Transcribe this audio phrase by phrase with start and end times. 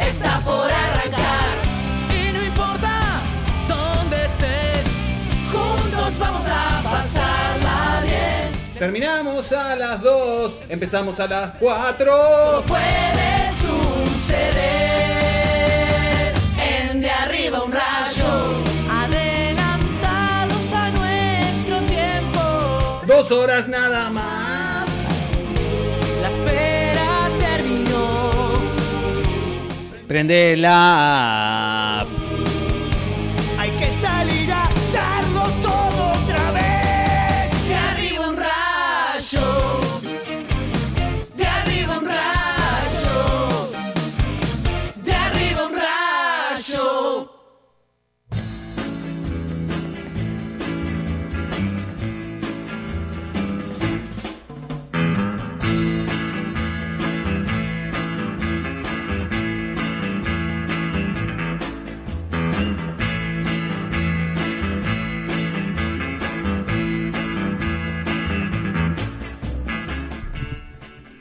[0.00, 1.56] está por arrancar.
[2.10, 3.20] Y no importa
[3.68, 5.00] dónde estés,
[5.52, 8.56] juntos vamos a pasarla bien.
[8.78, 12.64] Terminamos a las 2, empezamos a las 4.
[12.66, 14.74] Puede suceder
[16.58, 18.62] en de arriba un rayo.
[18.90, 23.00] Adelantados a nuestro tiempo.
[23.06, 24.84] Dos horas nada más.
[26.20, 26.28] La
[30.06, 30.54] Prende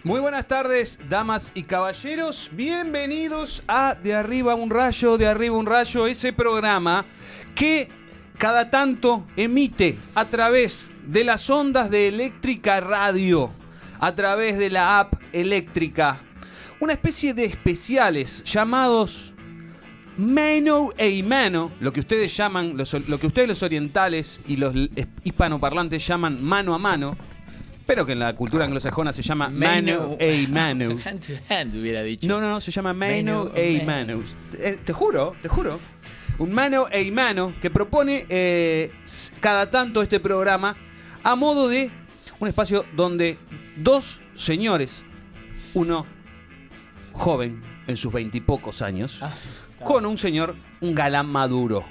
[0.06, 2.52] Muy buenas tardes, damas y caballeros.
[2.52, 7.04] Bienvenidos a De Arriba un Rayo, De Arriba un Rayo, ese programa
[7.56, 7.90] que
[8.38, 13.50] cada tanto emite a través de las ondas de Eléctrica Radio,
[14.00, 16.18] a través de la app eléctrica,
[16.80, 19.34] una especie de especiales llamados
[20.18, 24.74] Mano e mano, lo que ustedes llaman, lo que ustedes los orientales y los
[25.24, 27.18] hispanoparlantes llaman mano a mano,
[27.86, 30.98] pero que en la cultura anglosajona se llama mano e mano.
[31.06, 32.28] Hand to hand hubiera dicho.
[32.28, 33.20] No, no, no, se llama e
[33.56, 34.24] e mano.
[34.58, 35.80] Eh, te juro, te juro.
[36.40, 38.92] Un mano e mano que propone eh,
[39.40, 40.76] cada tanto este programa
[41.24, 41.90] a modo de
[42.40, 43.38] un espacio donde
[43.78, 45.04] dos señores,
[45.74, 46.06] uno
[47.14, 49.32] joven en sus veintipocos años, Ah,
[49.84, 51.86] con un señor, un galán maduro.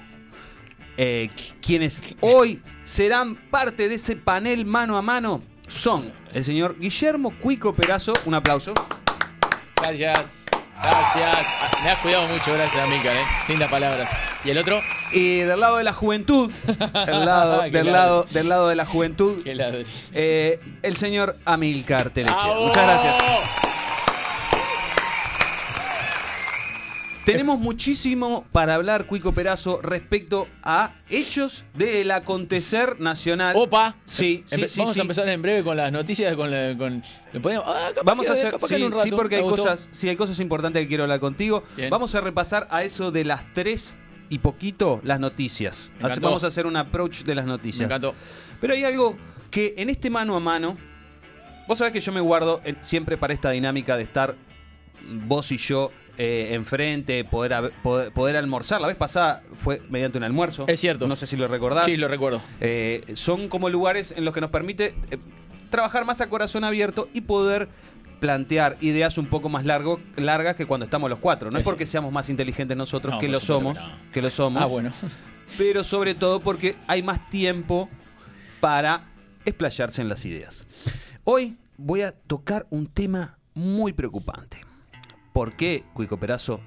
[0.96, 6.78] eh, qu- quienes hoy serán parte de ese panel mano a mano son el señor
[6.78, 8.72] Guillermo Cuico Perazo, un aplauso.
[9.76, 10.44] Gracias.
[10.82, 11.46] Gracias.
[11.60, 13.24] Ah, Me has cuidado mucho, gracias, Amílcar, ¿eh?
[13.48, 14.10] Lindas palabras.
[14.44, 14.80] ¿Y el otro?
[15.12, 16.50] Y del lado de la juventud,
[17.06, 22.46] del lado, del lado, del lado de la juventud, eh, el señor Amilcar Teleche.
[22.58, 23.14] Muchas gracias.
[27.24, 33.56] Tenemos muchísimo para hablar, Cuico Perazo, respecto a hechos del acontecer nacional.
[33.58, 33.96] Opa.
[34.04, 35.00] Sí, sí, Empe- sí, Vamos sí.
[35.00, 36.50] a empezar en breve con las noticias, con...
[36.50, 37.02] La, con
[37.32, 38.54] ¿le podemos- ah, Vamos que- a hacer,
[39.02, 41.62] sí, porque hay Me cosas, sí, hay cosas importantes que quiero hablar contigo.
[41.76, 41.88] Bien.
[41.88, 43.96] Vamos a repasar a eso de las 3
[44.28, 45.90] y poquito las noticias.
[46.00, 46.20] Me Así-.
[46.20, 47.86] Vamos a hacer un approach de las Me noticias.
[47.86, 48.14] encantó.
[48.60, 49.16] Pero hay algo
[49.50, 50.76] que en este mano a mano,
[51.66, 54.34] vos sabés que yo me guardo siempre para esta dinámica de estar
[55.26, 58.80] vos y yo eh, enfrente, poder, poder, poder almorzar.
[58.80, 60.64] La vez pasada fue mediante un almuerzo.
[60.68, 61.08] Es cierto.
[61.08, 61.84] No sé si lo recordás.
[61.86, 62.40] Sí, lo recuerdo.
[62.60, 65.18] Eh, son como lugares en los que nos permite eh,
[65.70, 67.68] trabajar más a corazón abierto y poder
[68.20, 71.50] plantear ideas un poco más largo, largas que cuando estamos los cuatro.
[71.50, 73.84] No es Es- porque seamos más inteligentes nosotros No, que por lo supuesto somos, que
[74.06, 74.12] no.
[74.12, 74.92] que lo somos Ah, bueno.
[75.58, 77.88] pero sobre todo porque hay más tiempo
[78.60, 79.08] para
[79.44, 80.66] explayarse en las ideas.
[81.24, 84.63] Hoy voy a tocar un tema muy preocupante.
[85.34, 86.60] ¿Por qué, Cuico Perazo?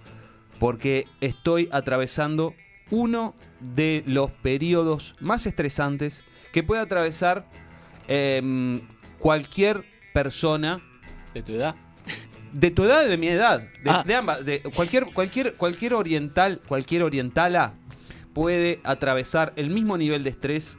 [0.59, 2.53] Porque estoy atravesando
[2.91, 7.47] uno de los periodos más estresantes que puede atravesar
[8.09, 8.81] em,
[9.19, 9.83] cualquier
[10.13, 10.81] persona
[11.33, 11.75] De tu edad.
[12.51, 14.03] de tu edad y de mi edad, de, Ah.
[14.05, 17.73] de ambas, de cualquier, cualquier, cualquier oriental, cualquier orientala
[18.33, 20.77] puede atravesar el mismo nivel de estrés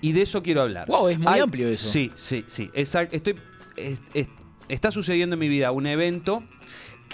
[0.00, 0.86] y de eso quiero hablar.
[0.88, 1.90] Wow, es muy amplio eso.
[1.90, 2.70] Sí, sí, sí.
[2.74, 3.16] Exacto.
[3.16, 3.34] Estoy,
[3.76, 4.28] es- es-
[4.68, 6.42] está sucediendo en mi vida un evento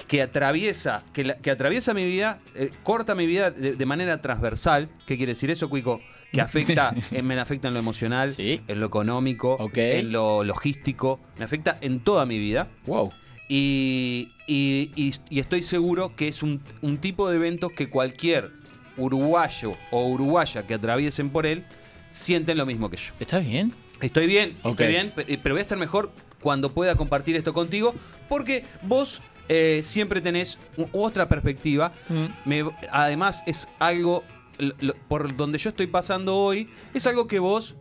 [0.09, 4.21] que atraviesa, que, la- que atraviesa mi vida, eh, corta mi vida de, de manera
[4.23, 4.89] transversal.
[5.07, 6.01] ¿Qué quiere decir eso, Cuico?
[6.33, 8.61] Que afecta, eh, me afecta en lo emocional, Sí.
[8.69, 12.69] en lo económico, en lo logístico, me afecta en toda mi vida.
[12.87, 13.11] Wow.
[13.49, 18.53] Y, y- y- y estoy seguro que es un, un tipo de eventos que cualquier
[18.97, 21.65] uruguayo o uruguaya que atraviesen por él
[22.13, 23.13] sienten lo mismo que yo.
[23.19, 23.75] ¿Estás bien?
[24.01, 24.71] Estoy bien, Ok.
[24.81, 27.95] estoy bien, pe- pero voy a estar mejor cuando pueda compartir esto contigo,
[28.29, 29.21] porque vos
[29.53, 30.59] eh, siempre tenés
[30.93, 31.93] otra perspectiva.
[32.09, 32.27] Mm.
[32.45, 34.23] Me- además, es algo
[34.59, 37.75] lo- por donde yo estoy pasando hoy, es algo que vos,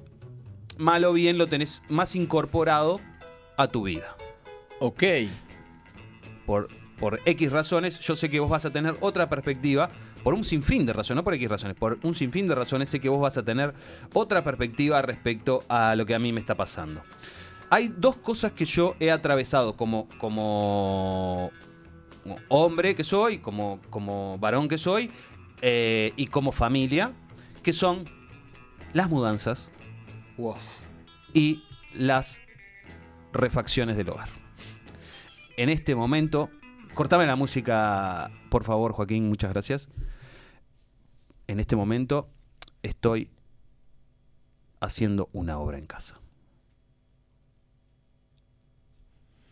[0.77, 3.00] mal o bien, lo tenés más incorporado
[3.56, 4.16] a tu vida.
[4.80, 5.04] Ok.
[6.45, 6.69] Por,
[7.00, 9.89] por X razones, yo sé que vos vas a tener otra perspectiva.
[10.24, 13.00] Por un sinfín de razones, no por X razones, por un sinfín de razones sé
[13.00, 13.74] que vos vas a tener
[14.13, 17.01] otra perspectiva respecto a lo que a mí me está pasando.
[17.69, 20.07] Hay dos cosas que yo he atravesado como,
[22.48, 25.12] hombre que soy, como, como varón que soy,
[25.62, 27.13] eh, y como familia,
[27.62, 28.06] que son
[28.94, 29.71] las mudanzas
[31.33, 31.63] y
[31.94, 32.42] las
[33.33, 34.30] refacciones del hogar.
[35.57, 36.50] En este momento,
[36.94, 39.89] cortame la música, por favor, Joaquín, muchas gracias.
[41.48, 42.30] En este momento
[42.81, 43.30] estoy
[44.80, 46.19] haciendo una obra en casa.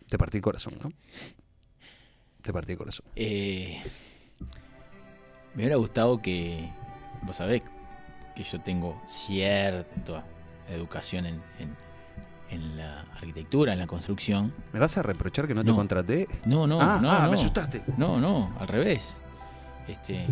[0.09, 0.91] Te partí el corazón, ¿no?
[2.41, 3.05] Te partí el corazón.
[3.15, 3.77] Eh,
[5.53, 6.69] me hubiera gustado que.
[7.23, 7.63] Vos sabés
[8.35, 10.23] que yo tengo cierta
[10.69, 11.75] educación en, en-
[12.49, 14.53] en la arquitectura, en la construcción.
[14.71, 16.29] ¿Me vas a reprochar que no, te contraté?
[16.45, 17.11] No, no, Ah, no.
[17.11, 17.29] ah, no.
[17.29, 17.83] me asustaste.
[17.97, 19.19] No, no, al revés.
[19.87, 20.25] Este,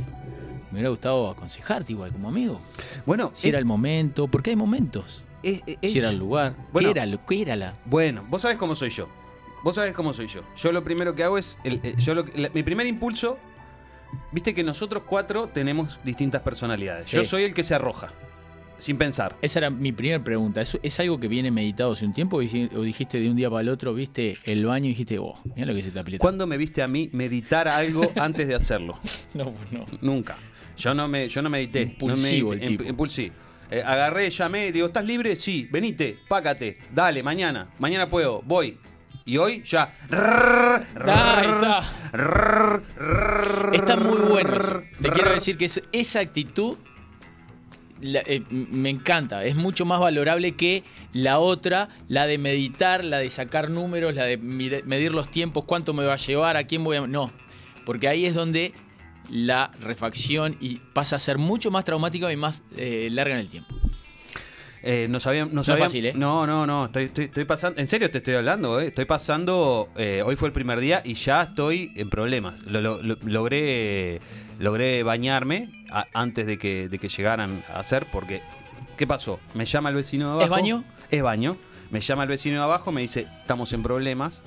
[0.71, 2.61] me hubiera gustado aconsejarte igual como amigo.
[3.05, 5.23] Bueno, Si era el momento, porque hay momentos.
[5.43, 6.55] es- es- Si era el lugar.
[6.71, 6.87] Bueno.
[6.87, 7.73] ¿Qué era, lo- qué era la.?
[7.85, 9.09] Bueno, vos sabés cómo soy yo.
[9.65, 10.41] Vos sabés cómo soy yo.
[10.55, 11.57] Yo lo primero que hago es.
[11.63, 13.37] el- el- yo lo que- la- mi primer impulso.
[14.31, 17.07] Viste que nosotros cuatro tenemos distintas personalidades.
[17.07, 17.17] Sí.
[17.17, 18.13] Yo soy el que se arroja.
[18.77, 19.35] Sin pensar.
[19.41, 20.61] Esa era mi primera pregunta.
[20.61, 23.35] ¿Es, es algo que viene meditado hace un tiempo o dici- o dijiste de un
[23.37, 25.99] día para el otro, viste el baño y dijiste, oh, mira lo que se te
[25.99, 26.21] aprieta?
[26.21, 28.99] ¿Cuándo me viste a mí meditar algo antes de hacerlo?
[29.33, 29.85] No, no.
[30.01, 30.35] Nunca.
[30.77, 31.81] Yo no me, yo no medité.
[31.81, 32.83] Impulsivo no el tipo.
[32.83, 33.31] imp-.
[33.71, 35.35] Eh, agarré, llamé, digo, ¿estás libre?
[35.35, 38.77] Sí, venite, pácate, dale, mañana, mañana puedo, voy.
[39.27, 39.91] Y hoy ya.
[43.73, 43.95] Está.
[43.97, 44.51] Muy bueno.
[45.01, 46.77] Te quiero decir que es- esa actitud
[48.03, 49.43] eh, me encanta.
[49.43, 54.25] Es mucho más valorable que la otra, la de meditar, la de sacar números, la
[54.25, 57.07] de medir los tiempos, cuánto me va a llevar, a quién voy a...
[57.07, 57.31] No,
[57.83, 58.73] porque ahí es donde
[59.31, 63.49] la refacción y pasa a ser mucho más traumática y más eh, larga en el
[63.49, 63.73] tiempo.
[64.87, 66.13] Eh, nos habían, nos No habían- fácil, ¿eh?
[66.15, 66.85] No, no, no.
[66.85, 67.81] Estoy, estoy- estoy pasando.
[67.81, 68.87] En serio te estoy hablando, ¿eh?
[68.89, 69.89] Estoy pasando.
[69.97, 72.59] eh, hoy fue el primer día y ya estoy en problemas.
[72.67, 74.21] Lo- lo- lo- logré,
[74.59, 78.41] logré bañarme a- antes de que, de que llegaran a hacer, porque.
[78.95, 79.39] ¿Qué pasó?
[79.55, 80.45] Me llama el vecino de abajo.
[80.45, 80.83] ¿Es baño?
[81.09, 81.57] Es baño.
[81.89, 84.43] Me llama el vecino de abajo, me dice: Estamos en problemas.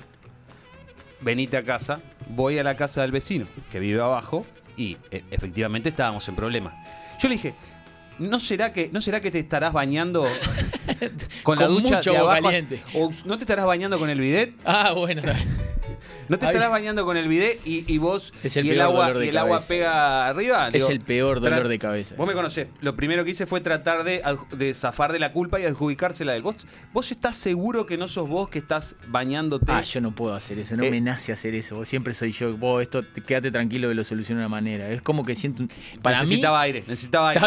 [1.19, 1.99] Venite a casa.
[2.29, 4.45] Voy a la casa del vecino, que vive abajo,
[4.77, 6.73] y eh, efectivamente estábamos en problemas.
[7.19, 7.55] Yo le dije.
[8.19, 10.27] ¿No será que, no será que te estarás bañando
[11.43, 12.43] con, la ducha mucho de abajo?
[12.43, 12.81] caliente.
[12.93, 14.53] ¿O no te estarás bañando con el bidet?
[14.65, 15.21] Ah, bueno.
[16.29, 19.13] ¿No te estarás bañando con el bidet y, y vos Es el y el agua,
[19.23, 20.69] y el agua pega arriba?
[20.71, 22.15] Es el peor dolor de cabeza.
[22.15, 22.67] Vos me conocés.
[22.81, 24.21] Lo primero que hice fue tratar de,
[24.55, 26.41] de zafar de la culpa y adjudicársela a él.
[26.43, 26.55] ¿Vos,
[26.93, 29.65] ¿Vos estás seguro que no sos vos que estás bañándote?
[29.71, 30.91] Ah, yo no puedo hacer eso, no Eh.
[30.91, 31.75] me nace hacer eso.
[31.75, 32.55] Vos siempre soy yo.
[32.57, 34.89] Vos, esto, te- quédate tranquilo que lo soluciono de una manera.
[34.89, 35.63] Es como que siento.
[35.63, 35.69] un-
[36.01, 36.65] Para necesitaba mí.
[36.65, 37.41] aire, necesitaba aire.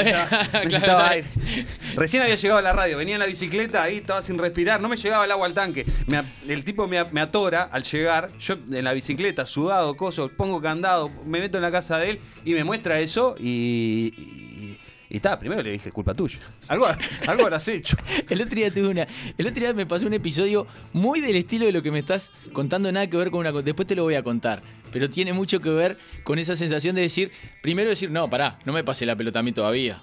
[0.65, 1.27] Necesitaba, aire.
[1.97, 4.89] Recién había llegado a la radio, venía en la bicicleta ahí, estaba sin respirar, no
[4.89, 5.87] me llegaba el agua al tanque.
[6.07, 10.61] Me el tipo me, me atora al llegar, yo en la bicicleta, sudado, coso, pongo
[10.61, 14.13] candado, me meto en la casa de él y me muestra eso y.
[14.17, 14.79] y
[15.13, 16.39] y está, primero le dije, culpa tuya.
[16.69, 16.87] Algo,
[17.27, 17.99] algo habrás hecho.
[18.31, 19.07] El otro día tuve una.
[19.37, 22.33] El otro día me pasó un episodio muy del estilo de lo que me estás
[22.55, 23.53] contando, nada que ver con una.
[23.53, 24.63] Después te lo voy a contar.
[24.93, 27.33] Pero tiene mucho que ver con esa sensación de decir.
[27.63, 30.01] Primero decir, no, pará, no me pase la pelota a mí todavía.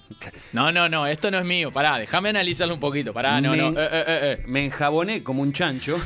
[0.54, 1.72] No, no, no, esto no es mío.
[1.72, 3.14] Pará, déjame analizarlo un poquito.
[3.14, 3.70] Pará, no, Me- no.
[3.70, 4.44] eh, eh, eh.
[4.48, 5.98] Me enjaboné como un chancho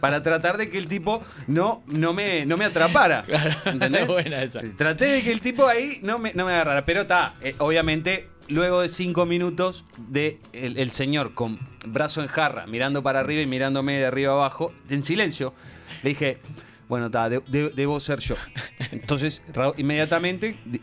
[0.00, 3.22] para tratar de que el tipo no, no, me, no me atrapara.
[3.26, 4.06] Claro, ¿Entendés?
[4.06, 4.60] buena esa.
[4.76, 6.84] Traté de que el tipo ahí no me, no me agarrara.
[6.84, 12.66] Pero está, obviamente, luego de cinco minutos de el, el señor con brazo en jarra,
[12.66, 15.54] mirando para arriba y mirándome de arriba abajo, en silencio,
[16.02, 16.38] le dije.
[16.92, 18.34] Bueno, está, de- de- debo ser yo.
[18.92, 19.40] Entonces,
[19.78, 20.78] inmediatamente di-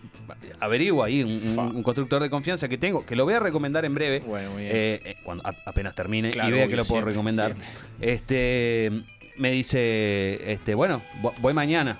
[0.60, 1.62] averiguo ahí un, un- Fa.
[1.62, 4.22] un constructor de confianza que tengo, que lo voy a recomendar en breve.
[4.22, 4.72] Bueno, muy bien.
[4.75, 7.51] Eh, eh, cuando a- apenas termine Claro, y vea que lo puedo siempre, recomendar.
[7.51, 7.70] siempre.
[8.01, 8.92] Este
[9.38, 12.00] me dice, este, bueno, vo- voy mañana.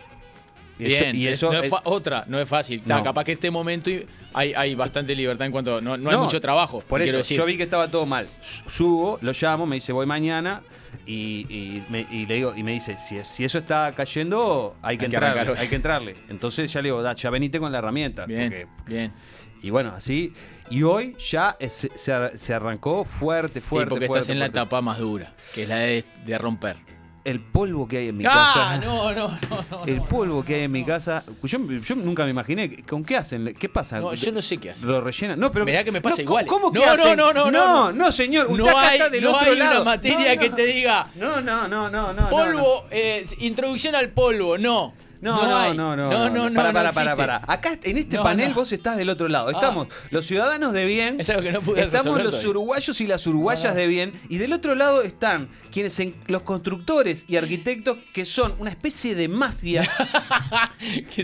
[0.80, 2.82] Y eso- Bien, y es- eso no es otra, no es fácil.
[2.86, 3.04] No.
[3.04, 3.92] capaz que este momento
[4.34, 5.82] hay, hay bastante libertad en cuanto.
[5.82, 6.82] No, no hay mucho trabajo.
[6.88, 7.38] Por eso, decir.
[7.38, 8.28] yo vi que estaba todo mal.
[8.68, 10.62] Subo, lo llamo, me dice, voy mañana.
[11.06, 14.76] Y, y me, y le digo, y me dice, si, es- si eso está cayendo,
[14.82, 16.16] hay que, Hay entrarle, hay que entrarle.
[16.30, 18.26] Entonces ya le digo, "Da, ya venite con la herramienta.
[18.26, 19.14] Bien, porque- bien.
[19.62, 20.34] y bueno, así.
[20.72, 23.90] Y hoy ya es- se, se arrancó fuerte, fuerte.
[23.90, 26.78] porque fuerte, estás en la etapa más dura, que es la de, de romper.
[27.26, 28.30] El polvo que hay en mi ¡Ah!
[28.30, 28.78] casa.
[28.86, 29.86] No, no, no, no.
[29.86, 30.06] El no.
[30.06, 31.24] polvo que hay en mi casa.
[31.44, 32.84] Yo, yo nunca me imaginé.
[32.84, 33.54] ¿Con qué hacen?
[33.60, 34.00] ¿Qué pasa?
[34.00, 34.90] No, yo no sé qué hacen.
[34.90, 35.40] Lo rellenan.
[35.40, 35.66] No, pero.
[35.66, 36.46] Mirá que me pasa no, igual.
[36.46, 37.18] ¿Cómo que No, no, hacen?
[37.18, 37.92] no, no, No, no.
[37.92, 38.48] no, señor.
[38.48, 39.82] Usted No acá hay, está del no otro hay lado.
[39.82, 40.56] una materia No, que no.
[40.56, 42.14] te diga No, no, no, no, no.
[42.14, 44.58] no, polvo, eh, introducción al polvo.
[44.58, 44.94] No.
[45.22, 46.10] No, no, no, no.
[46.10, 46.56] No, no, no.
[46.56, 47.42] Para, para, para, para.
[47.48, 49.48] Acá en este panel vos estás del otro lado.
[49.50, 49.52] Ah.
[49.52, 51.20] Estamos los ciudadanos de bien.
[51.20, 54.14] Es algo que no pude Estamos los uruguayos y las uruguayas de bien.
[54.30, 59.16] Y del otro lado están quienes en- los constructores y arquitectos que son una especie
[59.16, 59.90] de mafia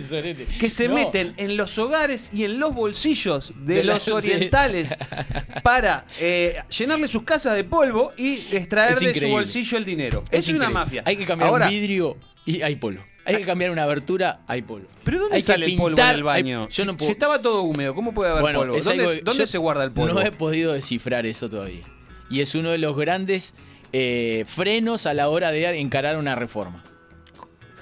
[0.60, 4.94] que se meten en los hogares y en los bolsillos de, los orientales
[5.64, 10.24] para eh, llenarle sus casas de polvo y extraer de su bolsillo el dinero.
[10.32, 11.04] Es, una mafia.
[11.06, 13.04] Hay que cambiar vidrio y hay polvo.
[13.25, 14.88] Hay que cambiar una abertura, hay polvo.
[15.03, 16.63] ¿Pero dónde Hay que sale el polvo en el baño?
[16.63, 18.75] hay- yo no Si- puedo- Si estaba todo húmedo, ¿cómo puede haber Bueno, polvo?
[18.75, 20.13] es ¿Dónde, que se guarda el polvo?
[20.13, 21.86] No he podido descifrar eso todavía.
[22.29, 23.53] Y es uno de los grandes
[23.98, 26.84] eh, frenos a la hora de encarar una reforma.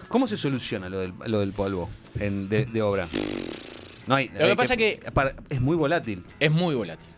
[0.10, 3.08] ¿Cómo se soluciona lo del, lo del polvo en- de, de obra?
[4.06, 4.30] No hay.
[4.38, 6.24] Lo que pasa que- para- es muy volátil.
[6.40, 7.10] Es muy volátil.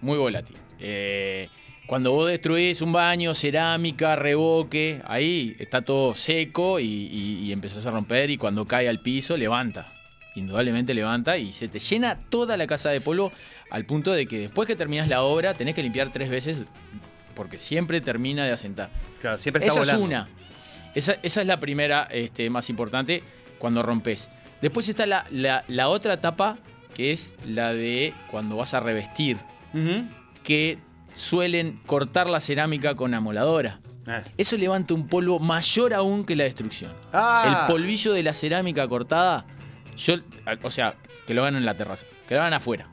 [0.00, 0.56] Muy volátil.
[0.78, 1.48] Eh,
[1.88, 7.84] cuando vos destruís un baño, cerámica, revoque, ahí está todo seco y, y- y empezás
[7.86, 9.92] a romper y cuando cae al piso levanta.
[10.34, 13.32] Indudablemente levanta y se te llena toda la casa de polvo
[13.70, 16.58] al punto de que después que terminas la obra tenés que limpiar tres veces
[17.34, 18.90] porque siempre termina de asentar.
[19.20, 20.02] Claro, siempre está Esa volando.
[20.02, 20.28] es una.
[20.94, 23.22] Esa, esa es la primera este, más importante
[23.58, 24.28] cuando rompes.
[24.60, 26.58] Después está la, la- la otra etapa,
[26.94, 29.38] que es la de cuando vas a revestir,
[29.72, 30.04] Ujú.
[30.44, 30.78] que
[31.18, 33.80] suelen cortar la cerámica con amoladora.
[34.06, 34.22] Ah.
[34.38, 36.92] Eso levanta un polvo mayor aún que la destrucción.
[37.12, 37.66] Ah.
[37.66, 39.44] El polvillo de la cerámica cortada,
[39.96, 40.14] yo,
[40.62, 40.94] o sea,
[41.26, 42.88] que lo hagan en la terraza, que lo hagan afuera.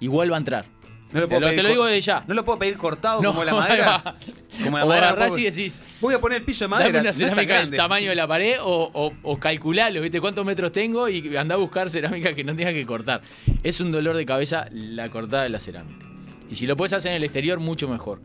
[0.00, 0.64] Igual va a entrar.
[1.12, 2.24] No lo Te lo- pedir te lo cor- digo de ya.
[2.26, 4.16] No lo puedo pedir cortado No, como la madera.
[4.64, 5.08] Como la o madera.
[5.10, 7.00] agarrás y decís, Voy a poner el piso de Dame madera.
[7.00, 10.20] una es tan cerámica del tamaño de la pared o, o, o calculalo, ¿viste?
[10.20, 11.08] ¿Cuántos metros tengo?
[11.08, 13.22] Y anda a buscar cerámica que no tenga que cortar.
[13.62, 16.04] Es un dolor de cabeza la cortada de la cerámica.
[16.50, 18.20] Y si lo puedes hacer en el exterior, mucho mejor.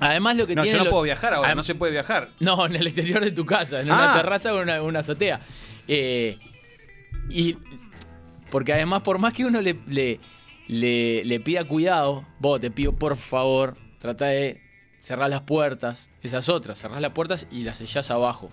[0.00, 0.72] Además, lo que No, tiene.
[0.72, 2.28] yo no lo- puedo viajar ahora, Adem- no se puede viajar.
[2.40, 3.94] No, en el exterior de tu casa, en Ah.
[3.94, 5.40] una terraza o en una, una azotea.
[5.88, 6.38] Eh,
[7.30, 7.56] y.
[8.50, 10.20] Porque además, por más que uno le, le,
[10.68, 14.62] le, le pida cuidado, vos te pido por favor, trata de
[15.00, 16.08] cerrar las puertas.
[16.22, 18.50] Esas otras, cerrás las puertas y las sellás abajo.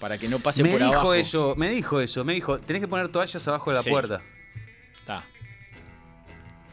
[0.00, 1.14] Para que no pase Me por dijo abajo.
[1.14, 3.90] eso, me dijo eso, me dijo, tenés que poner toallas abajo de la Sí.
[3.90, 4.20] puerta.
[4.98, 5.24] Está.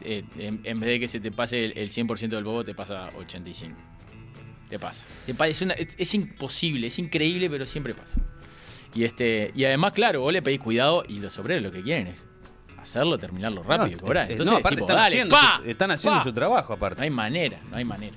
[0.02, 2.74] Eh, en, en vez de que se te pase el, el 100% del bobo, te
[2.74, 3.76] pasa 85.
[4.68, 5.04] Te pasa.
[5.26, 8.20] Te pa- es, una- es- es imposible, es increíble, pero siempre pasa.
[8.94, 12.06] Y este y además, claro, vos le pedís cuidado y los obreros lo que quieren
[12.08, 12.26] es
[12.78, 14.28] hacerlo, terminarlo rápido y No, cobrar.
[14.28, 15.60] eh, Entonces, no, aparte tipo, están dale, haciendo, ¡pa!
[15.62, 16.24] su, están haciendo ¡pa!
[16.24, 17.02] su trabajo No aparte.
[17.02, 18.16] hay manera, no hay manera.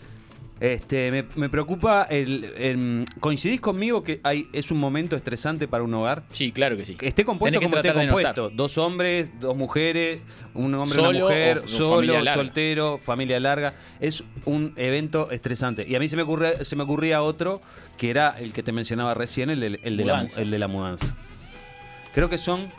[0.59, 5.83] Este, me, me preocupa el, el- ¿Coincidís conmigo que hay, es un momento estresante para
[5.83, 6.23] un hogar?
[6.29, 6.95] Sí, claro que sí.
[6.95, 8.49] Que esté compuesto Tenés que como esté tratar de no compuesto.
[8.49, 10.21] Dos hombres, dos mujeres,
[10.53, 12.33] un hombre, Solo una mujer, o- o solo, familia larga.
[12.35, 13.73] soltero, familia larga.
[13.99, 15.85] Es un evento estresante.
[15.87, 17.59] Y a mí se me, ocurre, se me ocurría otro
[17.97, 20.41] que era el que te mencionaba recién, el, de- el de, la, mu- Mudanza.
[20.41, 21.15] el de la mudanza.
[22.13, 22.69] Creo que son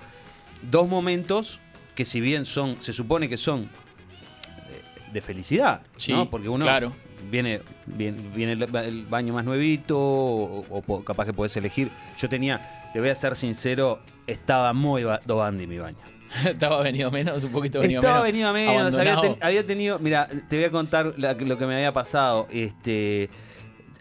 [0.70, 1.60] dos momentos
[1.94, 6.30] que si bien son, se supone que son eh, de felicidad, Sí, ¿no?
[6.30, 6.94] Porque uno claro.
[7.30, 11.90] Viene, viene, viene el, ba- el baño más nuevito o, capaz que podés elegir.
[12.18, 15.98] Yo tenía, te voy a ser sincero, estaba muy ba- dobandi mi baño.
[16.44, 18.32] Estaba venido menos, un poquito venido Estaba menos.
[18.32, 18.80] venido a menos, había,
[19.12, 19.20] abandonado.
[19.22, 22.48] ten- había tenido, mira, te voy a contar la- lo que me había pasado.
[22.50, 23.28] Este,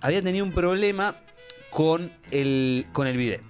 [0.02, 1.18] había tenido un problema
[1.70, 3.42] con el, con el bidet,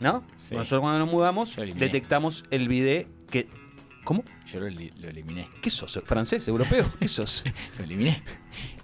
[0.00, 0.24] ¿no?
[0.36, 0.54] Sí.
[0.54, 3.48] Nosotros cuando nos mudamos detectamos el bidet que,
[4.04, 4.22] ¿cómo?
[4.46, 5.48] Yo lo eliminé.
[5.60, 6.00] ¿Qué sos?
[6.06, 6.46] ¿Francés?
[6.48, 6.86] ¿Europeo?
[7.00, 7.44] ¿Qué sos?
[7.78, 8.22] Lo eliminé.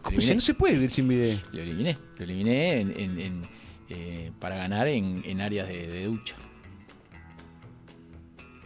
[0.03, 0.35] ¿Cómo Lo se- eliminé.
[0.35, 1.43] no se puede vivir sin bidet?
[1.53, 1.97] Lo eliminé.
[2.19, 3.43] Lo eliminé en- en- en,
[3.89, 6.35] eh, para ganar en, en áreas de, de ducha.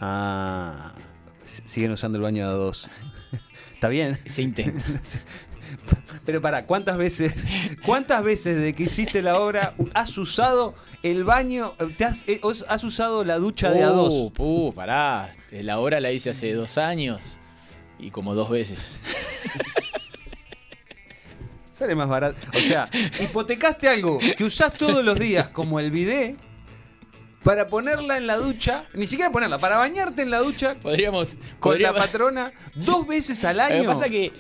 [0.01, 0.95] Ah,
[1.45, 2.87] siguen usando el baño de a dos.
[3.73, 4.19] Está bien.
[4.27, 4.83] Se intenta.
[6.25, 7.35] Pero para, ¿cuántas veces,
[7.85, 12.85] cuántas veces de que hiciste la obra has usado el baño, te has, eh, has
[12.85, 14.33] usado la ducha de a dos?
[14.39, 15.33] Uh, pará.
[15.51, 17.39] La obra la hice hace dos años
[17.99, 19.01] y como dos veces.
[21.77, 22.37] Sale más barato.
[22.55, 22.89] O sea,
[23.21, 26.37] hipotecaste algo que usás todos los días, como el bidet,
[27.43, 31.29] para ponerla en la ducha, ni siquiera ponerla, para bañarte en la ducha Podríamos.
[31.61, 33.81] con podríamos- la patrona dos veces al Lo año.
[33.83, 34.33] que pasa que.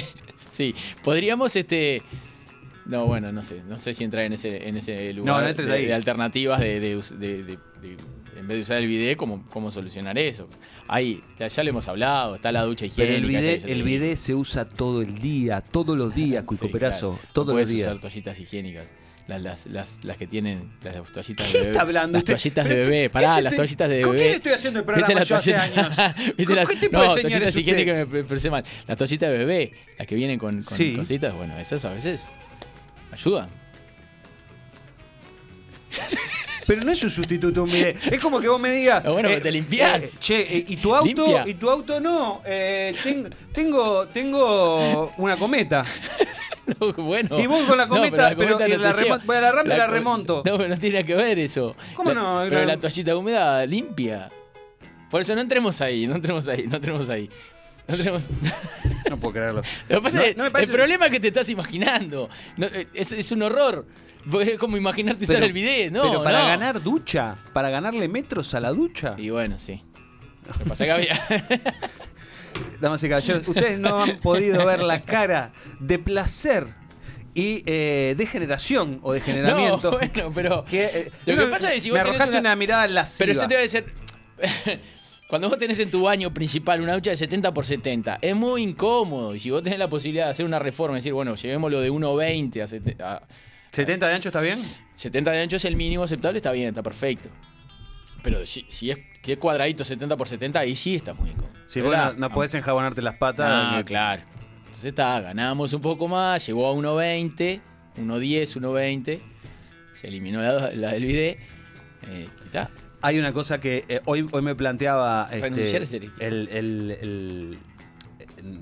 [0.48, 2.02] sí, podríamos este.
[2.86, 3.62] No, bueno, no sé.
[3.66, 5.86] No sé si entrar en ese, en ese lugar No, no entres de, ahí.
[5.86, 7.58] de alternativas de-
[8.36, 10.48] en vez de usar el bidet, ¿cómo, cómo solucionar eso?
[10.88, 13.38] Ahí, ya, ya lo hemos hablado, está la ducha Pero higiénica.
[13.40, 16.66] el esa que bidet, el bidet se usa todo el día, todos los días, Cuico
[16.66, 17.28] Sí, Perazo, claro.
[17.32, 17.86] todos No los días.
[17.88, 18.92] usar toallitas higiénicas.
[19.26, 21.70] Las, las, las, las que tienen las toallitas ¿Qué de bebé.
[21.70, 23.02] está hablando Las toallitas de Pero bebé.
[23.04, 24.22] qué- Pará, qué las toallitas de ¿Con bebé.
[24.24, 26.16] quién estoy haciendo el programa ¿Viste yo las hace toallitas- años?
[26.26, 28.64] ¿Viste ¿Con las- qué tipo no, de toallitas higiénicas me expresé mal.
[28.86, 30.94] Las toallitas de bebé, las que vienen con, con Sí.
[30.94, 32.28] cositas, bueno, esas a veces
[33.12, 33.48] ayudan.
[36.66, 37.96] Pero no es un sustituto un bidet.
[38.12, 39.02] Es como que vos me digas.
[39.04, 40.14] Bueno, pero te limpiás.
[40.16, 41.06] eh, che, eh, ¿y tu auto?
[41.06, 41.44] Limpia.
[41.46, 42.42] ¿Y tu auto no?
[42.44, 45.84] Eh, ten- tengo, tengo una cometa.
[46.80, 47.38] No, bueno.
[47.38, 49.16] Y vos con la No, cometa, pero cometa no la te lleva.
[49.18, 50.42] remo- voy a la rampa y la remonto.
[50.46, 51.76] No, pero no tiene nada que ver eso.
[51.94, 52.46] ¿Cómo La- no?
[52.48, 54.30] Pero la toallita húmeda limpia.
[55.10, 57.28] Por eso no entremos ahí, no entremos ahí, no entremos ahí.
[57.86, 58.30] No tenemos...
[59.10, 59.60] No puedo creerlo.
[59.90, 61.50] Lo que pasa No, es que no me parece- el problema es que te estás
[61.50, 62.30] imaginando.
[62.56, 63.86] No, eh, es, es un horror.
[64.40, 66.02] Es como imaginarte usar Pero- el bidet, ¿no?
[66.02, 66.46] Pero para no.
[66.48, 69.14] ganar ducha, para ganarle metros a la ducha.
[69.18, 69.82] Y bueno, sí.
[70.46, 71.42] Lo pasa es que había.
[72.80, 76.68] Damas y caballeros, ustedes no han podido ver la cara de placer
[77.34, 79.90] y eh, de generación o de generamiento.
[79.92, 80.64] No, bueno, pero.
[80.70, 83.26] que, eh, lo que pasa es que si vos me arrojaste una- una, mirada lasciva.
[83.26, 83.84] Pero yo te voy a decir.
[85.28, 88.62] Cuando vos tenés en tu baño principal una ducha de 70 por 70, es muy
[88.62, 89.34] incómodo.
[89.34, 91.90] Y si vos tenés la posibilidad de hacer una reforma, y decir, bueno, llevémoslo de
[91.90, 93.22] 1,20 a, sete- a
[93.74, 94.58] ¿70 de ancho está bien?
[94.96, 97.28] 70 de ancho es el mínimo aceptable, está bien, está perfecto.
[98.22, 101.52] Pero si, si es que es cuadradito 70 por 70, ahí sí está muy incómodo.
[101.80, 103.46] Vos la- no, no podés enjabonarte las patas.
[103.50, 104.22] Ah, que- claro.
[104.60, 107.60] Entonces está, ganamos un poco más, llegó a 1.20,
[107.96, 109.20] 1.10, 1.20,
[109.92, 111.38] se eliminó la, la del bidet.
[112.08, 112.70] Eh, está.
[113.02, 115.28] Hay una cosa que eh, hoy, hoy me planteaba.
[115.30, 115.46] este,
[116.20, 117.58] el, el- el-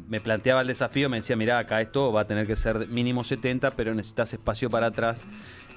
[0.08, 3.24] me planteaba el desafío, me decía, mirá, acá esto va a tener que ser mínimo
[3.24, 5.24] 70, pero necesitas espacio para atrás.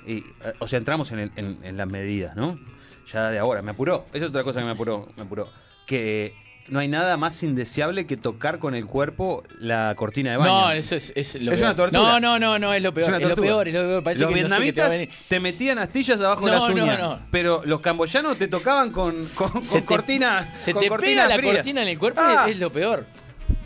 [0.06, 0.24] Y, eh,
[0.60, 2.60] o sea, entramos en, el- en- en las medidas, ¿no?
[3.12, 4.06] Ya de ahora, me apuró.
[4.14, 5.50] Esa es otra cosa que me apuró, me apuró.
[5.86, 6.34] Que
[6.68, 10.52] no hay nada más indeseable que tocar con el cuerpo la cortina de baño.
[10.62, 11.70] No, eso es, es lo Es peor.
[11.70, 12.02] una tortura.
[12.02, 13.14] No, no, no, no, es lo peor.
[13.14, 14.04] Es lo peor, es lo peor.
[14.04, 16.52] Parece los que no sé qué te va a vietnamitas te metían astillas abajo de
[16.52, 17.00] No, las no, uñas.
[17.00, 17.20] no.
[17.32, 20.54] Pero los camboyanos te tocaban con, con, Se con te- cortina.
[20.58, 22.48] Se con te cortina pega la cortina en el cuerpo, Ah.
[22.50, 23.06] es lo peor.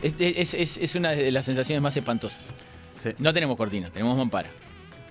[0.02, 2.46] Es, es- es- es una de las sensaciones más espantosas.
[3.00, 3.12] Sí.
[3.18, 4.50] No tenemos cortina, tenemos mampara.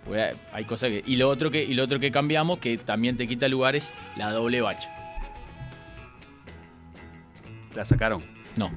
[0.05, 1.03] Porque hay cosas que.
[1.07, 3.93] Y lo otro que, y lo otro que cambiamos, que también te quita lugar, es
[4.17, 4.91] la doble bacha.
[7.75, 8.23] La sacaron.
[8.57, 8.71] No.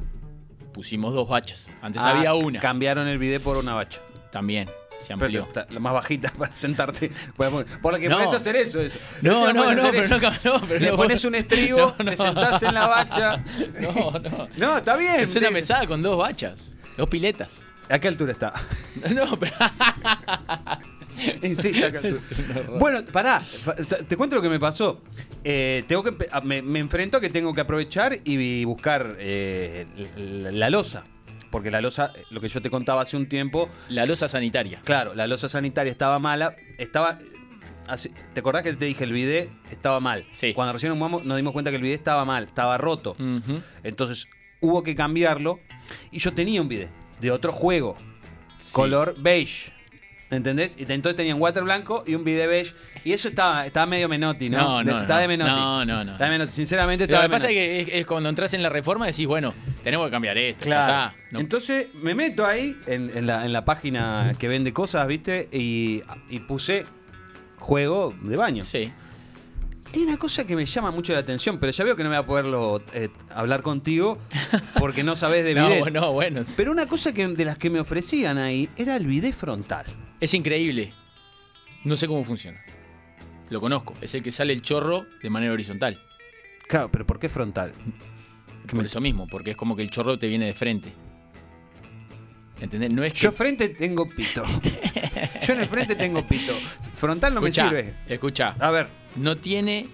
[0.73, 1.69] Pusimos dos bachas.
[1.81, 2.59] Antes Ah, había una.
[2.59, 3.99] Cambiaron el bidet por una bacha.
[4.31, 4.69] También.
[5.01, 5.43] Se Pero amplió.
[5.43, 7.11] está la más bajita para sentarte.
[7.35, 8.17] Por la que No.
[8.17, 8.79] podés hacer eso.
[8.79, 8.97] eso.
[9.21, 10.19] No, no, no, pero eso.
[10.43, 10.95] no, pero Le no.
[10.95, 13.43] pones un estribo, te sentás en la bacha.
[13.81, 14.47] No, no.
[14.57, 15.19] No, está bien.
[15.19, 16.77] Es una mesada con dos bachas.
[16.97, 17.65] Dos piletas.
[17.89, 18.53] ¿A qué altura está?
[19.13, 19.53] No, pero.
[21.43, 22.79] Horror.
[22.79, 25.01] Bueno, pará, pa- te cuento lo que me pasó.
[25.43, 29.15] Eh, tengo que, empe- a- me, me enfrento a que tengo que aprovechar y buscar
[29.19, 29.85] eh,
[30.17, 31.03] la, la losa.
[31.51, 34.79] Porque la losa, lo que yo te contaba hace un tiempo, La losa sanitaria.
[34.83, 36.55] claro, la losa sanitaria estaba mala.
[36.77, 37.17] Estaba.
[37.87, 40.25] hace- ¿Te acordás que te dije el bidet estaba mal?
[40.31, 40.53] Sí.
[40.53, 43.15] Cuando recién nos, nos dimos cuenta que el bidet estaba mal, estaba roto.
[43.83, 44.27] Entonces
[44.61, 45.59] hubo que cambiarlo.
[46.09, 47.97] Y yo tenía un bidet de otro juego,
[48.71, 49.73] color beige.
[50.31, 50.77] ¿Entendés?
[50.79, 52.73] Y entonces tenían water blanco y un bidet beige.
[53.03, 54.57] Y eso estaba, estaba medio menotti, ¿no?
[54.57, 55.31] No, no, De- Estaba de no.
[55.43, 55.51] menotti.
[55.51, 56.11] No, no, no.
[56.13, 56.53] Estaba de menotti.
[56.55, 59.05] Sinceramente, Lo estaba que de pasa es que es, es cuando entras en la reforma
[59.05, 60.91] decís, bueno, tenemos que cambiar esto, Claro.
[60.93, 61.15] ya está.
[61.31, 65.49] No- Entonces me meto ahí en, en la, en la página que vende cosas, ¿viste?
[65.51, 66.85] Y, y puse
[67.59, 68.63] juego de baño.
[68.63, 68.91] sí.
[69.93, 72.15] Hay una cosa que me llama mucho la atención, pero ya veo que no me
[72.17, 74.17] voy a poderlo eh, hablar contigo
[74.79, 75.91] porque no sabés de No, bidet.
[75.91, 76.43] no, bueno.
[76.55, 79.85] Pero una cosa que, de las que me ofrecían ahí era el bidet frontal.
[80.21, 80.93] Es increíble.
[81.83, 82.61] No sé cómo funciona.
[83.49, 83.93] Lo conozco.
[83.99, 85.99] Es el que sale el chorro de manera horizontal.
[86.69, 87.73] Claro, pero ¿por qué frontal?
[88.67, 90.93] Por me- eso mismo, porque es como que el chorro te viene de frente.
[92.61, 92.91] ¿Entendés?
[92.91, 93.19] No es que.
[93.19, 94.43] Yo frente tengo pito.
[95.45, 96.53] Yo en el frente tengo pito.
[96.95, 97.95] Frontal no Escuchá, me sirve.
[98.07, 98.55] Escucha.
[98.59, 99.00] A ver.
[99.15, 99.87] No tiene.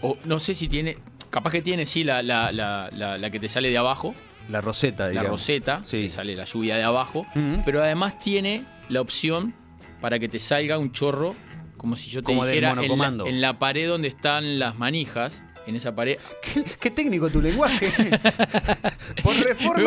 [0.00, 0.98] O no sé si tiene.
[1.30, 4.14] Capaz que tiene, sí, la, la, la, la, la que te sale de abajo.
[4.48, 5.30] La roseta, La digamos.
[5.32, 5.80] roseta.
[5.84, 6.02] Sí.
[6.02, 7.26] Te sale la lluvia de abajo.
[7.64, 9.54] Pero además tiene la opción
[10.00, 11.34] para que te salga un chorro.
[11.76, 13.26] Como si yo te Como dijera en la, monocomando.
[13.26, 15.44] en la pared donde están las manijas.
[15.66, 16.18] En esa pared.
[16.42, 17.90] ¿Qué, qué técnico tu lenguaje.
[19.22, 19.82] Por reformas.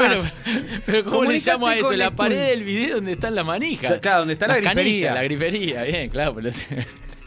[0.45, 1.91] Bueno, pero ¿cómo le llamo a eso?
[1.93, 3.99] La pared del video donde está la manija.
[3.99, 5.13] Claro, donde está la canillas, grifería.
[5.13, 6.33] la grifería, bien, claro.
[6.35, 6.49] pero-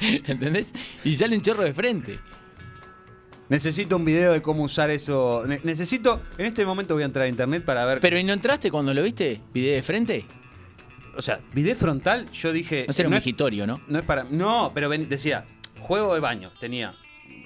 [0.26, 0.72] ¿Entendés?
[1.04, 2.18] Y sale un chorro de frente.
[3.48, 5.44] Necesito un video de cómo usar eso.
[5.46, 6.22] Ne- necesito.
[6.38, 7.98] En este momento voy a entrar a internet para ver.
[8.00, 9.40] Pero ¿y no entraste cuando lo viste?
[9.52, 10.24] ¿Video de frente?
[11.16, 12.84] o sea, bidet frontal, yo dije.
[12.86, 13.80] No será un no es- migitorio, ¿no?
[13.88, 14.24] No es para.
[14.24, 15.44] No, pero ven- decía,
[15.80, 16.52] juego de baño.
[16.60, 16.94] Tenía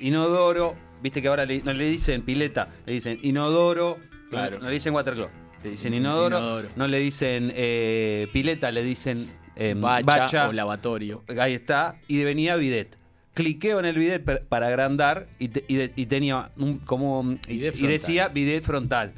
[0.00, 0.76] inodoro.
[1.02, 3.96] Viste que ahora le- no le dicen pileta, le dicen inodoro.
[4.30, 4.56] Claro.
[4.58, 5.30] No, no le dicen watercloak.
[5.64, 6.36] Le dicen inodoro.
[6.38, 6.68] Inodoro.
[6.76, 11.22] No le dicen eh, pileta, le dicen em, bacha, o lavatorio.
[11.40, 11.96] Ahí está.
[12.08, 12.96] Y venía bidet.
[13.34, 17.34] Cliqueo en el bidet para agrandar y, te- y de- y tenía un, como.
[17.48, 17.88] Y, Bidet y frontal.
[17.92, 19.12] decía bidet frontal.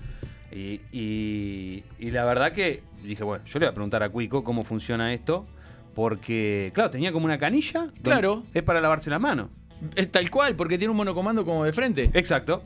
[0.92, 5.12] Y, la verdad que dije, bueno, yo le voy a preguntar a Cuico cómo funciona
[5.12, 5.46] esto.
[5.94, 7.88] Porque, claro, tenía como una canilla.
[8.02, 8.42] Claro.
[8.52, 9.48] Es para lavarse las manos.
[9.94, 12.10] Es tal cual, porque tiene un monocomando como de frente.
[12.12, 12.62] Exacto.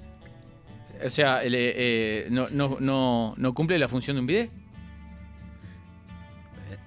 [1.05, 4.51] O sea, el, eh, eh, no, no, no, no cumple la función de un bidet.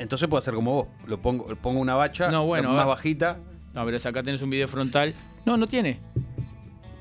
[0.03, 0.87] Entonces puedo hacer como vos.
[1.07, 3.39] Lo pongo, pongo una bacha No, bueno, más bajita.
[3.73, 5.13] No, pero acá tenés un bidet frontal.
[5.45, 5.99] No, no tiene.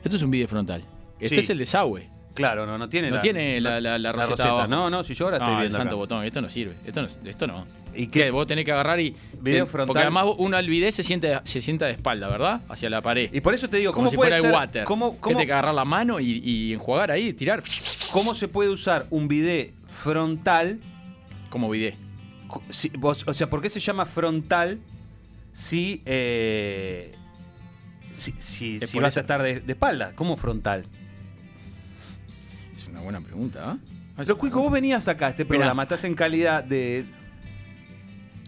[0.03, 0.83] Esto es un bidet frontal.
[1.21, 1.41] Este Sí.
[1.43, 2.09] es el desagüe.
[2.35, 4.67] Claro, no, no tiene No tiene la- la- la roseta abajo.
[4.67, 5.77] No, no, si yo ahora estoy No, el viendo.
[5.77, 5.97] santo acá.
[5.97, 6.25] botón.
[6.25, 6.77] Esto no sirve.
[6.85, 7.09] Esto no.
[7.29, 7.67] Esto no.
[7.95, 8.31] ¿Y ¿Qué?
[8.31, 9.15] Vos tenés que agarrar y.
[9.39, 9.87] Video te- frontal.
[9.89, 12.63] Porque además uno al bidet se siente, se sienta de espalda, ¿verdad?
[12.71, 13.29] Hacia la pared.
[13.35, 14.85] Y por eso te digo, como ¿cómo si puede fuera ser, el water.
[14.85, 17.63] ¿cómo, Que cómo, te que agarrar la mano y, y enjuagar ahí, tirar.
[18.13, 20.79] cómo se puede usar un bidet frontal?
[21.51, 21.97] Como bidet.
[22.53, 24.79] Co- si- vos- o sea, ¿por qué se llama frontal
[25.53, 27.15] si, eh,
[28.13, 30.13] si, si, vas a estar de, de espalda?
[30.15, 30.85] ¿Cómo frontal?
[32.77, 33.79] Es una buena pregunta, ¿ah?
[34.17, 35.49] Pero Cuico, vos venías acá a este Mirá.
[35.57, 37.05] programa, estás en calidad de...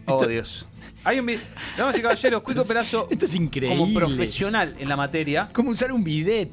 [0.06, 0.68] Oh, Esto- Dios.
[1.02, 1.26] Hay un
[1.76, 3.76] Damas y caballeros, Cuico Perazo, Esto es increíble.
[3.78, 6.50] como profesional en la materia, ¿Cómo usar un bidet?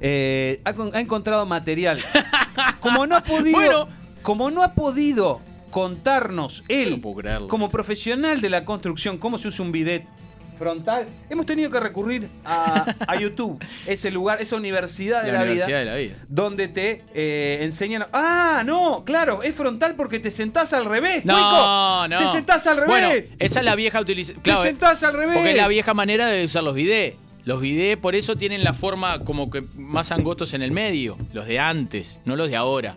[0.00, 1.98] eh, ha, con- ha encontrado material.
[2.80, 3.88] Como no ha podido, Bueno.
[4.22, 5.40] como no ha podido
[5.76, 10.06] contarnos él, no como profesional de la construcción, cómo se usa un bidet
[10.58, 15.44] frontal, hemos tenido que recurrir a, a YouTube, ese lugar, esa universidad de La la,
[15.44, 16.14] Universidad vida, de la Vida.
[16.30, 18.06] donde te eh, enseñan.
[18.14, 21.26] Ah, no, claro, es frontal porque te sentás al revés.
[21.26, 22.08] No, Cuico.
[22.08, 22.18] no.
[22.24, 22.88] Te sentás al revés.
[22.88, 23.08] Bueno,
[23.38, 24.42] esa es la vieja utilización.
[24.42, 25.36] te sentás al revés.
[25.36, 27.18] Porque es la vieja manera de usar los bidets.
[27.44, 31.18] Los bidets por eso tienen la forma como que más angostos en el medio.
[31.34, 32.96] Los de antes, no los de ahora.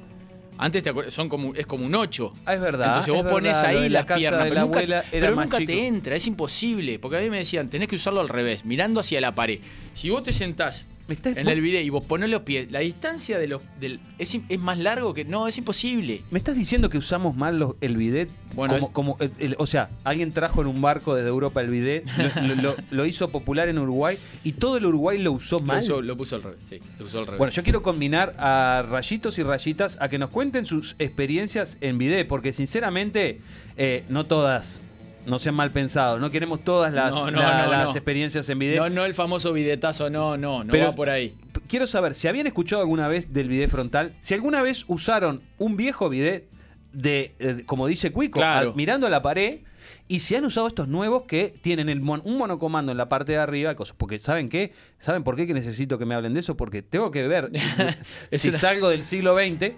[0.62, 2.34] Antes te acuer- son como, es como un 8.
[2.46, 2.88] Ah, es verdad.
[2.88, 4.44] Entonces vos es pones ahí la las casa piernas.
[4.44, 5.72] de Pero la nunca, abuela era pero más nunca chico.
[5.72, 7.00] te entra, es imposible.
[7.00, 9.60] Porque a mí me decían, tenés que usarlo al revés, mirando hacia la pared.
[9.94, 13.48] Si vos te sentás En el bidet y vos ponés los pies, la distancia de
[13.48, 15.26] los, del, es, más largo que.
[15.26, 16.22] No, es imposible.
[16.32, 18.30] ¿Me estás diciendo que usamos mal los- el bidet?
[18.56, 21.62] Bueno, como, es- como el- el- o sea, alguien trajo en un barco desde Europa
[21.62, 25.32] el bidet, lo, lo- lo- lo hizo popular en Uruguay y todo el Uruguay lo
[25.32, 25.84] usó Lo, mal.
[25.84, 26.60] usó- lo puso al revés.
[26.70, 27.38] Sí, lo usó al revés.
[27.38, 31.98] Bueno, yo quiero combinar a rayitos y rayitas a que nos cuenten sus experiencias en
[31.98, 33.40] bidet, porque sinceramente
[33.78, 34.82] eh, no todas,
[35.30, 37.92] no sean mal pensados, no queremos todas las, No, no, la- no, las no.
[37.92, 38.78] experiencias en bidet.
[38.80, 41.36] No, no el famoso bidetazo, no, no, no Pero- va por ahí.
[41.68, 45.78] Quiero saber si habían escuchado alguna vez del bidet frontal, si alguna vez usaron un
[45.78, 46.48] viejo bidet
[46.92, 48.70] de, eh, como dice Cuico, Claro.
[48.72, 49.60] al- mirando a la pared,
[50.08, 53.34] y si han usado estos nuevos que tienen el mon- un monocomando en la parte
[53.34, 54.74] de arriba, cosas- porque ¿saben qué?
[54.98, 56.58] ¿Saben por qué que necesito que me hablen de eso?
[56.58, 57.52] Porque tengo que ver
[58.32, 59.74] Es si una- salgo del siglo XX,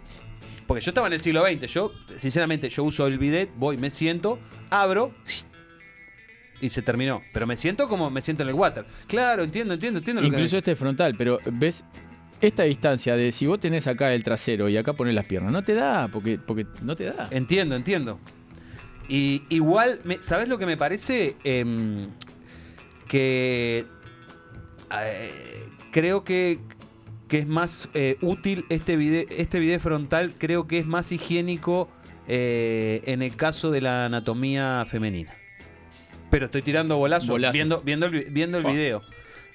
[0.71, 3.89] porque yo estaba en el siglo XX, yo, sinceramente, yo uso el bidet, voy, me
[3.89, 5.13] siento, abro,
[6.62, 7.21] y se terminó.
[7.34, 8.86] Pero me siento como me siento en el water.
[9.05, 11.84] Claro, entiendo, entiendo, entiendo lo que Incluso este es frontal, pero ves
[12.39, 15.62] esta distancia de si vos tenés acá el trasero y acá pones las piernas, no
[15.62, 17.27] te da, porque, porque no te da.
[17.31, 18.21] Entiendo, entiendo.
[19.10, 21.36] Y igual, me, ¿sabes lo que me parece?
[21.43, 22.12] Em,
[23.10, 23.86] que
[25.03, 25.31] eh,
[25.91, 26.60] creo que,
[27.31, 31.87] que es más eh, útil este video, este video frontal, creo que es más higiénico
[32.27, 35.31] eh, en el caso de la anatomía femenina.
[36.29, 37.53] Pero estoy tirando bolazos, Bolazo.
[37.53, 39.01] viendo, viendo el, vi- viendo el video.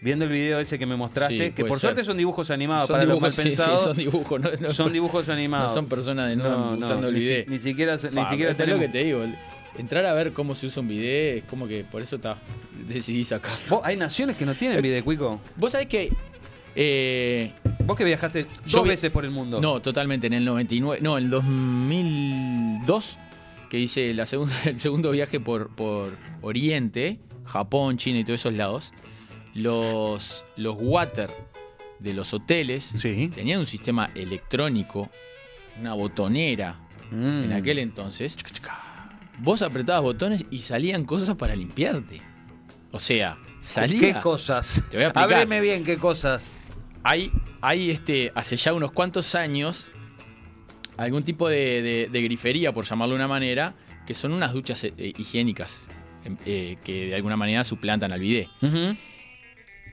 [0.01, 1.81] Viendo el video ese que me mostraste, Sí, que por ser.
[1.91, 3.85] suerte son dibujos animados son para dibujos, los mal sí, sí, pensados.
[3.85, 5.69] son dibujos, no, no- son dibujos animados.
[5.69, 7.49] no son personas de no, usando el si- bidet.
[7.49, 9.23] ni siquiera, ni Fa, siquiera esto es lo tenemos- que te digo.
[9.77, 12.41] Entrar a ver cómo se usa un bidet es como que por eso está,
[12.89, 13.59] decidí sacarlo.
[13.69, 15.43] Vos, hay naciones que no tienen bidet, Cuico.
[15.57, 16.11] Vos sabés que.
[16.77, 17.53] Eh,
[17.85, 19.61] Vos que viajaste Yo dos vi- veces por el mundo.
[19.61, 20.27] No, totalmente.
[20.27, 23.19] En el 99, no, en el 2002,
[23.71, 28.55] que hice la segunda, el segundo viaje por, por Oriente, Japón, China y todos esos
[28.55, 28.93] lados,
[29.55, 31.31] los, los water
[31.99, 33.31] de los hoteles Sí.
[33.35, 35.09] tenían un sistema electrónico,
[35.81, 37.45] una botonera Mm.
[37.45, 38.37] en aquel entonces.
[39.39, 42.21] Vos apretabas botones y salían cosas para limpiarte.
[42.91, 44.01] O sea, salía.
[44.15, 44.83] ¿Qué cosas?
[44.91, 45.23] Te voy a explicar.
[45.35, 46.43] Ábreme bien qué cosas.
[47.09, 49.93] Hay, hay este, hace ya unos cuantos años
[50.97, 53.75] algún tipo de, de- de grifería, por llamarlo de una manera,
[54.07, 55.89] que son unas duchas eh, eh, higiénicas
[56.25, 58.49] em, eh, que de alguna manera suplantan al bidet.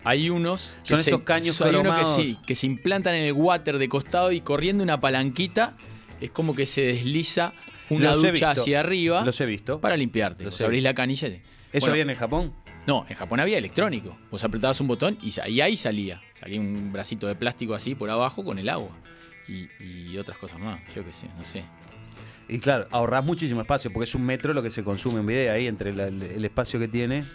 [0.05, 3.23] Hay unos que Son se- esos caños hay unos que sí, que se implantan en
[3.25, 5.77] el water de costado y corriendo una palanquita
[6.19, 7.53] es como que se desliza
[7.89, 9.79] una Los ducha hacia arriba Los he visto.
[9.79, 10.43] para limpiarte.
[10.45, 10.89] Los abrís visto.
[10.89, 11.27] la canilla.
[11.27, 12.53] y- ¿Eso Bueno, había en Japón?
[12.87, 14.17] No, en Japón había electrónico.
[14.29, 16.21] Vos apretabas un botón y, y ahí salía.
[16.33, 18.91] Salía un bracito de plástico así por abajo con el agua.
[19.47, 20.79] Y, y otras cosas más.
[20.95, 21.63] Yo qué sé, no sé.
[22.49, 25.53] Y claro, ahorrás muchísimo espacio porque es un metro lo que se consume en video
[25.53, 27.25] ahí entre la- el, el espacio que tiene.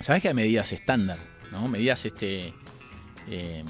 [0.00, 1.18] ¿Sabes que hay medidas estándar?
[1.50, 1.68] ¿no?
[1.68, 2.54] Medidas este,
[3.28, 3.62] eh,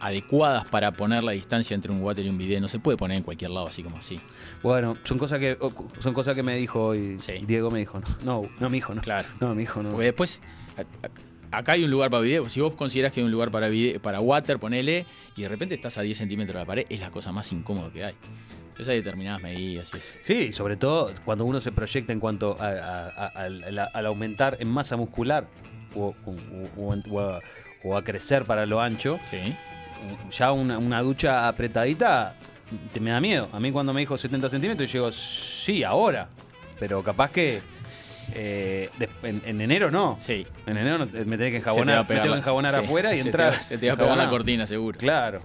[0.00, 2.60] adecuadas para poner la distancia entre un water y un bidet.
[2.60, 4.20] No se puede poner en cualquier lado así como así.
[4.62, 5.58] Bueno, son cosas que
[6.00, 7.16] son cosas que me dijo hoy.
[7.20, 7.32] Sí.
[7.46, 9.02] Diego me dijo, no, no, no, mi hijo, no.
[9.02, 9.28] Claro.
[9.40, 9.90] No, mi hijo, no.
[9.90, 10.40] Porque después,
[11.50, 12.48] acá hay un lugar para bidet.
[12.48, 15.74] Si vos considerás que hay un lugar para bidet- para water, ponele, y de repente
[15.74, 18.14] estás a 10 centímetros de la pared, es la cosa más incómoda que hay.
[18.70, 20.14] Entonces hay determinadas medidas eso.
[20.22, 24.68] Sí, sobre todo cuando uno se proyecta en cuanto a- a- a- al, aumentar en
[24.68, 25.46] masa muscular
[25.94, 26.14] o,
[27.84, 29.54] o a crecer para lo ancho, Sí.
[30.30, 32.34] Ya una, una ducha apretadita
[32.92, 33.48] te me da miedo.
[33.52, 36.28] A mí cuando me dijo 70 centímetros, yo digo, sí, ahora.
[36.78, 37.60] Pero capaz que
[38.32, 38.88] eh,
[39.22, 40.16] en, en enero no.
[40.20, 40.46] Sí.
[40.66, 43.12] En enero no- me tenés que te enjabonar, me tengo que la- enjabonar sí, afuera
[43.12, 43.48] y se te entrar.
[43.52, 44.98] va- Se te va a pegar la cortina, seguro.
[44.98, 45.42] Claro.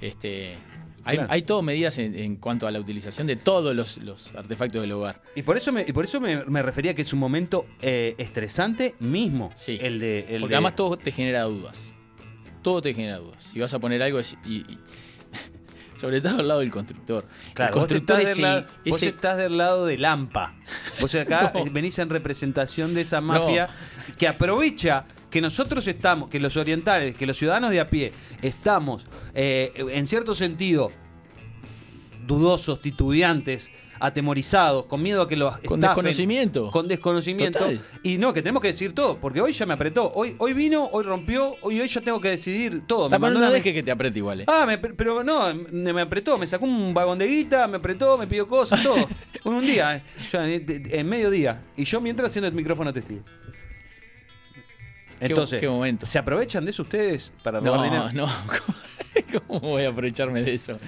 [0.00, 0.56] Este,
[1.04, 1.32] hay, Claro.
[1.32, 4.92] hay todo medidas en, en cuanto a la utilización de todos los, los artefactos del
[4.92, 5.22] hogar.
[5.36, 8.14] Y por eso me, y por eso me, me refería que es un momento eh,
[8.18, 9.50] estresante mismo.
[9.54, 9.78] Sí.
[9.80, 10.20] El de.
[10.34, 11.93] El Porque de- además todo te genera dudas.
[12.64, 13.44] Todo te genera dudas.
[13.52, 14.78] Si vas a poner algo, y, y-
[16.00, 17.26] sobre todo al lado del constructor.
[17.54, 19.98] Claro, el vos, constructor estás es del el- lado, vos ese- estás del lado de
[19.98, 20.54] Lampa.
[21.00, 21.64] Vos acá No.
[21.70, 23.68] venís en representación de esa mafia
[24.18, 29.06] que aprovecha que nosotros estamos, que los orientales, que los ciudadanos de a pie estamos,
[29.34, 30.90] eh, en cierto sentido,
[32.26, 33.70] dudosos, titubeantes,
[34.06, 36.70] atemorizados, con miedo a que los Con estafen, desconocimiento.
[36.70, 37.58] Con desconocimiento.
[37.58, 37.80] Total.
[38.02, 40.12] Y no, que tenemos que decir todo, porque hoy ya me apretó.
[40.14, 43.08] Hoy, hoy vino, hoy rompió, hoy, hoy yo tengo que decidir todo.
[43.10, 44.40] Me mandó una- deje que te apriete igual.
[44.40, 44.44] eh.
[44.46, 48.18] Ah, me- pero no, me, me apretó, me sacó un vagón de guita, me apretó,
[48.18, 48.96] me pidió cosas, todo.
[49.44, 51.62] un día, eh, ya, en, en medio día.
[51.76, 53.22] Y yo mientras haciendo el micrófono testigo.
[55.20, 56.06] Entonces, qué momento.
[56.06, 58.12] ¿se aprovechan de eso ustedes para robar No, dinero?
[58.12, 58.28] no.
[59.46, 60.78] ¿Cómo voy a aprovecharme de eso?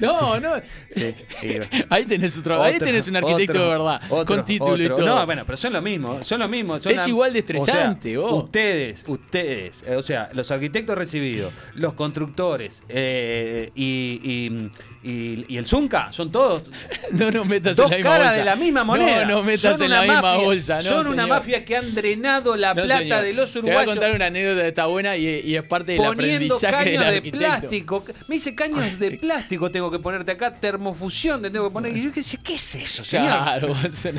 [0.00, 0.54] No, no.
[0.90, 1.58] Sí, sí.
[1.90, 4.88] Ahí tenés otro, ahí Otro, tenés un arquitecto otro, de verdad, otro, con título y
[4.88, 5.04] todo.
[5.06, 6.80] No, bueno, pero son lo mismo, son lo mismo.
[6.80, 8.36] son Es igual de estresante, o sea.
[8.36, 14.70] Ustedes, ustedes, eh, o sea, los arquitectos recibidos, los constructores eh, y, y,
[15.10, 16.62] y- y el Zunca, son todos
[17.12, 18.38] No nos metas dos en la misma caras bolsa.
[18.38, 19.24] de la misma moneda.
[19.24, 20.82] No nos metas Son en la misma mafia, bolsa, ¿no?
[20.82, 21.28] Son una señor.
[21.38, 23.22] mafia que han drenado la No, plata señor.
[23.22, 23.94] de los Te voy a uruguayos.
[23.94, 27.30] contar una anécdota está buena y, y es parte del Poniendo aprendizaje del caños de
[27.32, 28.04] plástico.
[28.28, 31.96] Me dice caños de plástico tengo que ponerte acá, termofusión te tengo que poner.
[31.96, 33.26] Y yo decía, ¿qué es eso, señor?
[33.28, 33.74] Claro.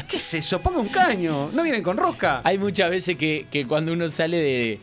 [0.10, 0.60] ¿Qué es eso?
[0.62, 1.50] Ponga un caño.
[1.54, 2.42] ¿No vienen con rosca?
[2.44, 4.80] Hay muchas veces que, que cuando uno sale de.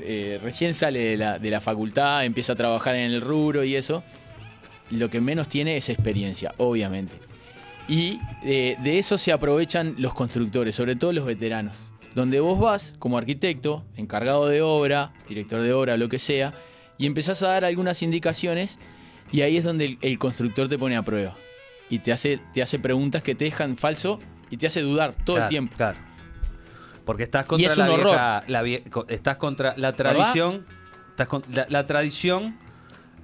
[0.00, 3.74] eh, recién sale de la, de la facultad, empieza a trabajar en el rubro y
[3.74, 4.02] eso,
[4.90, 7.14] lo que menos tiene es experiencia, obviamente.
[7.88, 11.92] Y eh, de eso se aprovechan los constructores, sobre todo los veteranos.
[12.14, 16.52] Donde vos vas como arquitecto, encargado de obra, director de obra, lo que sea,
[16.98, 18.78] y empezás a dar algunas indicaciones,
[19.30, 21.36] y ahí es donde el, el constructor te pone a prueba.
[21.90, 24.18] Y te hace, te hace preguntas que te dejan falso
[24.50, 25.76] y te hace dudar todo Claro, el tiempo.
[25.76, 25.98] Claro.
[27.06, 30.66] Porque estás contra es la un vieja- la vie- co- estás contra la tradición.
[31.10, 32.58] Estás con la, la tradición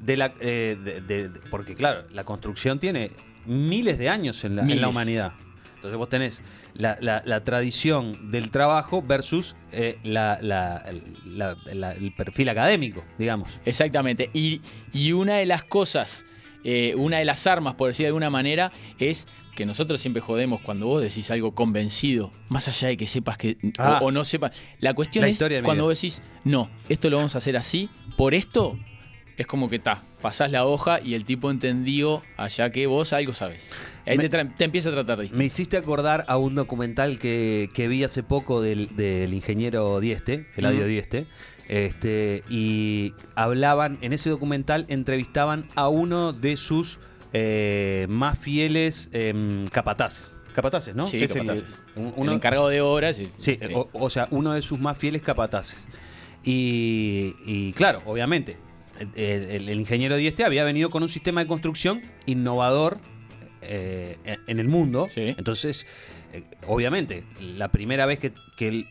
[0.05, 0.35] de la.
[0.40, 3.11] eh, de- de- de- porque, claro, la construcción tiene
[3.47, 5.33] miles de años en la, en la humanidad.
[5.77, 6.40] Entonces vos tenés
[6.75, 13.59] la, la- la tradición del trabajo versus eh, el perfil académico, digamos.
[13.64, 14.31] Exactamente.
[14.33, 14.61] Y,
[14.93, 16.25] y una de las cosas,
[16.64, 20.61] eh, una de las armas, por decir de alguna manera, es que nosotros siempre jodemos
[20.62, 23.99] cuando vos decís algo convencido, más allá de que sepas que o- Ah.
[24.03, 24.53] o, no sepas.
[24.81, 28.79] La cuestión es cuando vos decís, no, esto lo vamos a hacer así, por esto,
[29.37, 33.33] es como que está, pasás la hoja y el tipo entendió allá que vos algo
[33.35, 33.70] sabes.
[34.07, 37.88] Ahí Me- te, empieza a tratar de Me hiciste acordar a un documental que, que
[37.88, 40.70] vi hace poco del, del ingeniero Dieste, Ujú.
[40.85, 41.27] Dieste.
[41.66, 46.99] Este, y hablaban, en ese documental entrevistaban a uno de sus
[47.33, 50.37] eh, más fieles em, capataz.
[50.55, 51.07] Capataces, ¿no?
[51.07, 51.81] Sí, Que es el- capataces.
[51.97, 53.18] un- El encargado de obras.
[53.18, 55.88] y- Sí, O, o sea, uno de sus más fieles capataces.
[56.44, 58.57] Y, y claro, obviamente,
[59.00, 62.98] el, el- el ingeniero Dieste había venido con un sistema de construcción innovador
[63.62, 65.07] eh, en- en el mundo.
[65.09, 65.35] Sí.
[65.38, 65.87] Entonces,
[66.33, 68.87] eh, obviamente, la primera vez que, que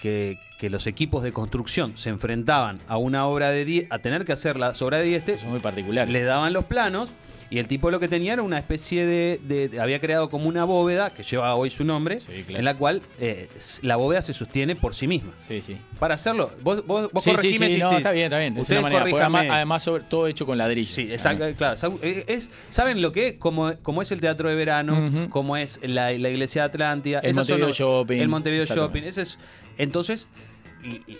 [0.00, 4.24] que- que- los equipos de construcción se enfrentaban a una obra de Die- a tener
[4.24, 6.12] que hacer las obras de Dieste, son muy particulares.
[6.12, 7.10] le daban los planos
[7.50, 10.48] y el tipo lo que tenía era una especie de, de- de- había creado como
[10.48, 12.58] una bóveda que lleva hoy su nombre Sí, claro.
[12.58, 13.48] en la cual eh,
[13.82, 15.76] la bóveda se sostiene por sí misma Sí, sí.
[15.98, 18.38] para hacerlo vos, vos, vos Sí, sí, corregime sí, si- no, si- está bien, está
[18.38, 18.54] bien.
[18.54, 19.18] Es ustedes una manera.
[19.20, 20.94] Además, además sobre todo hecho con ladrillos.
[20.94, 21.76] Sí, exacto, claro.
[21.76, 23.34] sa- es- es- ¿Saben lo que es?
[23.34, 27.18] Como, como es el Teatro de Verano, como es la, la Iglesia de Atlántida.
[27.20, 28.20] El Montevideo los- Shopping.
[28.20, 28.64] El Montevideo.
[28.64, 29.02] Shopping.
[29.02, 29.38] Ese es,
[29.78, 30.28] entonces,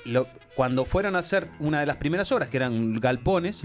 [0.04, 3.62] lo- cuando fueron a hacer una de las primeras obras, que eran galpones,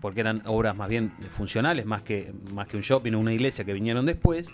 [0.00, 3.64] porque eran obras más bien funcionales, más que, más que un shopping o una iglesia
[3.64, 4.48] que vinieron después,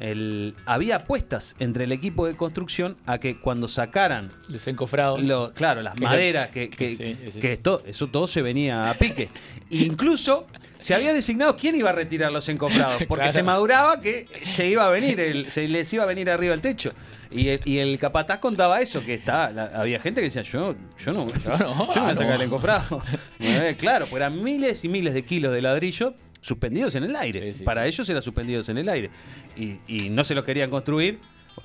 [0.00, 5.26] el- había apuestas entre el equipo de construcción a que cuando sacaran Les encofrados.
[5.26, 7.40] lo- claro, las Que- maderas, que, que, sí, sí.
[7.40, 9.28] que esto, eso todo se venía a pique.
[9.70, 10.46] Incluso
[10.78, 13.32] se había designado quién iba a retirar los encofrados, porque Claro.
[13.32, 16.60] se maduraba que se iba a venir, el- se les iba a venir arriba el
[16.60, 16.92] techo.
[17.28, 20.76] Y el, y el capataz contaba eso, que está, la- había gente que decía, yo,
[20.96, 22.34] yo no, yo no, no, voy ah, a sacar no.
[22.36, 23.02] el encofrado.
[23.40, 26.14] Eh, claro, pues eran miles y miles de kilos de ladrillo
[26.46, 27.52] suspendidos en el aire.
[27.52, 27.88] Sí, sí, Para sí.
[27.88, 29.10] ellos eran suspendidos en el aire.
[29.56, 31.18] Y, y no se los querían construir.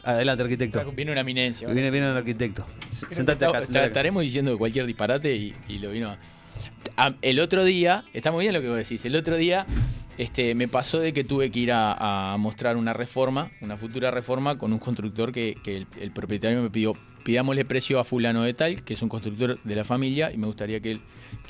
[0.04, 0.92] Adelante, arquitecto.
[0.94, 1.68] Viene una eminencia.
[1.68, 2.66] Viene, viene el arquitecto.
[2.90, 3.60] Sentate acá.
[3.60, 3.86] sentate acá.
[3.88, 6.16] Estaremos diciendo cualquier disparate y, y lo vino.
[6.98, 9.04] a- el otro día, está muy bien lo que vos decís.
[9.06, 9.66] El otro día
[10.18, 14.10] este, me pasó de que tuve que ir a, a mostrar una reforma, una futura
[14.12, 18.44] reforma, con un constructor que, que el, el propietario me pidió, pidámosle precio a fulano
[18.44, 21.02] de tal, que es un constructor de la familia, y me gustaría que él,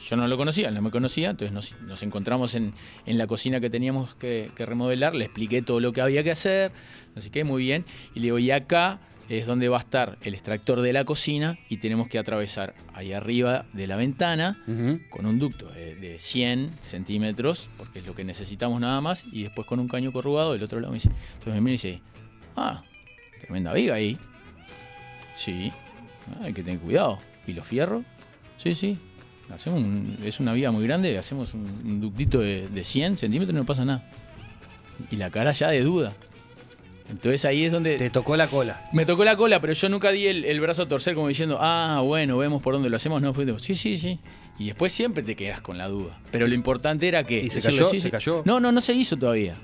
[0.07, 2.73] yo no lo conocía, no me conocía, entonces nos, nos encontramos en,
[3.05, 6.31] en la cocina que teníamos que, que remodelar, le expliqué todo lo que había que
[6.31, 6.71] hacer,
[7.15, 10.33] así que muy bien, y le digo, y acá es donde va a estar el
[10.33, 14.61] extractor de la cocina y tenemos que atravesar ahí arriba de la ventana
[15.09, 19.43] con un ducto de, de 100 centímetros, porque es lo que necesitamos nada más, y
[19.43, 22.01] después con un caño corrugado del otro lado me dice, entonces me mira y dice,
[22.57, 22.83] ah,
[23.39, 24.17] tremenda viga ahí.
[25.35, 25.71] Sí,
[26.31, 27.19] ah, hay que tener cuidado.
[27.47, 28.03] ¿Y los fierros?
[28.57, 28.97] Sí, sí.
[29.53, 33.53] Hacemos un- es una viga muy grande, hacemos un, un ductito de, de 100 centímetros
[33.53, 34.09] y no pasa nada.
[35.09, 36.13] Y la cara ya de duda.
[37.09, 37.97] Entonces ahí es donde...
[37.97, 38.89] Te tocó la cola.
[38.93, 41.57] Me tocó la cola, pero yo nunca di el, el brazo a torcer como diciendo,
[41.59, 43.21] ah, bueno, vemos por dónde lo hacemos.
[43.21, 44.19] No, fue de, sí, sí, sí.
[44.57, 46.21] Y después siempre te quedas con la duda.
[46.31, 47.41] Pero lo importante era que...
[47.43, 47.85] ¿Y se cayó?
[47.87, 48.43] sí, ¿Se cayó?
[48.45, 49.55] No, no, no se hizo todavía.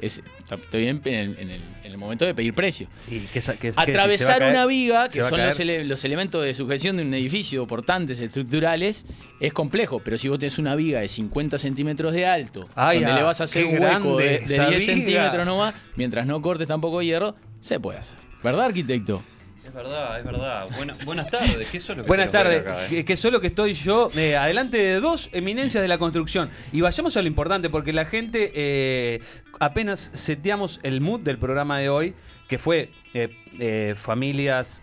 [0.00, 2.88] Es, estoy en, en el, en el- en el momento de pedir precio.
[3.10, 4.52] ¿Y qué sa- qué- qué- Atravesar caer?
[4.52, 5.70] una viga, ¿Se que son los, caer?
[5.70, 9.06] ele- los elementos de sujeción de un edificio portantes, estructurales,
[9.40, 10.00] es complejo.
[10.04, 13.22] Pero si vos tenés una viga de 50 centímetros de alto, Ay, donde ah, le
[13.22, 14.94] vas a hacer un hueco de, de esa 10 viga.
[14.94, 18.16] centímetros nomás, mientras no cortes tampoco hierro, se puede hacer.
[18.42, 19.22] ¿Verdad, arquitecto?
[19.70, 20.66] Es verdad, es verdad.
[20.76, 23.04] Buena- buenas tardes, que Buenas tardes, acá, ¿eh?
[23.04, 26.50] que, solo que estoy yo eh, adelante de dos eminencias de la construcción.
[26.72, 29.20] Y vayamos a lo importante, porque la gente eh,
[29.60, 32.14] apenas seteamos el mood del programa de hoy,
[32.48, 34.82] que fue eh, familias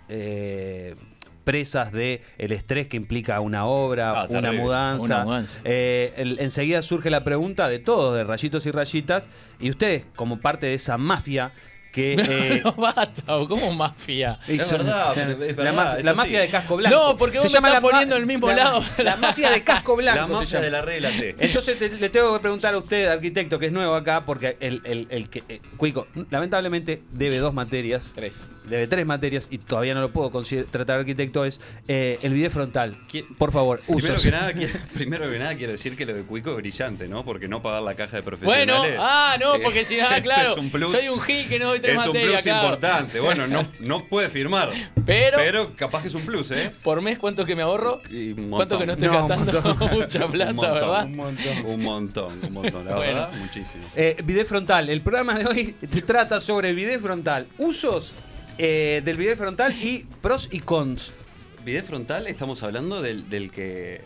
[1.43, 5.03] presas de el estrés que implica una obra, Ah, una mudanza.
[5.03, 5.59] Una mudanza.
[5.65, 9.27] Eh, el- enseguida surge la pregunta de todos, de rayitos y rayitas,
[9.59, 11.51] y ustedes, como parte de esa mafia
[11.97, 12.13] que...
[12.29, 14.39] eh, no basta, ¿cómo mafia?
[14.47, 16.17] Es verdad, es la, verdad, ma- eso la sí.
[16.17, 16.95] mafia de casco blanco.
[16.95, 18.83] No, porque vos me estás la ma- poniendo en el mismo la- lado.
[18.99, 20.19] La mafia de casco blanco.
[20.21, 21.35] La se mafia de la regla T.
[21.39, 24.81] Entonces te- le tengo que preguntar a usted, arquitecto, que es nuevo acá, porque el,
[24.85, 25.43] el, el que.
[25.49, 28.11] eh, Cuico, lamentablemente debe dos materias.
[28.15, 28.49] Tres.
[28.67, 30.29] Debe tres materias y todavía no lo puedo
[30.69, 31.45] tratar arquitecto.
[31.45, 32.97] Es eh, el video frontal.
[33.09, 34.21] ¿Quién- Por favor, Primero usos.
[34.23, 34.51] que, nada,
[34.93, 37.23] primero que nada quiero decir que lo de Cuico es brillante, ¿no?
[37.23, 38.37] Porque no pagar la caja de Bueno,
[38.73, 38.99] profesionales.
[39.01, 41.79] ah, no, porque si, ah, claro, es un plus, soy un gil que no doy
[41.79, 42.65] tres es un materias, plus claro.
[42.67, 43.19] importante.
[43.19, 44.71] Bueno, no, no puede firmar.
[45.05, 46.71] Pero- pero capaz que es un plus, ¿eh?
[46.83, 48.01] Por mes, ¿cuánto que me ahorro?
[48.09, 51.05] Y un ¿Cuánto que no estoy No, un gastando mucha Un plata, montón, verdad?
[51.05, 52.85] Un montón, un montón, un montón.
[52.85, 53.13] La Bueno.
[53.13, 53.87] verdad, muchísimo.
[53.95, 54.89] Eh, video frontal.
[54.89, 57.47] El programa de hoy te trata sobre el video frontal.
[57.57, 58.13] Usos
[58.57, 61.13] eh, del video frontal y pros y cons.
[61.63, 64.01] Bidet frontal, estamos hablando del, del que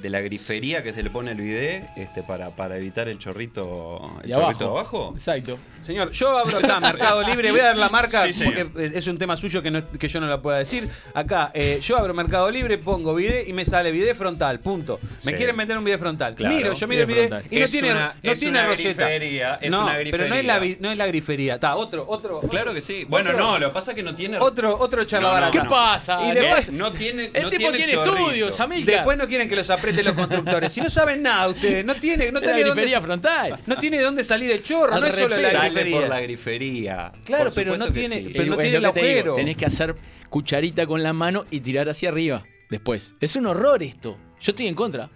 [0.00, 4.18] de la grifería que se le pone al bidet este, para, para evitar el chorrito,
[4.22, 5.12] el De chorrito abajo.
[5.16, 5.58] Exacto.
[5.84, 9.06] Señor, yo abro acá Mercado Libre, voy a dar la marca Sí, porque es- es
[9.06, 10.88] un tema suyo que, no- que yo no la pueda decir.
[11.14, 15.00] Acá, eh, yo abro Mercado Libre, pongo video y me sale video frontal, punto.
[15.24, 15.36] Me Sí.
[15.38, 16.34] quieren meter un video frontal.
[16.34, 17.48] Claro, Miro, yo miro el video frontal.
[17.50, 19.08] y no Es tiene, una- no es tiene una roseta.
[19.08, 20.76] grifería, es no, una pero no es la, grifería.
[20.82, 21.54] no es la grifería.
[21.54, 22.40] Está, otro, otro.
[22.42, 23.04] Claro que sí.
[23.08, 24.38] Bueno, Otro- no, lo que pasa es que no tiene.
[24.38, 25.62] Otro, otro charla No, no, barata.
[25.62, 26.26] ¿Qué pasa?
[26.28, 27.30] Y después, Es- no tiene.
[27.32, 28.94] El no tipo tiene, estudios, Amilcar.
[28.96, 30.72] después no quieren que los aprieten los constructores.
[30.72, 33.58] Si no saben nada ustedes, no tiene, no tiene dónde, grifería frontal.
[33.66, 36.00] no tiene de dónde salir el chorro, Al no es solo la Sale grifería.
[36.00, 37.12] por la grifería.
[37.24, 38.32] Claro, Por pero no supuesto que tiene- sí.
[38.36, 39.34] pero no Es tiene lo el que te digo, agujero.
[39.36, 39.96] Tenés que hacer
[40.28, 43.14] cucharita con la mano y tirar hacia arriba después.
[43.20, 44.16] Es un horror esto.
[44.40, 45.10] Yo estoy en contra.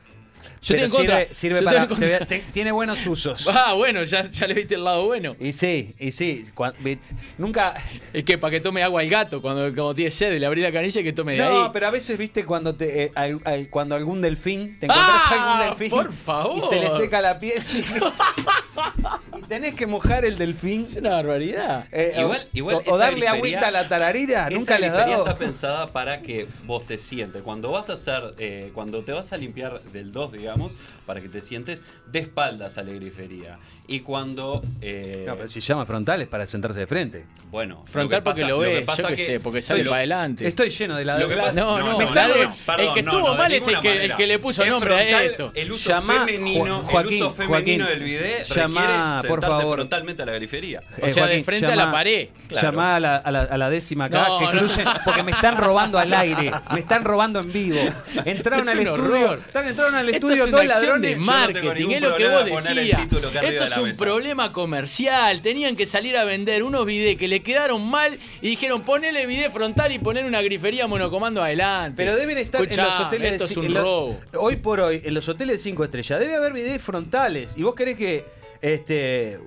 [0.65, 1.19] Yo Pero estoy en contra.
[1.35, 1.83] Sirve, sirve para.
[1.83, 2.19] en contra.
[2.21, 3.47] te te- tiene buenos usos.
[3.55, 5.37] Ah, bueno, ya, ya le viste el lado bueno.
[5.39, 6.47] Y sí, y sí.
[6.55, 6.99] cua- vi-
[7.39, 7.75] nunca.
[8.13, 10.73] Es que para que tome agua el gato cuando, cuando tiene sed, le abrí la
[10.73, 11.71] canilla y que tome de No, ahí.
[11.73, 15.55] pero a veces, viste, cuando te eh, al- al- cuando algún delfín, te encontrás ¡Ah!
[15.59, 16.57] algún delfín por favor.
[16.59, 17.63] y se le seca la piel
[19.39, 20.85] y tenés que mojar el delfín.
[20.85, 21.87] Es una barbaridad.
[21.93, 25.19] eh, Igual- o- igual o, darle agüita a la tararira, nunca le has dado.
[25.27, 27.43] está pensada para que vos te sientes.
[27.43, 30.77] Cuando vas a hacer, eh, cuando te vas a limpiar del 2 digamos, hablamos,
[31.07, 33.59] para que te sientes de espaldas a la grifería.
[33.87, 34.63] Y cuando...
[34.81, 37.25] eh, No, pero si llama frontales para sentarse de frente.
[37.51, 39.85] Bueno, Frontal que porque pasa- lo que ves, pasa yo qué que- sé, porque sale
[39.85, 40.47] para adelante.
[40.49, 43.19] Estoy lleno de la Lo que pasa- No, No, no, no, perdón, el que estuvo
[43.21, 45.53] no, de mal es el que, el que le puso Es nombre a frontal, esto.
[45.55, 49.75] El uso Llamá, femenino, Joaquín, el uso femenino Joaquín, del bidet llamá, requiere por favor.
[49.77, 50.83] frontalmente a la grifería.
[51.01, 52.29] O sea, de frente a la pared.
[52.49, 52.69] Claro.
[52.71, 55.59] Llamá a la, a la- a la décima acá, No, que crucen, porque me están
[55.59, 57.79] robando al aire, me están robando en vivo.
[58.25, 62.29] Entraron Es al estudio, entraron al estudio es dos una de marketing, es lo que
[62.29, 63.01] vos decías.
[63.03, 64.05] Esto es un mesa.
[64.05, 65.43] problema comercial.
[65.43, 69.53] Tenían que salir a vender unos bidets que le quedaron mal y dijeron ponele bidet
[69.53, 71.95] frontal y poner una grifería monocomando adelante.
[71.97, 74.21] Pero deben estar en los hoteles Esto de es un robo.
[74.39, 77.55] Hoy por hoy, en los hoteles de 5 estrellas, debe haber bidets frontales.
[77.57, 78.25] Y vos querés que.
[78.61, 79.39] Este.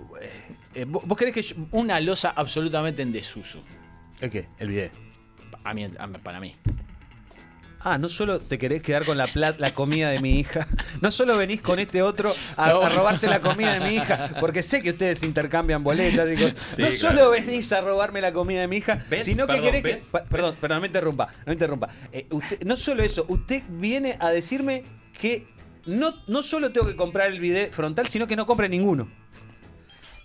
[0.75, 1.41] eh, vos querés que.
[1.43, 3.63] yo- Una losa absolutamente en desuso.
[4.21, 4.47] ¿El qué?
[4.59, 4.91] El bidet.
[5.63, 5.87] A mí,
[6.23, 6.55] para mí.
[7.79, 10.67] Ah, no solo te querés quedar con la plat- la comida de mi hija,
[11.01, 12.81] no solo venís con este otro a, No.
[12.81, 16.55] a robarse la comida de mi hija, porque sé que ustedes intercambian boletas, digo, Sí,
[16.81, 16.95] no claro.
[16.95, 19.25] solo venís a robarme la comida de mi hija, ¿Ves?
[19.25, 20.01] sino que querés que...
[20.29, 21.89] perdón, perdón, no me interrumpa, no me interrumpa.
[22.11, 24.83] Eh, usted, no solo eso, usted viene a decirme
[25.19, 25.47] que
[25.85, 29.09] no, no solo tengo que comprar el bidet frontal, sino que no compre ninguno.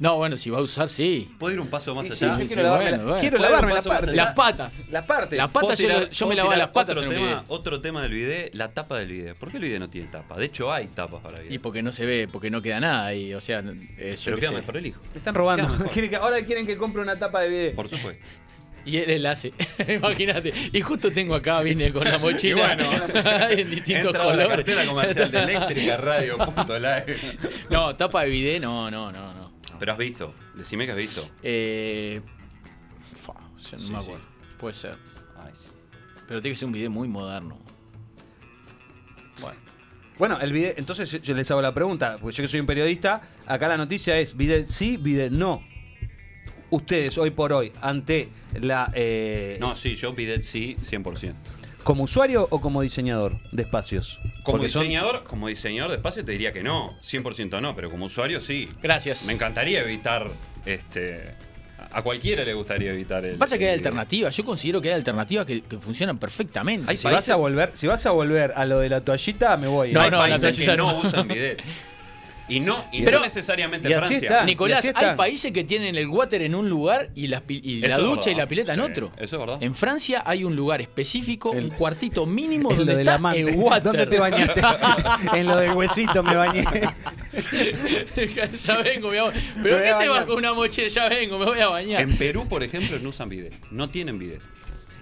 [0.02, 1.32] No, bueno, si va a usar, sí.
[1.38, 2.34] ¿Puedo ir un paso más Sí, allá?
[2.34, 3.20] yo sí, quiero lavarme, bueno, la, bueno.
[3.20, 4.12] quiero ¿Puedo lavarme la parte.
[4.16, 4.88] Las patas.
[4.90, 5.38] Las partes.
[5.38, 7.44] Las patas yo, ¿Puedo lo- yo me lavaba las patas otro en tema.
[7.46, 9.36] Otro tema del bidet, la tapa del bidet.
[9.38, 10.36] ¿Por qué el bidet no tiene tapa?
[10.36, 11.52] De hecho, hay tapas para bidet.
[11.52, 13.14] Y porque no se ve, porque no queda nada.
[13.14, 13.60] Y, o sea,
[13.96, 14.54] eh, yo Pero queda sé.
[14.56, 15.00] mejor el hijo.
[15.12, 15.68] Me están robando.
[16.20, 17.74] Ahora quieren que compre una tapa de bidet.
[17.76, 18.24] Por supuesto.
[18.84, 19.52] Y él, él hace.
[19.88, 20.52] Imagínate.
[20.72, 22.84] Y justo tengo acá, vine con la mochila Y bueno,
[23.50, 24.48] en distintos la colores.
[24.48, 27.16] cartera comercial de eléctrica radio punto live.
[27.70, 29.41] No, tapa de bidet, no, no, no, no.
[29.82, 31.28] Pero has visto, decime que has visto.
[31.42, 32.20] Eh,
[33.16, 34.04] fa, yo no Sí, me sí.
[34.04, 34.24] acuerdo.
[34.56, 34.94] Puede ser.
[35.36, 35.66] Ay, sí.
[36.28, 37.58] Pero tiene que ser un bidet muy moderno.
[39.40, 39.58] Bueno.
[40.20, 42.66] Bueno, el bidet, entonces yo- yo les hago la pregunta, porque yo que soy un
[42.66, 45.64] periodista, acá la noticia es bidet sí, bidet no.
[46.70, 48.28] Ustedes, hoy por hoy, ante
[48.60, 48.88] la...
[48.94, 51.34] eh, No, sí, yo bidet sí, 100%.
[51.84, 54.20] ¿Como usuario o como diseñador de espacios?
[54.42, 57.90] Como Porque son- diseñador, como diseñador de espacio te diría que no, 100% no, pero
[57.90, 58.68] como usuario sí.
[58.82, 59.24] Gracias.
[59.26, 60.30] Me encantaría evitar
[60.64, 61.34] este
[61.94, 64.34] a cualquiera le gustaría evitar el Pasa que hay alternativas.
[64.36, 66.90] Yo considero que hay alternativas que, que funcionan perfectamente.
[66.90, 69.66] Hay Si vas, a volver, si vas a volver a lo de la toallita, me
[69.66, 69.92] voy.
[69.92, 71.00] No, hay no, la que toallita no no.
[71.00, 71.62] usan bidet.
[72.48, 74.18] Y no, y Pero- no necesariamente y Francia.
[74.18, 74.44] está.
[74.44, 77.80] Nicolás, y hay países que tienen el water en un lugar y, las pi- y
[77.80, 79.12] la ducha y la pileta en otro.
[79.16, 79.58] eso es verdad.
[79.62, 83.40] En Francia hay un lugar específico, El- un cuartito mínimo donde está amante.
[83.40, 83.82] el water.
[83.84, 84.60] ¿Dónde te bañaste?
[85.34, 86.64] en lo del huesito me bañé.
[88.64, 89.32] ya vengo, mi amor.
[89.62, 90.88] ¿Pero qué te vas con una mochila?
[90.88, 92.02] Ya vengo, me voy a bañar.
[92.02, 93.54] En Perú, por ejemplo, no usan bidet.
[93.70, 94.40] No tienen bidet.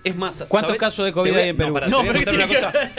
[0.03, 0.81] Es más, ¿Cuántos ¿sabes?
[0.81, 1.79] casos de COVID voy hay en Perú?
[1.91, 2.91] No, te voy a pero contar ¿qué una cosa.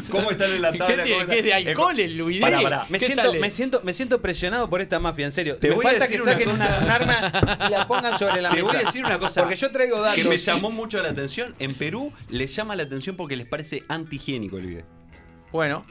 [0.10, 1.04] ¿Cómo están en la ¿Qué tabla?
[1.04, 1.66] ¿Qué es de están?
[1.68, 2.86] alcohol Eh, el pará, pará.
[2.88, 3.38] Me ¿Qué siento, sale?
[3.38, 5.56] me, siento, me siento presionado por esta mafia, en serio.
[5.58, 6.94] Te me voy a falta que decir una saquen una, cosa.
[6.94, 8.66] arma y la pongan sobre la Te mesa.
[8.72, 9.42] voy a decir una cosa.
[9.42, 10.16] Porque yo traigo datos.
[10.16, 11.54] Que me llamó mucho la atención.
[11.58, 14.84] En Perú les llama la atención porque les parece antihigiénico el bidet.
[15.52, 15.84] Bueno,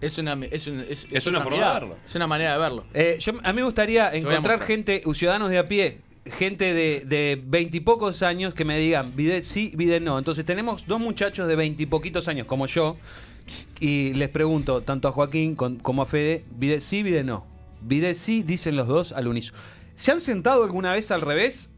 [0.00, 1.98] es una, es un- es- Es una forma de mirada, verlo.
[2.04, 2.84] Es una manera de verlo.
[2.94, 8.22] Eh, yo, a mí me gustaría encontrar gente, ciudadanos de a pie, gente de veintipocos
[8.22, 10.18] años que me digan bidet sí, bidet no.
[10.18, 12.96] Entonces tenemos dos muchachos de veintipoquitos años como yo
[13.80, 17.46] y les pregunto tanto a Joaquín como a Fede, bidet sí, bidet no.
[17.82, 19.58] Bidet sí, dicen los dos al unísono.
[19.94, 21.70] ¿Se han sentado alguna vez al revés?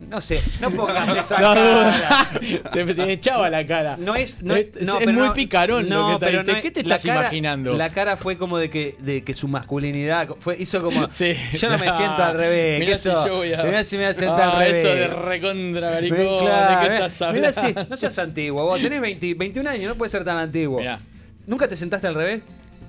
[0.00, 2.30] No sé, no pongas esa No, cara.
[2.72, 3.96] te, te echaba la cara.
[3.98, 6.80] No es, no, es, no, es pero muy picarón no, lo que pero ¿Qué te
[6.80, 7.72] estás cara- imaginando?
[7.74, 11.10] La cara fue como de que, de que su masculinidad fue, hizo como.
[11.10, 11.34] Sí.
[11.58, 12.78] Yo no me siento al revés.
[12.78, 14.78] Mirá si yo voy a- mirá si me voy a sentar Ah, al revés.
[14.78, 17.82] Eso de recontra maricón, claro, ¿de qué mirá- estás mirá hablando?
[17.82, 20.78] si- no seas antiguo, vos tenés 20 21 años, no puedes ser tan antiguo.
[20.78, 21.00] Mirá.
[21.46, 22.42] ¿Nunca te sentaste al revés?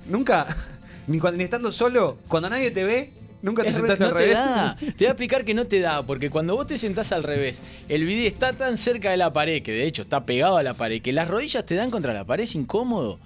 [0.08, 0.46] ¿Nunca?
[1.08, 3.10] Ni, cuando, ni estando solo, cuando nadie te ve,
[3.42, 4.36] nunca te sentaste no al te revés.
[4.36, 4.76] da.
[4.80, 7.62] Te voy a explicar que no te da, porque cuando vos te sentás al revés,
[7.88, 10.74] el bidet está tan cerca de la pared, que de hecho está pegado a la
[10.74, 13.18] pared, que las rodillas te dan contra la pared, es incómodo.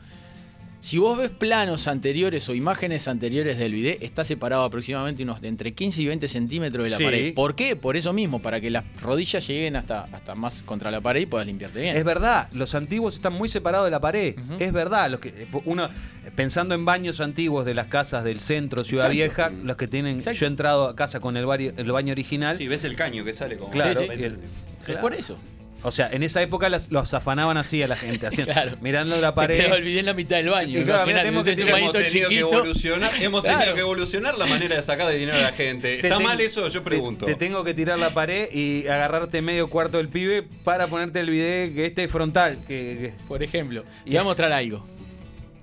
[0.85, 5.49] Si vos ves planos anteriores o imágenes anteriores del bidet, está separado aproximadamente unos de
[5.49, 7.05] entre 15 y 20 centímetros de la Sí.
[7.05, 7.33] pared.
[7.35, 7.75] ¿Por qué?
[7.75, 11.27] Por eso mismo, para que las rodillas lleguen hasta, hasta más contra la pared y
[11.27, 11.97] puedas limpiarte bien.
[11.97, 14.37] Es verdad, los antiguos están muy separados de la pared.
[14.59, 15.89] Es verdad, los que uno
[16.37, 19.53] pensando en baños antiguos de las casas del centro, Ciudad Exacto.
[19.53, 20.39] Vieja, los que tienen Exacto.
[20.41, 22.59] yo he entrado a casa con el, baño- el baño original.
[22.59, 23.71] Sí, ves el caño que sale como.
[23.71, 24.21] Claro, Sí, sí.
[24.21, 25.01] y el- Es claro.
[25.01, 25.39] por eso.
[25.85, 28.73] O sea, en esa época las- los afanaban así a la gente, así, Claro.
[28.81, 29.57] mirando la Te pared.
[29.59, 30.81] quedaba el bidet en la mitad del baño.
[30.81, 34.83] Y claro, tenemos que Hemos tenido que evolucionar, hemos tenido que evolucionar la manera de
[34.83, 35.99] sacar de dinero a la gente.
[35.99, 36.67] Te ¿Está mal eso?
[36.69, 37.27] Yo te- pregunto.
[37.27, 41.31] Te, tengo que tirar la pared y agarrarte medio cuarto del pibe para ponerte el
[41.31, 42.59] bidet que este es frontal.
[42.67, 44.85] Que, que- Por ejemplo, te voy a mostrar algo.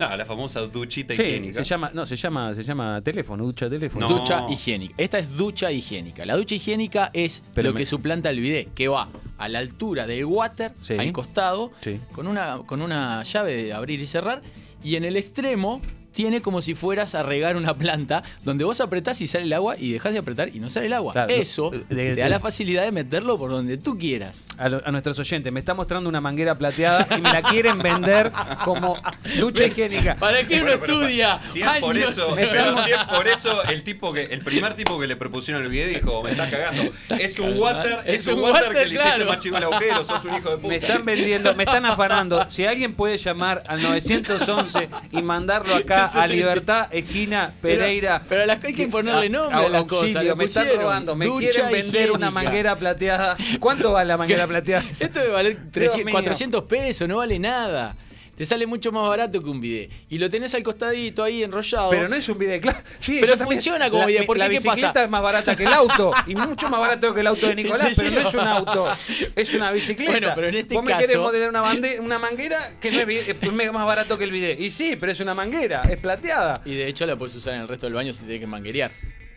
[0.03, 1.53] Ah, la famosa duchita Sí, higiénica.
[1.59, 4.09] se llama, no, se llama, se llama teléfono, ducha teléfono.
[4.09, 4.17] No.
[4.17, 4.95] Ducha higiénica.
[4.97, 6.25] Esta es ducha higiénica.
[6.25, 9.59] La ducha higiénica es Pero lo me- que suplanta el bidet, que va a la
[9.59, 10.95] altura del water, Sí.
[10.97, 11.99] al costado, Sí.
[12.11, 14.41] con, una, con una llave de abrir y cerrar,
[14.83, 15.81] y en el extremo
[16.13, 19.75] tiene como si fueras a regar una planta, donde vos apretás y sale el agua
[19.77, 21.13] y dejás de apretar y no sale el agua.
[21.13, 24.45] Claro, Eso de- te de- da la facilidad de meterlo por donde tú quieras.
[24.57, 27.79] A, lo- a nuestros oyentes, me está mostrando una manguera plateada y me la quieren
[27.79, 28.31] vender
[28.63, 28.97] como
[29.39, 30.15] ducha higiénica.
[30.17, 31.39] ¿Para qué uno estudia?
[31.39, 34.99] Si es por eso, pero si es por eso el tipo que el primer tipo
[34.99, 36.83] que le propusieron el video dijo, me estás cagando.
[37.19, 39.25] Es un water, es, un water, que le hiciste claro.
[39.25, 40.67] más chico el agujero, sos un hijo de puta.
[40.67, 42.49] Me están vendiendo, me están afanando.
[42.49, 48.19] Si alguien puede llamar al 911 y mandarlo acá a Libertad, esquina Pereira.
[48.19, 50.37] Pero, pero a las- hay que ponerle nombre a, a- las auxilio, cosas.
[50.37, 51.15] me están robando.
[51.15, 53.37] Me quieren vender una manguera plateada.
[53.59, 54.83] ¿Cuánto vale la manguera plateada?
[54.89, 56.13] Esto debe valer 300, mío.
[56.13, 57.95] 400 pesos, no vale nada.
[58.41, 59.91] Te sale mucho más barato que un bidet.
[60.09, 61.91] Y lo tenés al costadito ahí enrollado.
[61.91, 62.79] Pero no es un video, claro.
[62.97, 65.03] Sí, Pero funciona como la, video, porque La ¿qué bicicleta pasa?
[65.03, 67.89] es más barata que el auto y mucho más barato que el auto de Nicolás,
[67.95, 68.87] pero no es un auto,
[69.35, 70.11] es una bicicleta.
[70.11, 72.99] Bueno, pero en este Vos me caso- querés modelar una, bande- una manguera que no
[73.01, 74.55] es, bi- es más barato que el video.
[74.59, 76.63] Y sí, pero es una manguera, es plateada.
[76.65, 78.89] Y de hecho la puedes usar en el resto del baño si tenés que manguerear.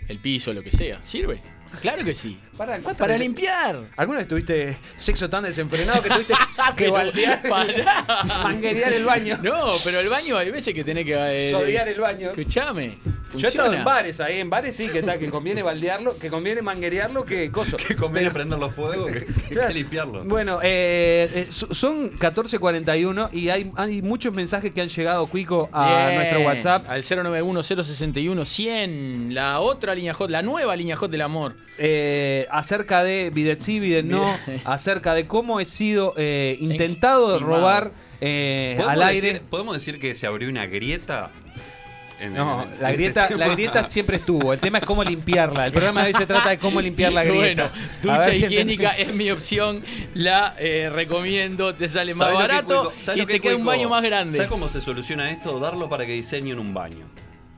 [0.08, 1.02] El piso, lo que sea.
[1.02, 1.40] ¿Sirve?
[1.82, 2.38] Claro que sí.
[2.56, 3.80] Pará, ¿cuántas Para veces- limpiar.
[3.96, 6.34] ¿Alguna vez tuviste sexo tan desenfrenado que tuviste
[6.76, 7.42] que baldear,
[8.42, 9.38] manguerear el baño?
[9.42, 11.14] No, pero el baño hay veces que tenés que.
[11.48, 12.28] eh, Sodiar el baño.
[12.30, 12.98] Escuchame.
[13.36, 16.28] Yo he estado en bares ahí, en bares sí que está, que conviene baldearlo, que
[16.30, 17.76] conviene manguerearlo, que coso.
[17.86, 19.72] Que conviene prender los fuegos que, que Claro.
[19.74, 20.24] limpiarlo.
[20.24, 25.68] Bueno, eh, eh, so- son 14.41 y hay, hay muchos mensajes que han llegado, Cuico,
[25.72, 26.14] a Bien.
[26.16, 26.86] nuestro WhatsApp.
[26.88, 29.32] Al 091-061-100.
[29.32, 31.56] La otra línea hot, la nueva línea hot del amor.
[31.78, 34.60] eh, acerca de Bidet sí, Bidet no, Bidet.
[34.64, 39.32] acerca de cómo he sido eh, intentado robar eh, ¿Podemos al aire.
[39.34, 41.30] decir- ¿Podemos decir que se abrió una grieta?
[42.24, 44.52] En- No, en la grieta, la grieta siempre estuvo.
[44.52, 45.66] El tema es cómo limpiarla.
[45.66, 47.70] El programa de hoy se trata de cómo limpiar la grieta.
[48.02, 49.82] Bueno, ducha si higiénica es mi opción.
[50.14, 51.74] La eh, recomiendo.
[51.74, 54.36] Te sale más ¿Sabés lo que barato y que te queda un baño más grande.
[54.36, 55.58] ¿Sabes cómo se soluciona esto?
[55.60, 57.06] Darlo para que diseñen un baño.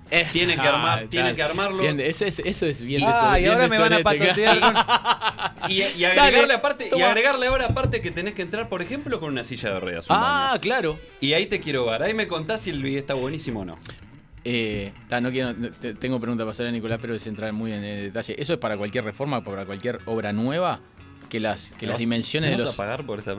[0.09, 1.37] Eh, Tienen que armar- ah, tienen claro.
[1.37, 1.83] que armarlo.
[1.83, 4.61] Bien, eso, es, eso es bien de Ah, y bien ahora me van a patotear
[4.61, 4.75] con-
[5.69, 7.09] Y, y agregarle, Dale, aparte, y toma.
[7.09, 10.09] agregarle ahora aparte que tenés que entrar, por ejemplo, con una silla de ruedas.
[10.09, 10.61] un Ah, baño.
[10.61, 10.99] claro.
[11.21, 12.05] Y ahí te quiero ver.
[12.05, 13.79] Ahí me contás si el video está buenísimo o no.
[14.49, 17.53] Eh, ta, no quiero, no, te- tengo pregunta para hacer a Nicolás, pero es entrar
[17.53, 18.37] muy en el detalle.
[18.41, 20.79] ¿Eso es para cualquier reforma, para cualquier obra nueva?
[21.29, 22.75] Que las, que ¿Me las dimensiones me de vas los.
[22.79, 23.35] a pagar por esta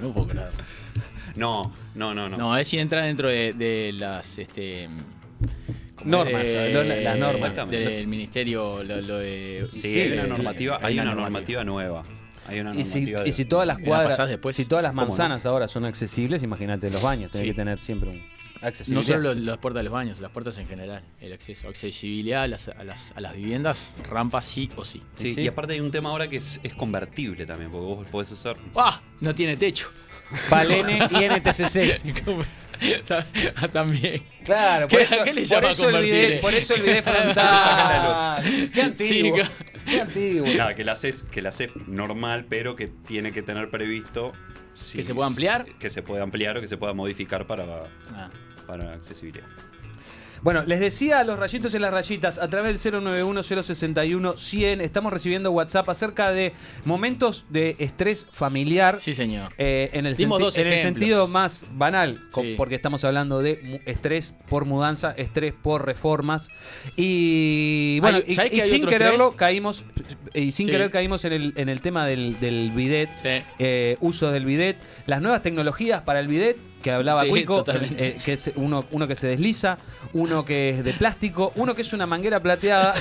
[0.00, 0.48] no puedo creer.
[1.36, 2.36] No, no, no, no.
[2.36, 4.88] No, es si entra dentro de, de las este
[5.94, 7.36] ¿cómo Normas, lo- las normas.
[7.36, 7.78] Exactamente.
[7.90, 12.02] del ministerio lo, lo de Sí, Sí, hay una normativa, hay una normativa nueva.
[12.48, 14.56] Hay una Y si, normativa de- y si todas las ¿Me la cuadras, después?
[14.56, 15.08] si todas las ¿Cómo no?
[15.08, 17.50] manzanas ahora son accesibles, imagínate los baños, tenés Sí.
[17.52, 18.20] que tener siempre un
[18.88, 22.42] no solo lo- las puertas de los baños, las puertas en general, el acceso, accesibilidad
[22.42, 25.02] a las, a las, a las viviendas, rampas sí o sí.
[25.16, 25.40] Sí, Sí.
[25.42, 28.56] y aparte hay un tema ahora que es, es convertible también, porque vos podés hacer.
[28.76, 29.00] ¡Ah!
[29.20, 29.88] No tiene techo.
[30.50, 32.00] Palene y NTCC.
[33.56, 34.22] Ah, También.
[34.44, 36.26] Claro, ¿Qué- por eso, qué le por eso el convertir?
[36.28, 38.70] video, por eso el video frontal.
[38.74, 39.38] Qué antiguo.
[39.44, 39.50] Sí,
[39.86, 40.46] Qué antiguo.
[40.56, 44.32] Nada, que la haces, que la haces normal, pero que tiene que tener previsto.
[44.74, 45.66] si- ¿Que se pueda ampliar?
[45.80, 47.64] Que se pueda ampliar o que se pueda modificar para,
[48.14, 48.30] Ah.
[48.68, 49.46] Para accesibilidad.
[50.40, 55.50] Bueno, les decía a los rayitos y las rayitas, a través del 091-061-100, estamos recibiendo
[55.50, 56.52] WhatsApp acerca de
[56.84, 58.98] momentos de estrés familiar.
[59.00, 59.52] Sí, señor.
[59.58, 62.54] Eh, en el, Dimos dos en el sentido más banal, Sí.
[62.56, 66.50] porque estamos hablando de estrés por mudanza, estrés por reformas.
[66.96, 69.38] Y bueno, y, ¿sabés y que hay sin quererlo estrés?
[69.38, 69.84] caímos,
[70.34, 70.72] y sin Sí.
[70.72, 73.42] querer caímos en el, en el tema del, del bidet, Sí.
[73.58, 78.18] eh, uso del bidet, las nuevas tecnologías para el bidet, que hablaba Sí, Cuico, eh,
[78.24, 79.78] que es uno, uno que se desliza,
[80.12, 82.94] uno que es de plástico, uno que es una manguera plateada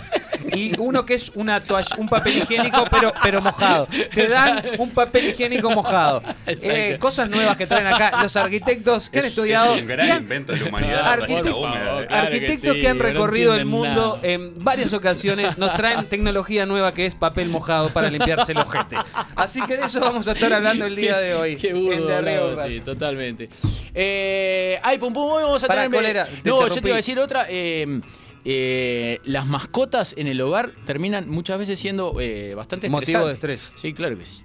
[0.54, 3.88] y uno que es una toalla, un papel higiénico pero, pero mojado.
[4.14, 6.22] Te dan un papel higiénico mojado.
[6.46, 9.76] Eh, cosas nuevas que traen acá los arquitectos que han Es- estudiado.
[9.76, 11.18] Es un gran han- invento de la humanidad.
[11.28, 14.28] Favor, claro Arquitectos que, sí, han no recorrido el mundo nada.
[14.28, 18.96] en varias ocasiones nos traen tecnología nueva que es papel mojado para limpiarse el ojete.
[19.36, 21.56] Así que de eso vamos a estar hablando el día de hoy.
[21.58, 22.74] Qué en burdo, De Arriba Rayo.
[22.76, 23.50] sí, totalmente.
[23.94, 25.94] Eh, ay, pum, pum, vamos a Pará, tener.
[25.96, 26.26] ¿cuál era?
[26.26, 27.46] Te No, yo te iba a decir otra.
[27.50, 28.02] eh,
[28.50, 33.64] eh, las mascotas en el hogar terminan muchas veces siendo eh, bastante Motivo de estresantes.
[33.66, 33.82] estrés.
[33.82, 34.42] Sí, claro que sí.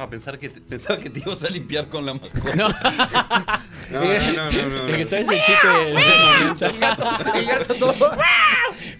[0.00, 2.54] Ah, pensar que te- pensaba que te ibas a limpiar con la mascota.
[2.54, 2.68] No,
[3.90, 5.04] No, no, no, no, no, no.
[5.04, 7.94] sabes el chiste de- El gato todo.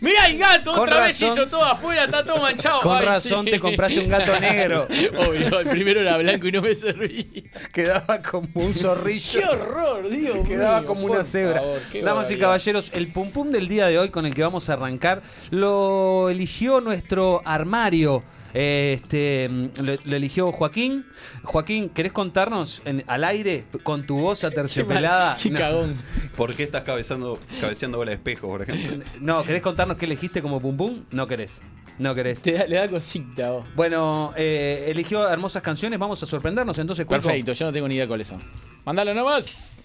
[0.00, 1.36] Mira Mirá el gato, Con otra vez razón.
[1.38, 2.80] hizo todo afuera, está todo manchado.
[2.80, 3.50] Con Ay, razón sí.
[3.52, 4.88] te compraste un gato negro.
[4.88, 7.24] Obvio, el primero era blanco y no me servía.
[7.72, 9.38] Quedaba como un zorrillo.
[9.40, 11.60] ¡Qué horror, Dios Quedaba mío, como por una cebra.
[11.60, 12.40] favor, qué Damas y barbaridad.
[12.40, 16.28] caballeros, el pum pum del día de hoy con el que vamos a arrancar lo
[16.30, 18.24] eligió nuestro armario.
[18.54, 21.04] Este, mm, lo, lo eligió Joaquín.
[21.44, 25.36] Joaquín, ¿querés contarnos en- al aire con tu voz aterciopelada?
[25.42, 25.94] Qué No, cagón.
[26.36, 29.04] ¿Por qué estás cabeceando, cabeceando bola de espejo, por ejemplo?
[29.20, 31.04] No, ¿querés contarnos qué elegiste como pum pum?
[31.10, 31.60] No querés.
[31.98, 32.40] No querés.
[32.40, 33.66] Te da, le da cosita vos.
[33.74, 35.98] Bueno, eh, eligió hermosas canciones.
[35.98, 37.04] Vamos a sorprendernos entonces.
[37.06, 38.40] Perfecto, yo no tengo ni idea cuáles son.
[38.84, 39.76] Mándalo nomás.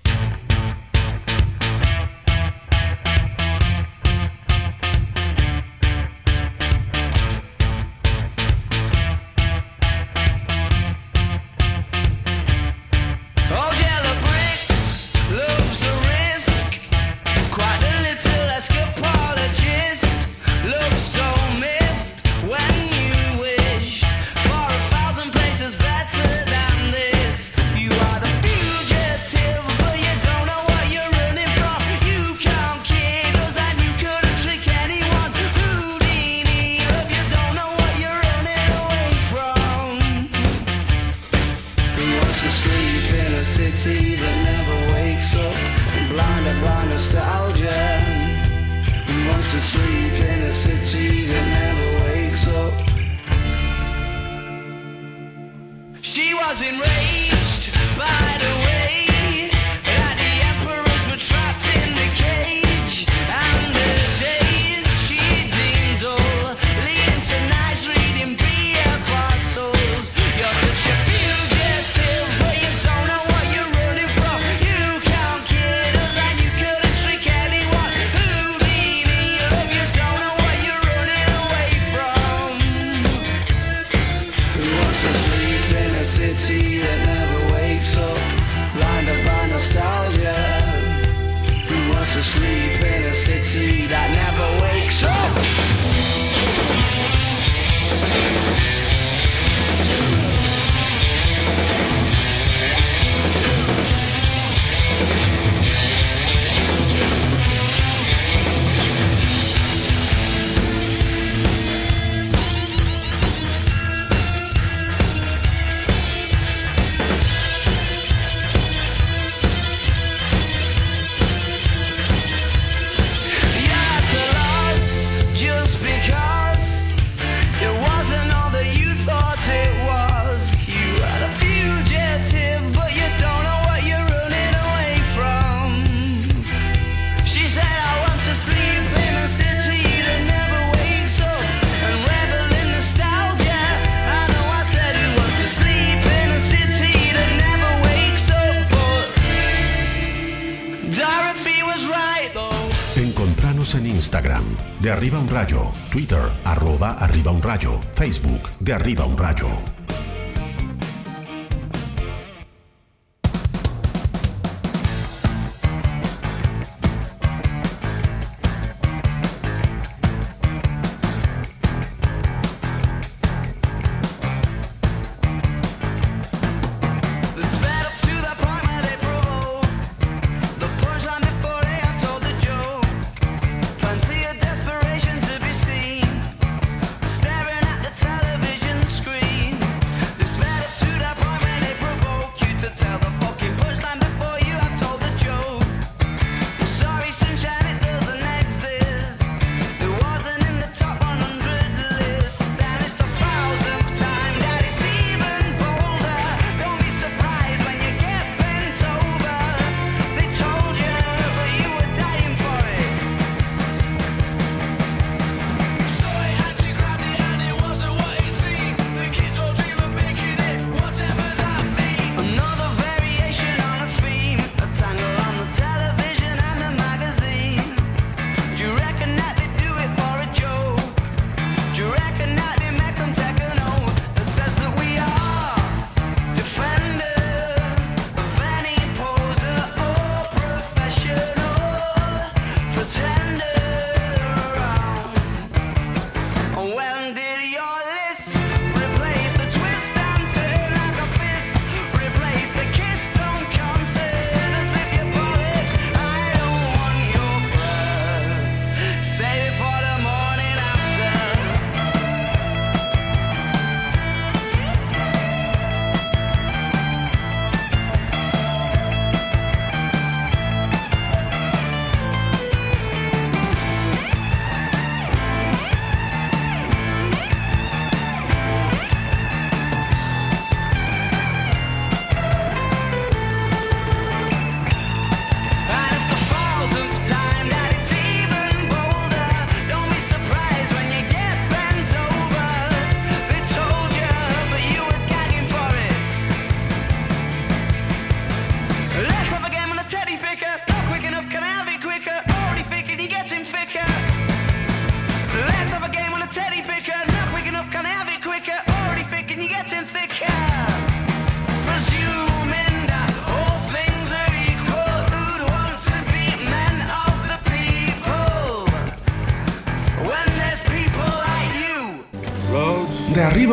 [157.24, 159.32] Arriba un rayo, Facebook, de arriba un rayo.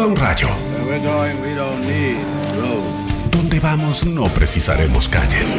[0.00, 0.48] Arriba un rayo.
[3.30, 5.56] Donde vamos no precisaremos calles.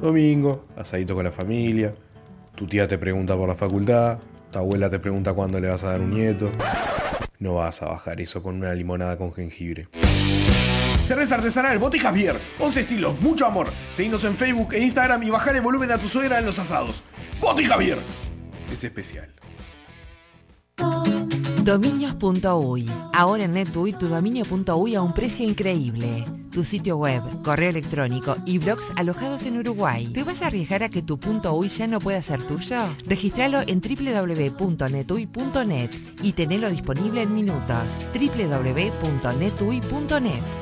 [0.00, 1.92] Domingo, asadito con la familia.
[2.54, 4.18] Tu tía te pregunta por la facultad.
[4.50, 6.50] Tu abuela te pregunta cuándo le vas a dar un nieto.
[7.38, 9.88] No vas a bajar eso con una limonada con jengibre.
[11.06, 12.36] Cerveza artesanal Boti Javier.
[12.58, 13.68] 11 estilos, mucho amor.
[13.90, 17.02] Seguinos en Facebook e Instagram y bajale volumen a tu suegra en los asados.
[17.40, 17.98] Boti Javier.
[18.72, 19.28] Es especial.
[21.62, 22.90] Dominios.uy.
[23.12, 26.24] Ahora en NetUI tu dominio.uy a un precio increíble.
[26.50, 30.08] Tu sitio web, correo electrónico y blogs alojados en Uruguay.
[30.08, 31.20] ¿Te vas a arriesgar a que tu
[31.52, 32.78] .uy ya no pueda ser tuyo?
[33.06, 35.90] Registralo en www.netui.net
[36.22, 38.08] y tenelo disponible en minutos.
[38.14, 40.61] www.netui.net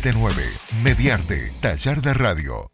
[0.00, 2.70] 479 Mediarte, taller de radio.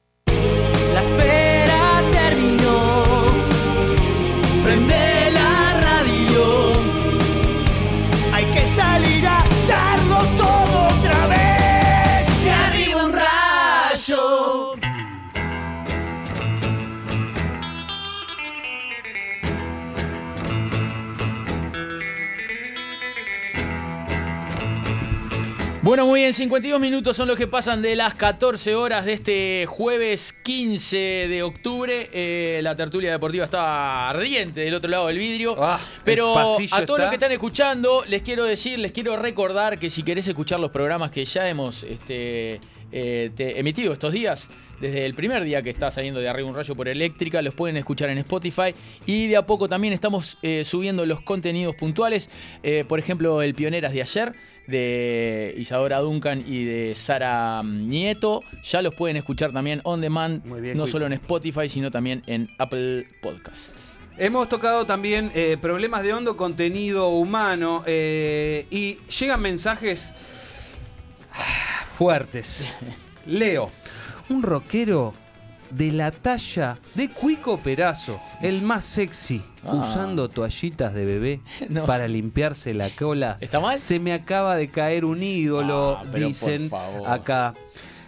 [25.85, 29.66] Bueno, muy bien, 52 minutos son los que pasan de las 14 horas de este
[29.68, 32.09] jueves 15 de octubre.
[32.11, 35.55] Eh, la tertulia deportiva está ardiente del otro lado del vidrio.
[35.59, 36.32] Ah, pero
[36.72, 40.26] a todos los que están escuchando, les quiero decir, les quiero recordar que si querés
[40.26, 42.61] escuchar los programas que ya hemos este,
[42.91, 44.49] eh, te- emitido estos días,
[44.80, 47.76] desde el primer día que está saliendo de arriba un rayo por eléctrica, los pueden
[47.76, 48.74] escuchar en Spotify
[49.05, 52.30] y de a poco también estamos eh, subiendo los contenidos puntuales,
[52.62, 54.32] eh, por ejemplo el Pioneras de ayer
[54.66, 60.76] de Isadora Duncan y de Sara Nieto, ya los pueden escuchar también on demand, bien,
[60.76, 63.94] no solo en Spotify, sino también en Apple Podcasts.
[64.16, 70.12] Hemos tocado también eh, problemas de hondo contenido humano eh, y llegan mensajes
[71.96, 72.76] fuertes.
[73.26, 73.70] Leo,
[74.28, 75.14] un rockero
[75.70, 79.72] de la talla de Cuico Perazo, el más sexy, Ah.
[79.74, 81.40] usando toallitas de bebé
[81.70, 81.86] No.
[81.86, 83.38] para limpiarse la cola.
[83.40, 83.78] ¿Está mal?
[83.78, 86.70] Se me acaba de caer un ídolo, Ah, dicen
[87.06, 87.54] acá.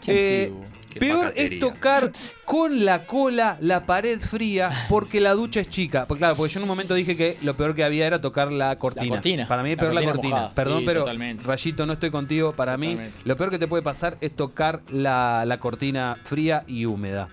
[0.05, 0.53] Qué Eh,
[0.99, 2.11] peor es tocar
[2.45, 6.07] con la cola la pared fría porque la ducha es chica.
[6.07, 8.53] Porque claro, porque yo en un momento dije que lo peor que había era tocar
[8.53, 9.09] la cortina.
[9.09, 9.49] cortina.
[9.49, 10.55] Para mí es La peor la cortina mojada.
[10.55, 11.43] Perdón, Sí, pero totalmente.
[11.45, 12.53] Rayito, no estoy contigo.
[12.53, 16.85] Para mí, lo peor que te puede pasar es tocar la, la cortina fría y
[16.87, 17.29] húmeda.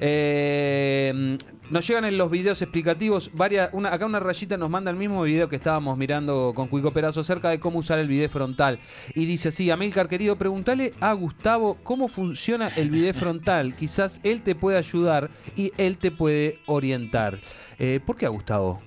[0.00, 1.36] Eh,
[1.68, 3.30] nos llegan en los videos explicativos.
[3.34, 6.90] Varias, una, acá una rayita nos manda el mismo video que estábamos mirando con Cuico
[6.90, 8.80] Perazo acerca de cómo usar el video frontal.
[9.14, 13.76] Y dice así, Amilcar querido, pregúntale a Gustavo cómo funciona el video frontal.
[13.76, 17.38] Quizás él te puede ayudar y él te puede orientar.
[17.78, 18.80] Eh, ¿Por qué a Gustavo?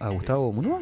[0.00, 0.80] ¿A Gustavo Munua?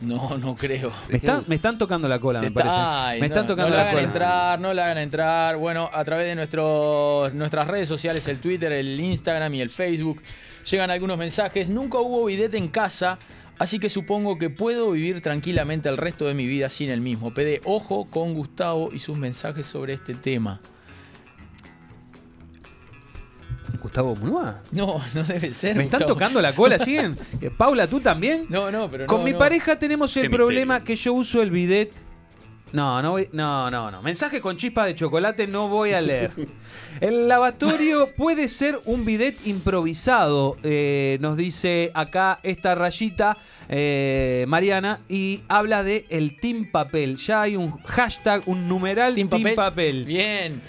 [0.00, 0.90] No, no creo.
[1.08, 2.70] Me están, me están tocando la cola, me parece.
[2.74, 4.06] está- ay, me no, están tocando no la la hagan cola.
[4.06, 5.56] entrar, no la hagan entrar.
[5.58, 10.22] Bueno, a través de nuestros, nuestras redes sociales, el Twitter, el Instagram y el Facebook,
[10.70, 11.68] llegan algunos mensajes.
[11.68, 13.18] Nunca hubo bidet en casa,
[13.58, 17.34] así que supongo que puedo vivir tranquilamente el resto de mi vida sin el mismo.
[17.34, 20.60] Pede ojo con Gustavo y sus mensajes sobre este tema.
[23.80, 24.62] Gustavo Munua.
[24.72, 25.76] No, no debe ser.
[25.76, 26.14] Me están Gustavo.
[26.18, 27.16] tocando la cola, ¿siguen?
[27.40, 28.46] Eh, Paula, ¿tú también?
[28.48, 29.38] No, no, pero Con no, mi no.
[29.38, 30.86] pareja tenemos el Qué problema misterio.
[30.86, 31.92] que yo uso el bidet.
[32.72, 34.00] No, no, voy- no, no, no.
[34.00, 36.30] Mensaje con chispa de chocolate no voy a leer.
[37.00, 45.00] El lavatorio puede ser un bidet improvisado, eh, nos dice acá esta rayita, eh, Mariana,
[45.08, 47.16] y habla de el Team Papel.
[47.16, 49.54] Ya hay un hashtag, un numeral Team Team, Papel.
[49.56, 50.04] Papel.
[50.04, 50.62] Bien.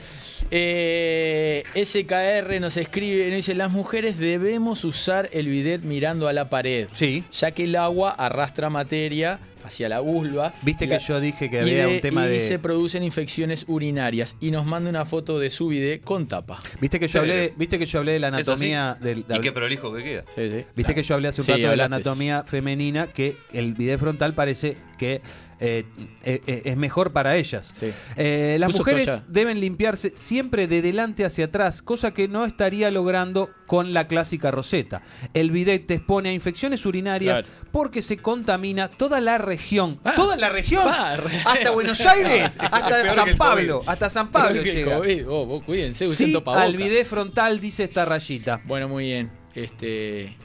[0.51, 6.49] Eh, SKR nos escribe, nos dice, las mujeres debemos usar el bidet mirando a la
[6.49, 7.23] pared, Sí.
[7.31, 10.53] ya que el agua arrastra materia hacia la vulva.
[10.63, 12.39] Viste que yo dije que había de- un tema y de...
[12.39, 14.35] se producen infecciones urinarias.
[14.39, 16.59] Y nos manda una foto de su bidet con tapa.
[16.79, 18.35] Viste que yo hablé, viste que yo hablé de la sí.
[18.35, 20.23] anatomía del, Y qué prolijo que queda.
[20.35, 20.65] Sí, sí.
[20.75, 23.99] Viste que yo hablé hace un Sí, rato de la anatomía femenina, que el video
[23.99, 25.21] frontal parece que
[25.63, 25.85] eh,
[26.23, 27.71] eh, eh, es mejor para ellas.
[27.79, 27.91] Sí.
[28.17, 29.23] Eh, las Puso mujeres toalla.
[29.27, 34.49] deben limpiarse siempre de delante hacia atrás, cosa que no estaría logrando con la clásica
[34.51, 35.03] roseta.
[35.35, 37.55] El bidet te expone a infecciones urinarias Claro.
[37.71, 39.99] porque se contamina toda la región.
[40.03, 40.83] Ah, toda la región.
[40.85, 44.97] re- hasta Buenos Aires, hasta San Pablo, hasta San Pablo llega.
[45.25, 48.61] Vos, cuídense, Sí, al bidet frontal dice esta rayita.
[48.65, 49.31] Bueno, muy bien.
[49.53, 50.35] Este.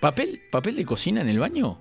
[0.00, 1.78] ¿Papel, ¿Papel de cocina en el baño?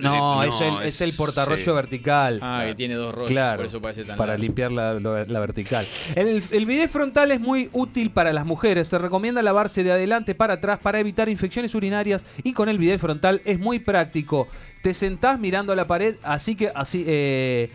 [0.00, 1.70] No, No, es, el, es el portarrollo sí.
[1.70, 2.38] vertical.
[2.42, 4.42] Ah, que tiene dos rollos, Claro, por eso parece tan para largo.
[4.42, 5.86] limpiar la vertical.
[6.14, 8.88] El, el bidet frontal es muy útil para las mujeres.
[8.88, 13.00] Se recomienda lavarse de adelante para atrás para evitar infecciones urinarias y con el bidet
[13.00, 14.48] frontal es muy práctico.
[14.82, 17.04] Te sentás mirando a la pared, así que así.
[17.06, 17.70] Eh,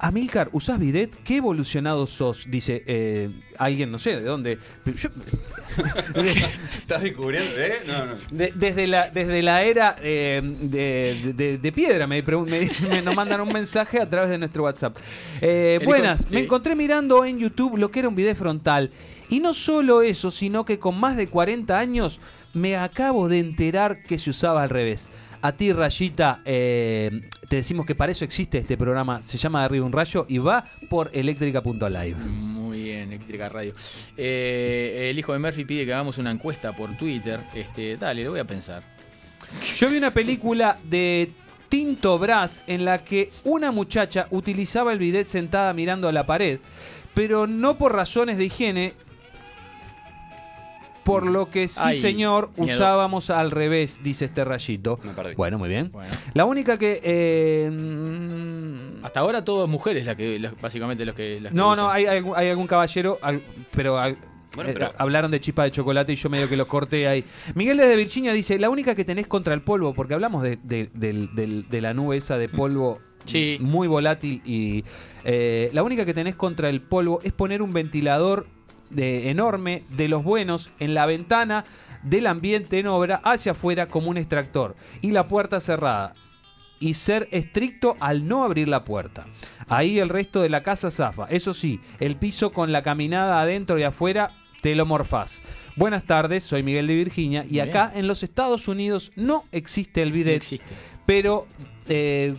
[0.00, 1.10] Amilcar, ¿usás bidet?
[1.24, 2.46] ¿Qué evolucionado sos?
[2.48, 4.58] Dice eh, alguien, no sé de dónde.
[4.84, 5.08] Yo-
[6.78, 7.50] ¿Estás descubriendo?
[7.56, 7.82] ¿Eh?
[7.86, 8.14] No, no.
[8.30, 12.46] de- desde, la, desde la era eh, de, de- de piedra, me, me-
[12.88, 14.96] me- nos mandan un mensaje a través de nuestro WhatsApp.
[15.40, 18.90] Eh, buenas, me encontré mirando en YouTube lo que era un video frontal.
[19.30, 22.20] Y no solo eso, sino que con más de 40 años
[22.54, 25.08] me acabo de enterar que se usaba al revés.
[25.40, 29.22] A ti, Rayita, eh, te decimos que para eso existe este programa.
[29.22, 32.16] Se llama Arriba un Rayo y va por eléctrica.live.
[32.16, 33.72] Muy bien, Eléctrica Radio.
[34.16, 37.40] Eh, el hijo de Murphy pide que hagamos una encuesta por Twitter.
[37.54, 38.82] Este, dale, lo voy a pensar.
[39.76, 41.30] Yo vi una película de
[41.68, 46.58] Tinto Brass en la que una muchacha utilizaba el bidet sentada mirando a la pared,
[47.14, 48.94] pero no por razones de higiene,
[51.08, 52.76] por lo que sí, Ay, señor, miedo.
[52.76, 55.00] usábamos al revés, dice este rayito.
[55.02, 55.34] Me perdí.
[55.34, 55.90] Bueno, muy bien.
[55.92, 56.10] Bueno.
[56.34, 57.00] La única que...
[57.02, 61.40] eh, mm, Hasta ahora todo es mujeres la que, básicamente los que.
[61.40, 63.42] las no, no, hay, hay algún- hay algún caballero, al-
[63.72, 64.16] pero, al-
[64.54, 67.24] Bueno, eh, pero- hablaron de chispa de chocolate y yo medio que lo corté ahí.
[67.54, 71.80] Miguel desde Virginia dice, la única que tenés contra el polvo, porque hablamos de, de-
[71.80, 73.58] la nube esa de polvo Sí.
[73.60, 74.84] muy volátil y
[75.24, 78.46] eh, la única que tenés contra el polvo es poner un ventilador
[78.90, 81.64] de- enorme de los buenos en la ventana
[82.02, 86.14] del ambiente en obra hacia afuera como un extractor y la puerta cerrada
[86.80, 89.26] y ser estricto al no abrir la puerta.
[89.68, 91.26] Ahí el resto de la casa zafa.
[91.28, 94.30] Eso sí, el piso con la caminada adentro y afuera
[94.62, 95.42] te lo morfás.
[95.74, 97.68] Buenas tardes, soy Miguel de Virginia y Bien.
[97.68, 100.72] acá en los Estados Unidos no existe el No bidet, existe.
[101.04, 101.46] pero
[101.88, 102.34] eh,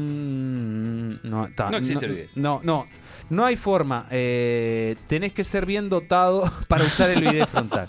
[0.00, 0.89] mm,
[1.22, 2.30] no, ta, No existe el bidet.
[2.34, 2.86] No, no,
[3.30, 4.06] no hay forma.
[4.10, 7.86] eh, tenés que ser bien dotado para usar el bidet frontal.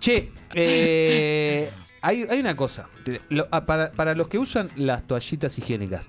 [0.00, 1.70] Che, eh,
[2.02, 2.88] hay, hay una cosa.
[3.28, 6.06] Lo- para, para los que usan las toallitas higiénicas,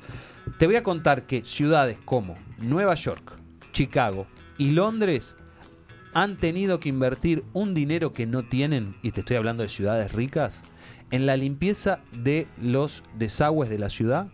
[0.57, 3.33] te voy a contar que ciudades como Nueva York,
[3.71, 4.27] Chicago
[4.57, 5.35] y Londres
[6.13, 10.11] han tenido que invertir un dinero que no tienen, y te estoy hablando de ciudades
[10.13, 10.63] ricas,
[11.11, 14.27] en la limpieza de los desagües de la ciudad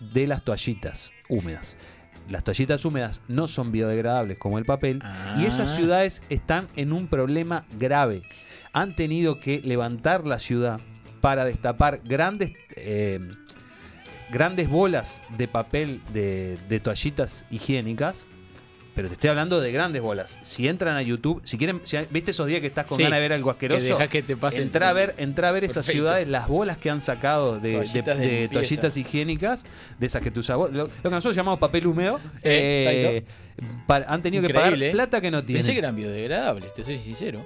[0.00, 1.76] de las toallitas húmedas.
[2.28, 5.00] Las toallitas húmedas no son biodegradables como el papel
[5.38, 5.76] y esas Ah.
[5.76, 8.22] ciudades están en un problema grave.
[8.72, 10.80] Han tenido que levantar la ciudad
[11.20, 13.20] para destapar grandes, eh,
[14.30, 18.26] grandes bolas de papel de, de toallitas higiénicas.
[18.96, 20.38] Pero te estoy hablando de grandes bolas.
[20.42, 23.18] Si entran a YouTube, si quieren, si- ¿viste esos días que estás con Sí, ganas
[23.18, 23.98] de ver algo asqueroso?
[24.08, 27.60] que te entra a ver, entra a ver esas ciudades, las bolas que han sacado
[27.60, 28.52] de, Toallitas de de limpieza.
[28.54, 29.64] toallitas higiénicas,
[29.98, 33.24] de esas que tú usas vos, lo, lo que nosotros llamamos papel húmedo, Eh, eh,
[33.86, 35.60] para- han tenido que pagar plata que no tienen.
[35.60, 37.44] Pensé que eran biodegradables, te soy sincero.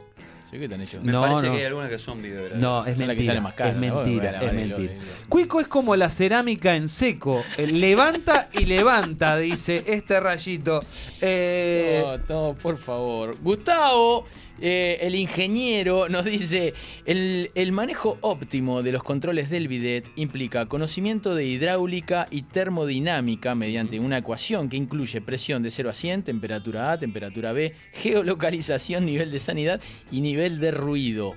[0.51, 1.03] Sí que están hechos.
[1.05, 1.53] Me No, parece no.
[1.53, 2.61] que hay algunas que son biodegradables.
[2.61, 3.25] No, es Son las que mentira.
[3.27, 3.95] salen más caras, es ¿no?
[4.03, 4.93] mentira, Bueno, es mentira.
[5.29, 7.45] Cuico es como la cerámica en seco.
[7.57, 10.85] Eh, levanta y levanta, dice este rayito.
[11.21, 13.37] Eh, No, no, por favor.
[13.41, 14.27] Gustavo,
[14.61, 16.75] eh, el ingeniero, nos dice:
[17.07, 23.55] el, el manejo óptimo de los controles del bidet implica conocimiento de hidráulica y termodinámica
[23.55, 29.07] mediante una ecuación que incluye presión de 0 a 100, temperatura A, temperatura B, geolocalización,
[29.07, 29.81] nivel de sanidad
[30.11, 31.35] y nivel de ruido.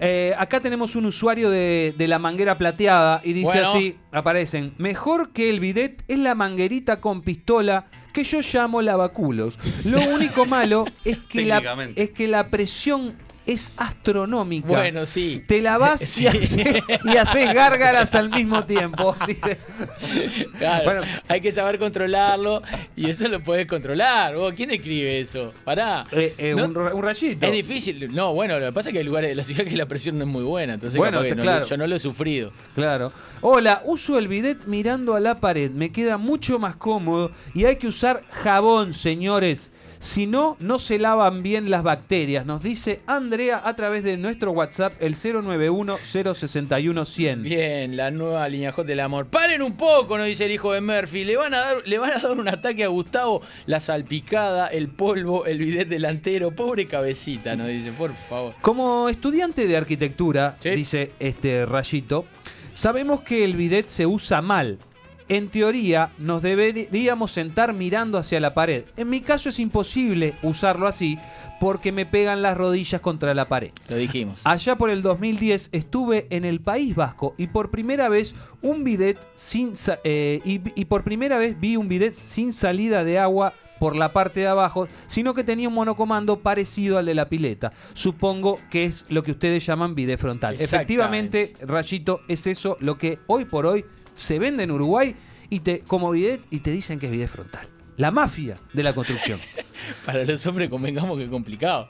[0.00, 3.70] eh, acá tenemos un usuario de, de la manguera plateada y dice Bueno.
[3.70, 4.72] así: aparecen.
[4.78, 7.86] Mejor que el bidet es la manguerita con pistola
[8.18, 9.56] que yo llamo lavaculos.
[9.84, 11.62] Lo único malo es que, la,
[11.94, 13.16] es que la presión
[13.48, 14.68] es astronómica.
[14.68, 15.42] Bueno, sí.
[15.48, 16.26] Te lavas Sí.
[17.04, 19.16] y, haces, gárgaras al mismo tiempo.
[20.58, 21.02] Claro, Bueno.
[21.28, 22.62] hay que saber controlarlo
[22.96, 24.34] y eso lo puedes controlar.
[24.36, 25.52] ¿Vos, ¿Quién escribe eso?
[25.64, 26.04] Pará.
[26.12, 27.46] Eh, eh, No- un, ra- un rayito.
[27.46, 28.12] Es difícil.
[28.14, 30.18] No, bueno, lo que pasa es que hay lugares de la ciudad que la presión
[30.18, 30.74] no es muy buena.
[30.74, 31.66] Entonces, Bueno, que no claro.
[31.66, 32.52] yo no lo he sufrido.
[32.74, 33.12] Claro.
[33.40, 35.70] Hola, uso el bidet mirando a la pared.
[35.70, 39.70] Me queda mucho más cómodo y hay que usar jabón, señores.
[40.00, 44.52] Si no, no se lavan bien las bacterias, nos dice Andrea a través de nuestro
[44.52, 47.42] WhatsApp, el 091-061-100.
[47.42, 49.26] Bien, la nueva línea J del amor.
[49.26, 51.24] Paren un poco, nos dice el hijo de Murphy.
[51.24, 53.42] Le van a dar, le van a dar un ataque a Gustavo.
[53.66, 56.52] La salpicada, el polvo, el bidet delantero.
[56.52, 58.54] Pobre cabecita, nos dice, por favor.
[58.60, 62.24] Como estudiante de arquitectura, dice este rayito,
[62.72, 64.78] sabemos que el bidet se usa mal.
[65.28, 68.84] En teoría, nos deberíamos sentar mirando hacia la pared.
[68.96, 71.18] En mi caso es imposible usarlo así
[71.60, 73.70] porque me pegan las rodillas contra la pared.
[73.88, 74.42] Lo dijimos.
[74.46, 79.18] Allá por el 2010 estuve en el País Vasco y por primera vez un bidet
[79.34, 79.74] sin
[80.04, 84.12] eh, y, y por primera vez vi un bidet sin salida de agua por la
[84.12, 87.72] parte de abajo, sino que tenía un monocomando parecido al de la pileta.
[87.94, 90.56] Supongo que es lo que ustedes llaman bidet frontal.
[90.58, 93.84] Efectivamente, Rayito, es eso lo que hoy por hoy
[94.18, 95.14] se vende en Uruguay
[95.50, 97.66] y te, como bidet y te dicen que es bidet frontal.
[97.96, 99.40] La mafia de la construcción.
[100.06, 101.88] Para los hombres convengamos que es complicado.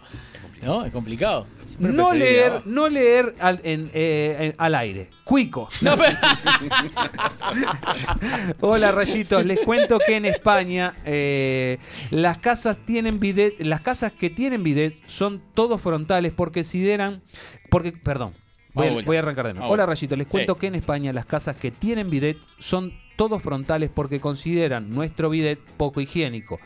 [0.62, 0.84] ¿No?
[0.84, 1.46] Es complicado.
[1.66, 2.64] Siempre No leer, abajo.
[2.66, 5.10] no leer al, en, eh, en- al aire.
[5.22, 5.68] Cuico.
[5.82, 6.16] No, pero-
[8.60, 11.78] Hola rayitos, les cuento que en España eh,
[12.10, 17.22] las casas tienen bidet, las casas que tienen bidet son todos frontales porque consideran,
[17.70, 18.32] porque, perdón,
[18.78, 19.64] voy, a- Vamos, voy a arrancar de nuevo.
[19.66, 19.74] Vamos.
[19.74, 23.90] Hola rayitos, les cuento que en España las casas que tienen bidet son todos frontales
[23.92, 26.58] porque consideran nuestro bidet poco higiénico.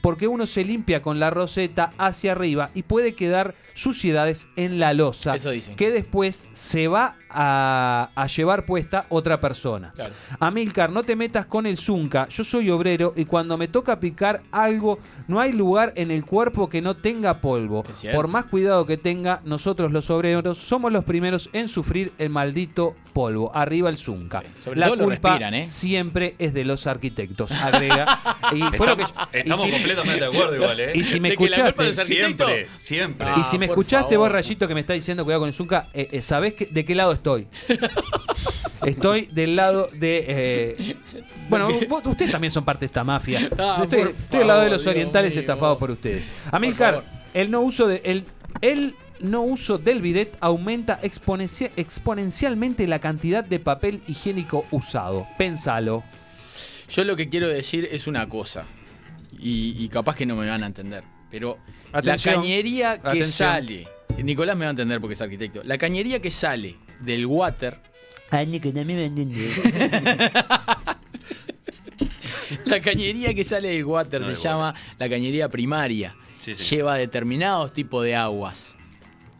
[0.00, 4.92] Porque uno se limpia con la roseta hacia arriba y puede quedar suciedades en la
[4.94, 5.74] losa Eso dicen.
[5.74, 9.92] que después se va a, a llevar puesta otra persona.
[9.96, 10.14] Claro.
[10.38, 12.28] Amilcar, no te metas con el Zunca.
[12.28, 16.68] Yo soy obrero y cuando me toca picar algo, no hay lugar en el cuerpo
[16.68, 17.84] que no tenga polvo.
[18.12, 22.94] Por más cuidado que tenga, nosotros los obreros somos los primeros en sufrir el maldito
[23.12, 23.50] polvo.
[23.54, 24.42] Arriba el Zunca.
[24.62, 25.66] sobre La todo lo culpa respiran, ¿eh?
[25.66, 28.06] siempre es de los arquitectos, agrega.
[28.54, 30.92] y fue lo que Estamos, y estamos si- completamente de acuerdo igual, ¿eh?
[30.94, 33.26] Y si me De escuchaste, Siempre, siempre.
[33.28, 34.28] Ah, y si me por escuchaste favor.
[34.30, 36.84] vos, Rayito, que me está diciendo cuidado con el Zunca, eh, eh, ¿sabés que- de
[36.84, 37.46] qué lado estoy?
[38.84, 40.24] Estoy del lado de.
[40.28, 40.96] eh,
[41.48, 43.48] bueno, vos- ustedes también son parte de esta mafia.
[43.58, 45.40] Ah, estoy, del lado de los Dios orientales mío.
[45.40, 46.22] estafados por ustedes.
[46.50, 48.02] Amilcar, el no uso de.
[48.04, 48.24] El,
[48.60, 55.26] el no uso del bidet aumenta exponencia- exponencialmente la cantidad de papel higiénico usado.
[55.38, 56.04] Pensalo.
[56.90, 58.64] Yo lo que quiero decir es una cosa.
[59.44, 61.04] Y, y capaz que no me van a entender.
[61.30, 61.58] Pero
[61.92, 62.34] Atención.
[62.36, 63.48] la cañería que Atención.
[63.48, 63.88] sale.
[64.22, 65.62] Nicolás me va a entender porque es arquitecto.
[65.64, 67.78] La cañería que sale del water.
[72.66, 76.14] La cañería que sale del water No, se llama la cañería primaria.
[76.40, 76.76] Sí, sí.
[76.76, 78.76] Lleva determinados tipos de aguas.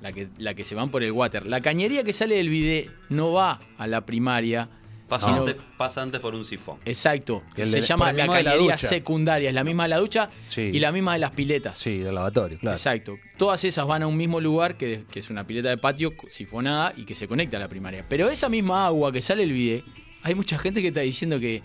[0.01, 1.47] La que, la que se van por el water.
[1.47, 4.69] La cañería que sale del bidet no va a la primaria.
[5.09, 6.79] Pasa, antes, pasa antes por un sifón.
[6.85, 7.43] Exacto.
[7.57, 9.51] El se de- llama el la cañería secundaria.
[9.51, 10.63] Es la misma de la ducha Sí.
[10.73, 11.79] y la misma de las piletas.
[11.79, 12.77] Sí, del lavatorio, claro.
[12.77, 13.19] Exacto.
[13.37, 16.95] Todas esas van a un mismo lugar que, que es una pileta de patio sifonada
[16.97, 18.05] y que se conecta a la primaria.
[18.09, 19.85] Pero esa misma agua que sale del bidet,
[20.23, 21.63] hay mucha gente que está diciendo que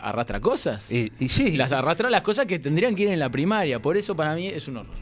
[0.00, 0.90] arrastra cosas.
[0.90, 3.80] Y, y sí, Las arrastra las cosas que tendrían que ir en la primaria.
[3.80, 4.96] Por eso para mí es un horror.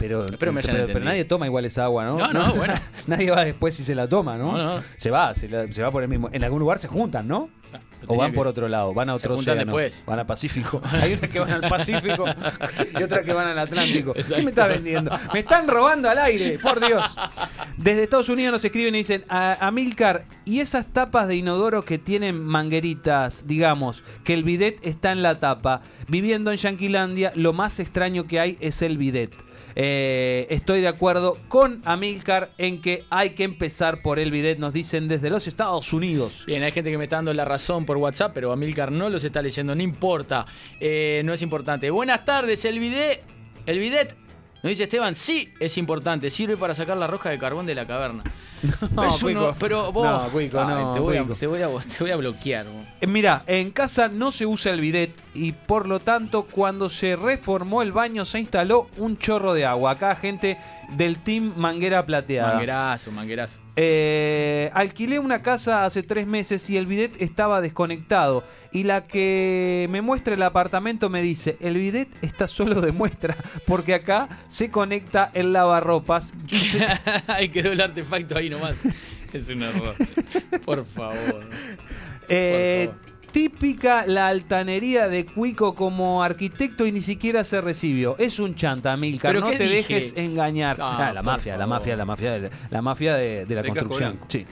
[0.00, 0.62] Pero, me
[1.04, 2.16] nadie toma igual esa agua, ¿no?
[2.18, 2.74] No, no, bueno.
[3.06, 4.56] nadie va después si se la toma, ¿no?
[4.56, 4.82] No, no.
[4.96, 6.30] Se va, se, la- se va por el mismo.
[6.32, 7.50] En algún lugar se juntan, ¿no?
[8.02, 9.60] O tenía van que- por otro lado, van a otro océano.
[9.66, 10.02] después.
[10.06, 10.80] Van al Pacífico.
[10.90, 12.24] Hay unas que van al Pacífico
[12.98, 14.14] y otras que van al Atlántico.
[14.14, 14.42] ¿Qué Exacto.
[14.42, 15.10] me está vendiendo?
[15.34, 17.04] Me están robando al aire, por Dios.
[17.76, 21.98] Desde Estados Unidos nos escriben y dicen, a, Amilcar, ¿y esas tapas de inodoro que
[21.98, 25.82] tienen mangueritas, digamos, que el bidet está en la tapa?
[26.08, 29.32] Viviendo en Yanquilandia, lo más extraño que hay es el bidet.
[29.74, 34.72] Eh, estoy de acuerdo con Amilcar en que hay que empezar por el bidet, nos
[34.72, 36.44] dicen desde los Estados Unidos.
[36.46, 39.24] Bien, hay gente que me está dando la razón por WhatsApp, pero Amilcar no los
[39.24, 40.46] está leyendo, no importa.
[40.80, 41.90] Eh, no es importante.
[41.90, 43.22] Buenas tardes, el bidet.
[43.66, 43.78] El.
[44.62, 47.86] Nos dice Esteban, sí es importante, sirve para sacar la roja de carbón de la
[47.86, 48.22] caverna.
[48.94, 51.68] No, Es uno- pero vos, No, Cuico, Ay, no, te, voy a, te, voy a,
[51.80, 52.66] te voy a bloquear.
[53.00, 57.16] Eh, Mira, en casa no se usa el bidet y por lo tanto cuando se
[57.16, 59.92] reformó el baño se instaló un chorro de agua.
[59.92, 60.58] Acá gente
[60.90, 62.50] del team Manguera Plateada.
[62.52, 63.58] Manguerazo, manguerazo.
[63.82, 68.44] Eh, alquilé una casa hace tres meses y el bidet estaba desconectado.
[68.72, 73.36] Y la que me muestra el apartamento me dice, el bidet está solo de muestra
[73.66, 76.34] porque acá se conecta el lavarropas.
[76.46, 76.86] Se-
[77.26, 78.76] Ahí quedó el artefacto ahí nomás.
[79.32, 79.94] Es un error.
[80.66, 81.48] Por favor.
[82.28, 88.16] Eh, Por tip pica la altanería de Cuico como arquitecto y ni siquiera se recibió.
[88.18, 89.32] Es un chanta, Milcar.
[89.34, 89.94] ¿Pero No te dije?
[89.94, 90.78] dejes engañar.
[90.78, 94.18] No, Ah, la mafia, la mafia, la mafia, de- la mafia de, de la construcción.
[94.28, 94.46] Sí.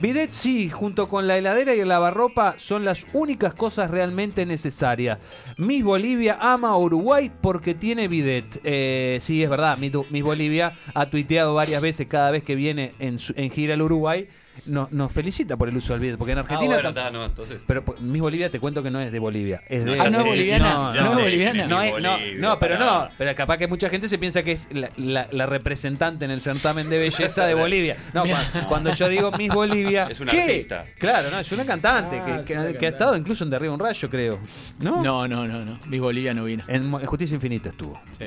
[0.00, 5.18] Bidet sí, junto con la heladera y el lavarropa son las únicas cosas realmente necesarias.
[5.58, 8.60] Miss Bolivia ama a Uruguay porque tiene bidet.
[8.64, 12.92] Eh, sí, es verdad, Miss, Miss Bolivia ha tuiteado varias veces cada vez que viene
[12.98, 14.26] en, su- en gira al Uruguay.
[14.66, 16.70] No- nos felicita por el uso del bidet, porque en Argentina...
[16.72, 17.62] ah, bueno, está, no, entonces.
[17.66, 19.62] pero pues, Miss Bolivia te cuento que no es de Bolivia.
[19.68, 20.92] Es de, Ah, ¿no es boliviana?
[20.94, 21.66] ¿No es boliviana?
[21.66, 23.08] No, es- no, Bolivia, no, pero no.
[23.18, 26.40] Pero capaz que mucha gente se piensa que es la, la- la representante en el
[26.40, 27.96] certamen de belleza de Bolivia.
[28.14, 30.08] No, cua- cuando, yo digo Miss Bolivia.
[30.10, 30.42] Es una ¿qué?
[30.42, 30.84] artista.
[30.98, 33.50] Claro, no, es una cantante Ah, que, es que- una que ha estado incluso en
[33.50, 34.38] Derriba un Rayo, creo.
[34.80, 35.02] ¿No?
[35.02, 35.78] No, no, no, no.
[35.86, 36.64] Miss Bolivia no vino.
[36.68, 38.00] En Justicia Infinita estuvo.
[38.18, 38.26] Sí.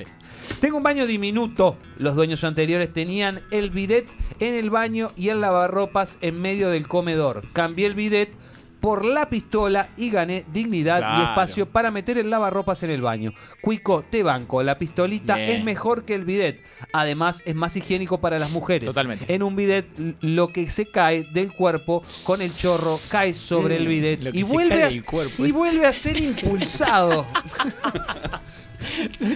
[0.59, 1.78] Tengo un baño diminuto.
[1.97, 4.05] Los dueños anteriores tenían el bidet
[4.39, 7.43] en el baño y el lavarropas en medio del comedor.
[7.53, 8.30] Cambié el bidet
[8.86, 13.34] por la pistola y gané dignidad y espacio para meter el lavarropas en el baño.
[13.59, 14.61] Cuico, te banco.
[14.61, 15.51] La pistolita Bien.
[15.53, 16.61] es mejor que el bidet.
[16.93, 18.88] Además, es más higiénico para las mujeres.
[18.88, 19.34] Totalmente.
[19.34, 19.88] En un bidet,
[20.22, 24.84] lo que se cae del cuerpo con el chorro cae sobre el bidet y vuelve,
[24.84, 27.26] a, y vuelve a ser impulsado.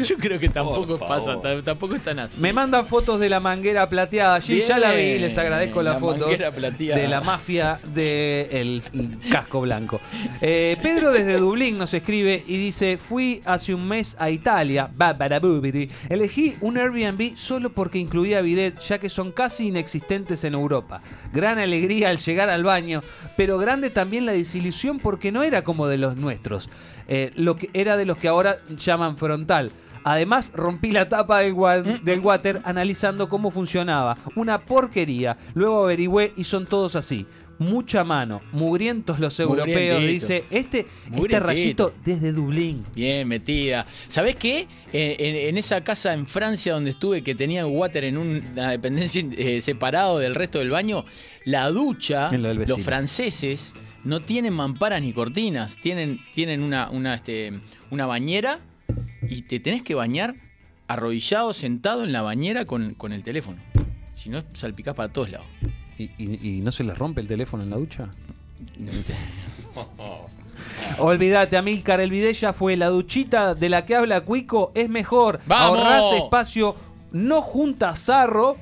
[0.04, 2.42] Yo creo que tampoco pasa, tampoco están así.
[2.42, 6.00] Me mandan fotos de la manguera plateada allí, ya la vi, les agradezco la, la
[6.00, 7.02] foto manguera plateada.
[7.02, 8.84] de la mafia del
[9.32, 10.02] casco blanco.
[10.42, 15.90] Eh, Pedro desde Dublín nos escribe y dice, fui hace un mes a Italia, babarabubidi.
[16.10, 21.02] elegí un Airbnb solo porque incluía bidet, ya que son casi inexistentes en Europa.
[21.34, 23.04] Gran alegría al llegar al baño,
[23.38, 26.70] pero grande también la desilusión porque no era como de los nuestros,
[27.10, 29.72] Eh, lo que era de los que ahora llaman frontal.
[30.05, 34.18] Además, rompí la tapa del, wa- del water analizando cómo funcionaba.
[34.36, 35.36] Una porquería.
[35.55, 37.26] Luego averigüé y son todos así.
[37.57, 38.39] Mucha mano.
[38.53, 39.99] Mugrientos los europeos.
[40.01, 42.86] Dice este, este rayito desde Dublín.
[42.95, 43.86] Bien metida.
[44.07, 44.66] ¿Sabés qué?
[44.93, 49.26] Eh, en, en esa casa en Francia donde estuve que tenía water en una dependencia
[49.38, 51.03] eh, separado del resto del baño,
[51.43, 52.30] la ducha,
[52.70, 53.74] los franceses
[54.04, 57.60] no tienen mamparas ni cortinas, tienen, tienen una, una, este,
[57.91, 58.60] una bañera
[59.22, 60.36] y te tenés que bañar
[60.88, 63.60] arrodillado, sentado en la bañera con, con el teléfono.
[64.16, 65.45] Si no, salpicás para todos lados.
[65.97, 68.10] ¿Y, y- y no se les rompe el teléfono en la ducha?
[70.97, 72.76] Olvídate, Amilcar, el video ya fue.
[72.76, 75.39] La duchita de la que habla Cuico es mejor.
[75.45, 75.78] ¡Vamos!
[75.78, 76.76] Ahorrás espacio,
[77.12, 78.58] no junta sarro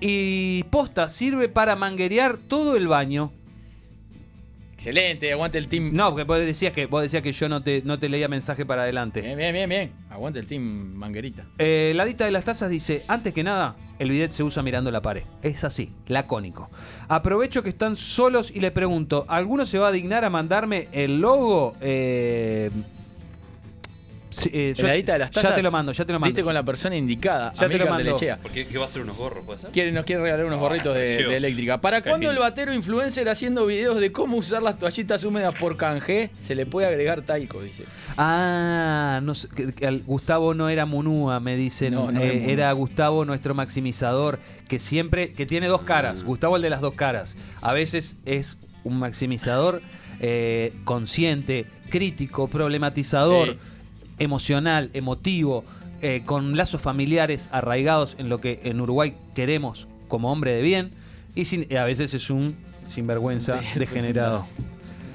[0.00, 3.32] y posta sirve para manguerear todo el baño.
[4.76, 5.90] Excelente, aguante el team.
[5.94, 8.66] No, porque vos decías que, vos decías que yo no te, no te leía mensaje
[8.66, 9.22] para adelante.
[9.22, 9.92] Bien, bien, bien, bien.
[10.10, 10.62] Aguante el team
[10.94, 11.46] manguerita.
[11.58, 14.90] Eh, la dita de las tazas dice, antes que nada, el bidet se usa mirando
[14.90, 15.22] la pared.
[15.42, 16.68] Es así, lacónico.
[17.08, 21.22] Aprovecho que están solos y le pregunto, ¿alguno se va a dignar a mandarme el
[21.22, 21.74] logo?
[21.80, 22.70] Eh,
[24.36, 25.50] sí, eh, yo- la dita de las tazas.
[25.50, 26.32] Ya te lo mando, ya te lo mando.
[26.32, 27.52] Viste con la persona indicada.
[27.54, 28.04] Ya te lo mando.
[28.04, 28.36] de Lechea.
[28.36, 29.44] ¿Por qué, qué va a ser unos gorros?
[29.44, 29.70] ¿Puede ser?
[29.70, 31.80] Quiere, nos quiere regalar unos gorritos de, eléctrica.
[31.80, 36.30] ¿Para cuándo el batero influencer haciendo videos de cómo usar las toallitas húmedas por canje?
[36.40, 37.84] Se le puede agregar talco, dice.
[38.16, 41.94] Ah, no sé, que- que al- Gustavo no era Munúa, me dicen.
[41.94, 44.38] No, no Eh, era Gustavo nuestro maximizador,
[44.68, 46.22] que siempre, que tiene dos caras.
[46.24, 47.36] Gustavo el de las dos caras.
[47.62, 49.82] A veces es un maximizador
[50.20, 53.58] eh, consciente, crítico, problematizador, Sí.
[54.18, 55.64] Emocional, emotivo,
[56.02, 60.92] eh, con lazos familiares arraigados en lo que en Uruguay queremos como hombre de bien.
[61.34, 62.56] Y sin- a veces es un
[62.92, 64.46] sinvergüenza Sí, degenerado.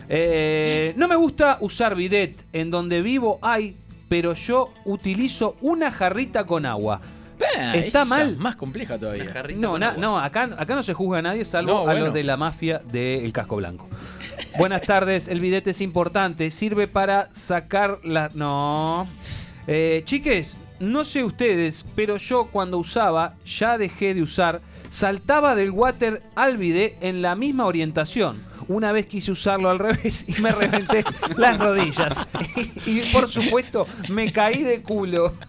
[0.10, 2.36] Eh, no me gusta usar bidet.
[2.54, 3.78] En donde vivo hay,
[4.10, 7.00] pero yo utilizo una jarrita con agua.
[7.40, 8.30] Bah, ¿Está esa mal?
[8.32, 9.26] es Más compleja todavía.
[9.56, 12.24] No, na- no acá, acá no se juzga a nadie salvo No, a los de
[12.24, 13.88] la mafia del casco blanco.
[14.58, 18.30] Buenas tardes, el bidet es importante, sirve para sacar la...
[18.34, 19.08] No.
[19.68, 25.72] Eh, chiques, no sé ustedes, pero yo cuando usaba, ya dejé de usar, saltaba del
[25.72, 28.44] water al bidet en la misma orientación.
[28.68, 31.04] Una vez quise usarlo al revés y me reventé
[31.38, 32.26] las rodillas.
[32.86, 35.34] y por supuesto, me caí de culo.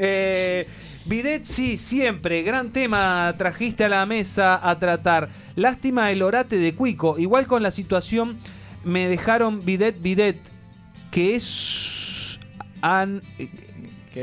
[0.00, 0.64] Eh,
[1.08, 2.42] bidet, sí, siempre.
[2.42, 5.28] Gran tema trajiste a la mesa a tratar.
[5.56, 7.18] Lástima el orate de Cuico.
[7.18, 8.36] Igual con la situación,
[8.84, 10.38] me dejaron bidet, bidet,
[11.10, 12.38] que es.
[12.82, 13.22] an-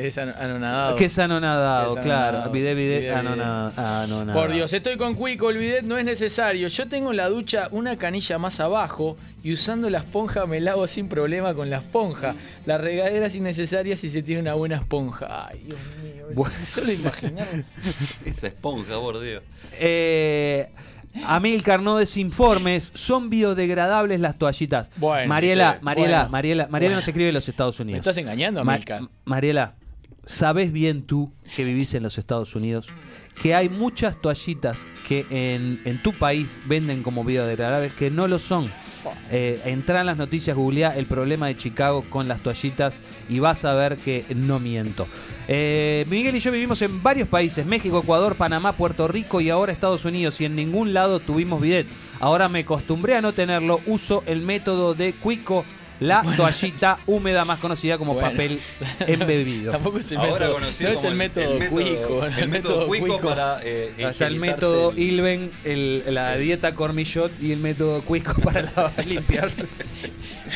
[0.02, 0.96] Que es an- anonadado.
[0.96, 2.50] que es anonadado, Que es claro.
[2.52, 3.72] Bidet, bidet, Bidet, anona-
[4.04, 4.34] anonadado.
[4.40, 6.68] Por Dios, estoy con Cuico, el bidet no es necesario.
[6.68, 10.86] Yo tengo en la ducha una canilla más abajo y usando la esponja me lavo
[10.88, 12.36] sin problema con la esponja.
[12.66, 15.48] La regadera es innecesaria si se tiene una buena esponja.
[15.48, 16.26] Ay, Dios mío.
[16.34, 16.56] Bueno.
[16.66, 17.48] Solo imaginar.
[18.26, 19.44] Esa esponja, por Dios.
[19.80, 20.70] Eh,
[21.26, 24.92] Amilcar, no desinformes, son biodegradables las toallitas.
[24.98, 26.30] Bueno, Mariela, Mariela, bueno.
[26.32, 26.96] Mariela, Mariela Bueno.
[27.00, 28.00] no se escribe en los Estados ¿Me Unidos.
[28.00, 29.02] estás engañando, Ma- Amilcar?
[29.24, 29.76] Mariela,
[30.26, 32.88] ¿sabes bien tú que vivís en los Estados Unidos
[33.42, 38.40] que hay muchas toallitas que en, en tu país venden como biodegradables que no lo
[38.40, 38.72] son?
[39.32, 43.66] Eh, entra en las noticias, googlea el problema de Chicago con las toallitas y vas
[43.66, 45.08] a ver que no miento.
[45.48, 49.72] Eh, Miguel y yo vivimos en varios países, México, Ecuador, Panamá, Puerto Rico y ahora
[49.72, 51.88] Estados Unidos y en ningún lado tuvimos bidet.
[52.20, 55.66] Ahora me acostumbré a no tenerlo, uso el método de Cuico,
[56.00, 58.30] la toallita húmeda más conocida como Bueno.
[58.30, 58.60] papel
[59.08, 59.72] embebido.
[59.72, 60.54] Tampoco es el Ahora método.
[60.56, 62.26] conocido No es el método cuico.
[62.38, 67.52] El, método cuico para eh, Hasta el método el- Ilven, el- la dieta Cormillot y
[67.52, 69.66] el método Cuico para y limpiarse.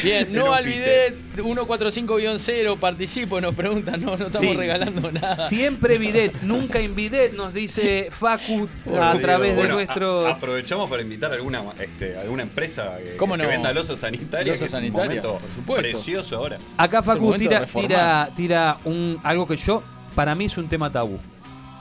[0.03, 4.53] Bien, no bidet 145-0, participo, nos preguntan, no, no estamos Sí.
[4.55, 5.47] regalando nada.
[5.47, 9.21] Siempre bidet, nunca invidet, nos dice Facu Por a Dios.
[9.21, 10.27] través de nuestro...
[10.27, 13.49] a- aprovechamos para invitar a alguna, este, alguna empresa que, ¿Cómo que no?
[13.49, 14.53] venda losa sanitaria.
[14.53, 15.81] Losa que es un sanitaria, momento por supuesto.
[15.81, 16.57] Precioso ahora.
[16.77, 19.83] Acá Facu tira, tira, tira un, algo que yo,
[20.15, 21.19] para mí es un tema tabú.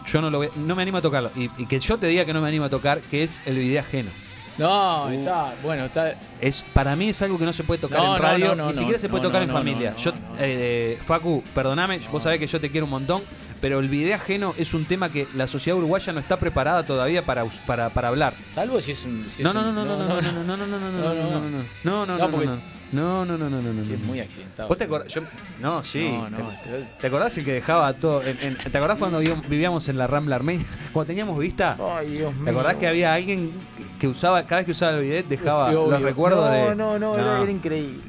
[0.07, 1.31] Yo no, lo voy- no me animo a tocarlo.
[1.37, 3.57] Y, y que yo te diga que no me animo a tocar, que es el
[3.59, 4.11] video ajeno.
[4.59, 6.15] No, está, bueno, está.
[6.41, 8.55] Es, para mí es algo que no se puede tocar No, en no, radio, no,
[8.57, 9.91] no, ni siquiera no, se puede no, tocar no, en no, familia.
[9.93, 10.35] no, yo, no, no.
[10.41, 13.23] eh, Facu, perdoname, vos sabés que yo te quiero un montón,
[13.61, 17.25] pero el video ajeno es un tema que la sociedad uruguaya no está preparada todavía
[17.25, 18.35] para, para, para hablar.
[18.55, 19.27] Salvo si es un.
[19.29, 20.91] si es No, no, no, un- no, no, no, no, no, no, no, no, no,
[20.91, 21.41] no, no, no,
[21.85, 22.57] no, no, no, no, No, porque- no.
[22.57, 22.78] No, no, no, no, no, no.
[22.91, 24.07] Sí, es no.
[24.07, 24.69] muy accidentado.
[24.69, 25.13] ¿Vos te acordás?
[25.13, 25.23] Yo-
[25.61, 26.11] no, sí.
[26.11, 28.23] No, no, ¿Te, te acordás el que dejaba todo?
[28.23, 30.65] en- en- ¿Te acordás cuando vivíamos- en la Rambla Armenia?
[30.93, 31.77] Cuando teníamos vista.
[31.97, 32.45] Ay, Dios mío.
[32.45, 33.51] ¿Te acordás que había alguien
[33.99, 36.75] que usaba, cada vez que usaba el bidet, dejaba Sí, los recuerdos no, de.
[36.75, 38.01] No, no, Era, era increíble.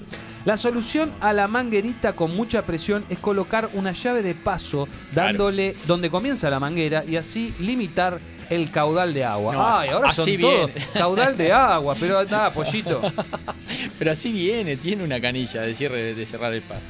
[0.46, 5.76] La solución a la manguerita con mucha presión es colocar una llave de paso dándole
[5.86, 8.20] donde comienza la manguera y así limitar
[8.50, 9.54] el caudal de agua.
[9.54, 10.86] No, Ay, ahora son así todos bien.
[10.94, 13.02] caudal de agua, pero nada, pollito.
[14.00, 16.88] Pero así viene, tiene una canilla de cierre de cerrar el paso.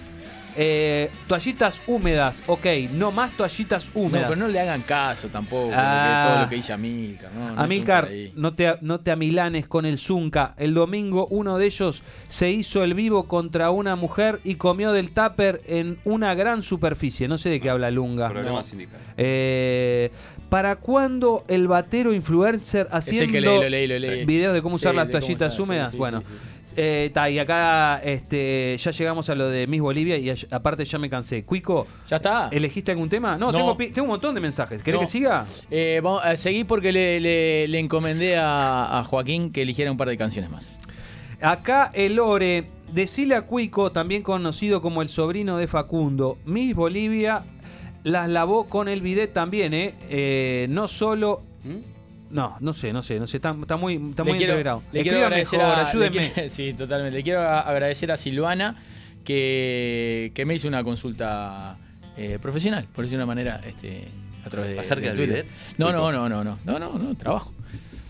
[0.55, 4.27] Eh, toallitas húmedas, ok, no más toallitas No, húmedas.
[4.29, 6.25] pero no le hagan caso tampoco, Ah.
[6.31, 7.31] todo lo que dice Amilcar.
[7.33, 10.55] No, no Amilcar, no te, no te amilanes con el Zunca.
[10.57, 15.11] El domingo uno de ellos se hizo el vivo contra una mujer y comió del
[15.11, 17.27] tupper en una gran superficie.
[17.27, 18.29] No sé de qué habla Lunga.
[18.29, 19.01] Problemas sindicales.
[19.17, 20.11] Eh,
[20.49, 24.25] ¿Para cuándo el batero influencer el haciendo que leí, lo leí, lo leí.
[24.25, 25.91] videos de cómo Sí, usar las toallitas usar, húmedas?
[25.91, 30.17] sí, bueno, sí, eh, ta, y acá este, ya llegamos a lo de Miss Bolivia
[30.17, 31.43] y a- aparte ya me cansé.
[31.43, 32.49] Cuico, ¿Ya está?
[32.51, 33.37] ¿elegiste algún tema?
[33.37, 33.75] No, No.
[33.77, 34.81] Tengo, un montón de mensajes.
[34.81, 35.05] ¿Querés No.
[35.05, 35.45] que siga?
[35.69, 39.97] Eh, vamos a seguir porque le, le- le encomendé a, a Joaquín que eligiera un
[39.97, 40.79] par de canciones más.
[41.41, 47.43] Acá el Ore, decile a Cuico, también conocido como el sobrino de Facundo, Miss Bolivia
[48.03, 49.95] las lavó con el bidet también, ¿eh?
[50.09, 51.43] Eh, no solo...
[52.31, 54.83] No, no sé, no sé, no sé, está, está muy, está Le muy quiero- integrado.
[54.91, 56.31] le quiero agradecer mejor, a- le ayúdenme.
[56.31, 57.17] quiero- sí, totalmente.
[57.17, 58.75] Le quiero agradecer a Silvana
[59.25, 61.77] que, que me hizo una consulta
[62.17, 64.03] eh, profesional, por decirlo de una manera, este,
[64.45, 64.79] a través de.
[64.79, 65.45] ¿Acerca de del Twitter.
[65.45, 65.77] bidet?
[65.79, 67.51] No, no, no, no, no, no, no, no, trabajo.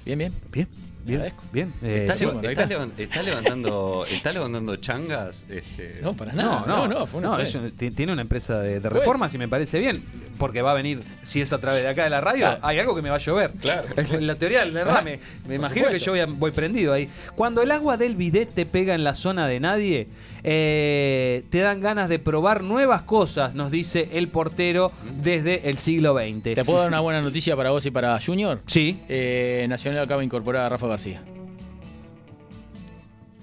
[0.06, 0.34] Bien, bien.
[0.52, 0.68] Bien,
[1.06, 1.74] bien, bien.
[1.82, 5.46] Eh, ¿Está, sí, leva- bueno, está levantando, está levantando changas?
[5.50, 6.64] Este, No, para nada.
[6.68, 7.44] no, No, no, fue una no, fue.
[7.44, 10.04] es un- ti- tiene una empresa de, de reformas y me parece bien,
[10.38, 12.60] porque va a venir, si es a través de acá de la radio, Claro.
[12.64, 13.52] hay algo que me va a llover.
[13.60, 13.88] Claro.
[13.98, 17.10] En la teoría del derrame, me imagino que yo voy, voy prendido ahí.
[17.36, 20.08] Cuando el agua del bidet te pega en la zona de nadie,
[20.44, 24.92] eh, te dan ganas de probar nuevas cosas, nos dice el portero
[25.22, 26.56] desde el siglo XX.
[26.56, 28.62] ¿Te puedo dar una buena noticia para vos y para Junior?
[28.66, 31.22] Sí, Eh, Nacional acaba de incorporar a Rafa García.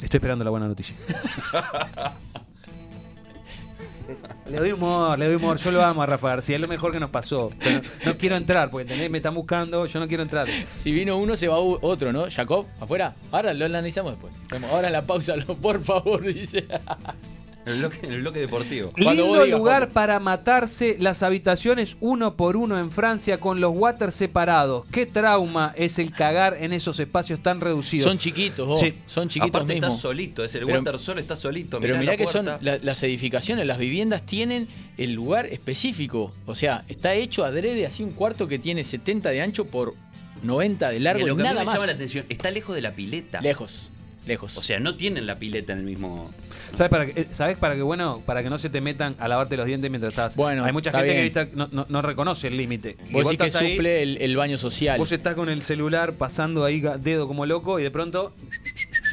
[0.00, 0.94] estoy esperando la buena noticia.
[4.48, 5.56] Le doy humor, le doy humor.
[5.58, 7.50] Yo lo amo a Rafa García, es lo mejor que nos pasó.
[8.04, 10.48] No, quiero entrar, porque me están buscando, yo no quiero entrar.
[10.74, 12.26] Si vino uno, se va otro, ¿no?
[12.30, 13.14] Jacob, afuera.
[13.32, 14.32] Ahora lo analizamos después.
[14.70, 16.66] Ahora la pausa, por favor, dice.
[17.66, 18.90] En el bloque, en el bloque deportivo.
[18.90, 23.72] Cuando Lindo digas, lugar para matarse, las habitaciones uno por uno en Francia con los
[23.74, 24.84] waters separados.
[24.92, 28.06] Qué trauma es el cagar en esos espacios tan reducidos.
[28.06, 28.78] Son chiquitos, vos.
[28.78, 28.94] Sí.
[29.06, 29.90] Son chiquitos Aparte mismos.
[29.96, 31.80] está solito, es el Pero- water solo está solito.
[31.80, 36.32] Pero mirá mirá la que son la- las edificaciones, las viviendas tienen el lugar específico.
[36.46, 39.94] O sea, está hecho adrede así un cuarto que tiene 70 de ancho por
[40.44, 41.74] 90 de largo Y y, lo que a mí nada me más.
[41.74, 43.40] llama la atención, está lejos de la pileta.
[43.40, 43.88] Lejos,
[44.24, 44.56] lejos.
[44.56, 46.30] O sea, no tienen la pileta en el mismo.
[46.74, 49.28] ¿Sabes para, que, eh, ¿Sabes para que, bueno, para que no se te metan a
[49.28, 50.36] lavarte los dientes mientras estás?
[50.36, 51.32] Bueno, Hay mucha gente bien.
[51.32, 52.96] que no, no- no reconoce el límite.
[53.08, 54.98] Y vos decís que estás ahí, suple el, el baño social.
[54.98, 58.34] Vos estás con el celular pasando ahí dedo como loco y de pronto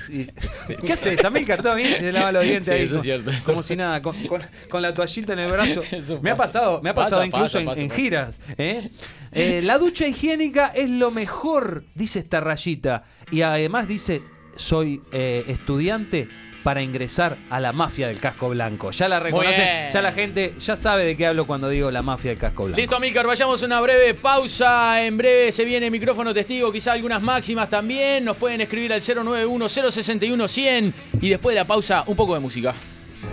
[0.09, 0.25] y-
[0.85, 1.61] ¿Qué haces, Amílcar?
[1.63, 1.97] ¿Todo bien?
[1.99, 2.81] Se lava los dientes Sí, ahí.
[2.83, 5.51] eso es co- cierto, eso Como si nada, con, con- con la toallita en el
[5.51, 5.81] brazo.
[5.91, 6.59] Eso Me ha pasa.
[6.59, 8.35] pasado, me ha pasado Pasa, incluso pasa, en, giras.
[8.57, 8.89] ¿eh?
[9.31, 13.05] Eh, la ducha higiénica es lo mejor, dice esta rayita.
[13.31, 14.21] Y además dice,
[14.55, 16.27] soy eh, estudiante
[16.63, 18.91] para ingresar a la mafia del casco blanco.
[18.91, 19.91] Ya la reconocen, bien.
[19.91, 22.79] ya la gente ya sabe de qué hablo cuando digo la mafia del casco blanco.
[22.79, 25.03] Listo, Amílcar, vayamos a una breve pausa.
[25.03, 28.23] En breve se viene micrófono testigo, quizá algunas máximas también.
[28.25, 30.93] Nos pueden escribir al 091-061-100.
[31.21, 32.73] Y después de la pausa, un poco de música.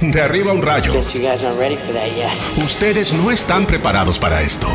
[0.01, 0.93] De arriba un rayo.
[0.93, 2.31] Guess you guys aren't ready for that yet.
[2.65, 4.69] Ustedes no están preparados para esto,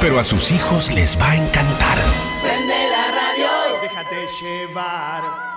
[0.00, 1.98] pero a sus hijos les va a encantar.
[2.42, 3.80] Prende la radio.
[3.82, 5.51] Déjate llevar.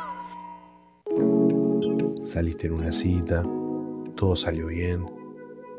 [2.35, 3.43] Saliste en una cita,
[4.17, 5.05] todo salió bien,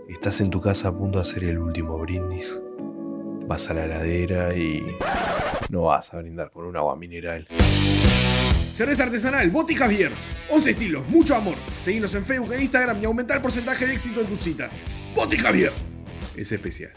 [0.08, 2.58] estás en tu casa a punto de hacer el último brindis,
[3.46, 4.82] vas a la heladera y
[5.68, 7.46] no vas a brindar con un agua mineral.
[8.70, 10.12] Cerveza artesanal, Boti Javier.
[10.50, 11.56] 11 estilos, mucho amor.
[11.78, 14.80] Seguinos en Facebook e Instagram y aumenta el porcentaje de éxito en tus citas.
[15.14, 15.72] Boti Javier.
[16.34, 16.92] Es especial.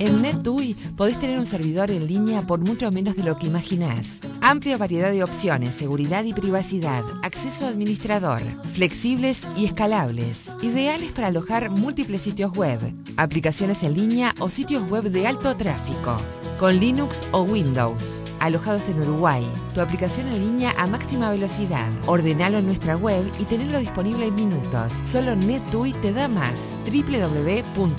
[0.00, 4.18] En NetUI podés tener un servidor en línea por mucho menos de lo que imaginás.
[4.48, 8.40] Amplia variedad de opciones, seguridad y privacidad, acceso administrador,
[8.72, 12.80] flexibles y escalables, ideales para alojar múltiples sitios web,
[13.18, 16.16] aplicaciones en línea o sitios web de alto tráfico,
[16.58, 18.16] con Linux o Windows.
[18.40, 21.90] Alojados en Uruguay, tu aplicación en línea a máxima velocidad.
[22.06, 24.94] Ordenalo en nuestra web y tenerlo disponible en minutos.
[25.04, 26.54] Solo NetUI te da más.
[26.86, 27.98] www.netui.net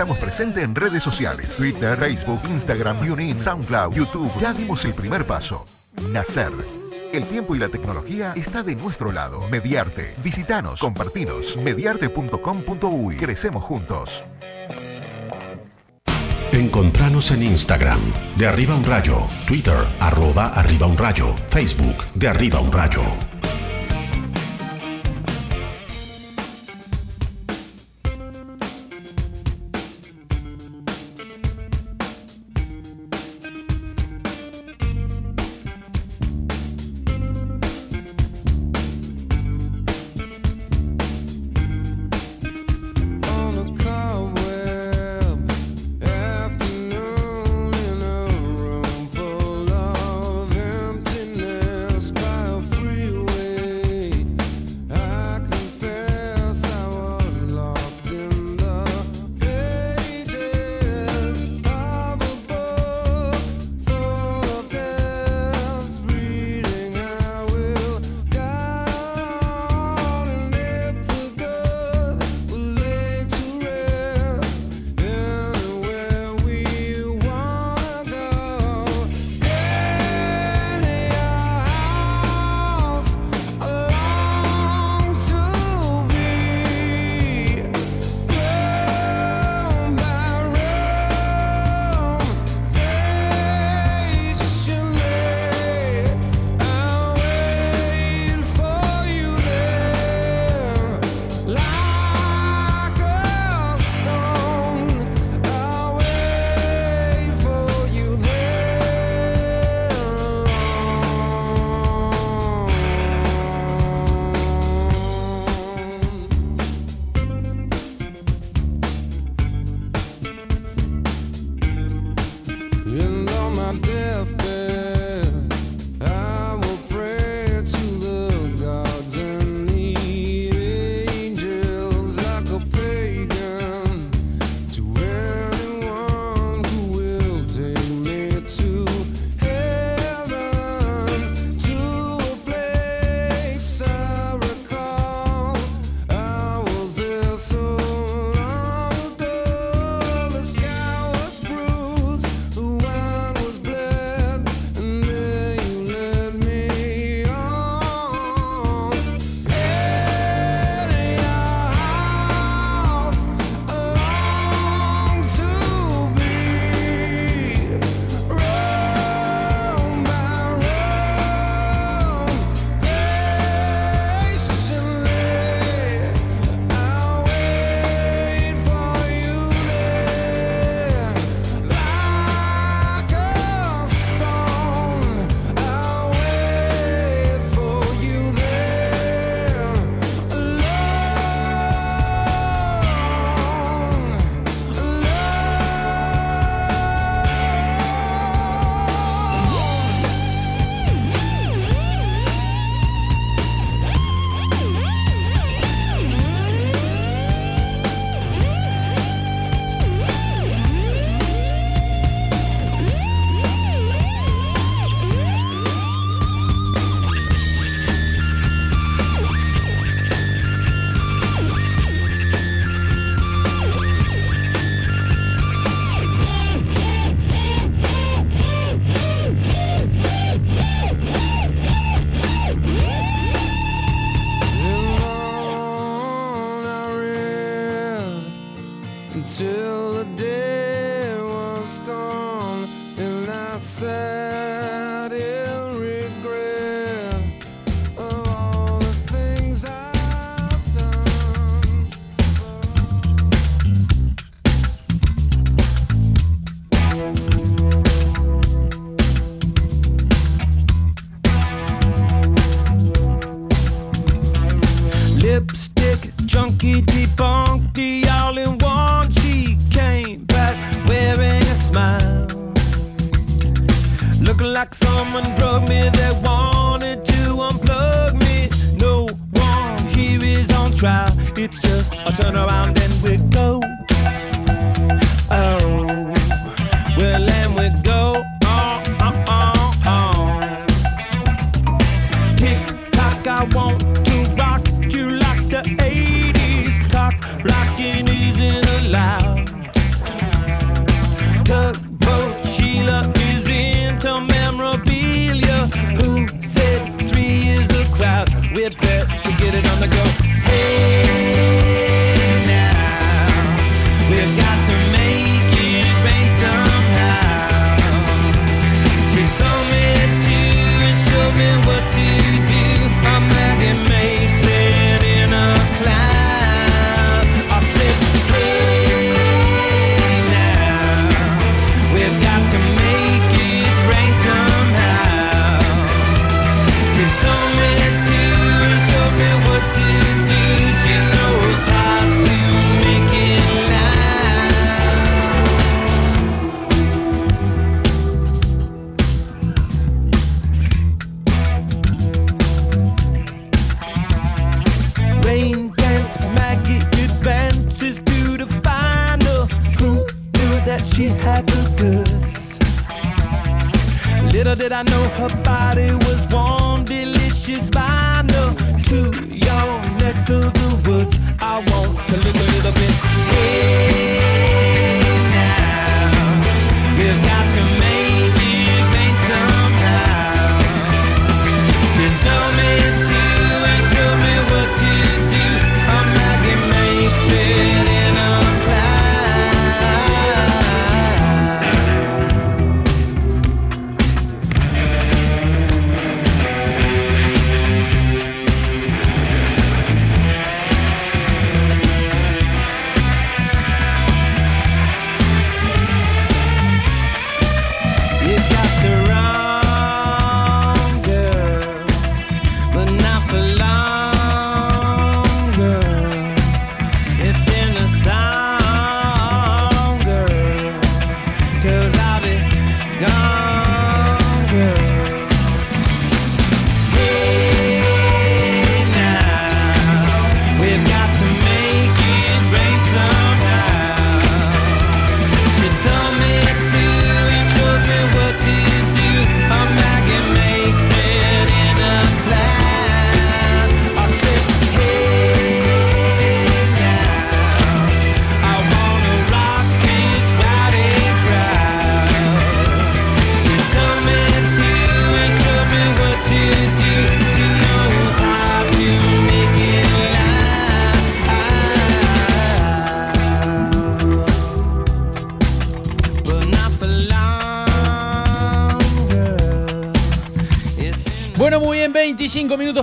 [0.01, 1.55] estamos presentes en redes sociales.
[1.57, 4.31] Twitter, Facebook, Instagram, TuneIn, SoundCloud, YouTube.
[4.39, 5.63] Ya dimos el primer paso.
[6.09, 6.51] Nacer.
[7.13, 9.47] El tiempo y la tecnología está de nuestro lado.
[9.51, 10.15] Mediarte.
[10.23, 11.55] Visitanos, compartinos.
[11.55, 13.17] Mediarte.com.uy.
[13.17, 14.23] Crecemos juntos.
[16.51, 17.99] Encontranos en Instagram,
[18.37, 23.03] de arriba un rayo, Twitter, arroba arriba un rayo, Facebook, de arriba un rayo.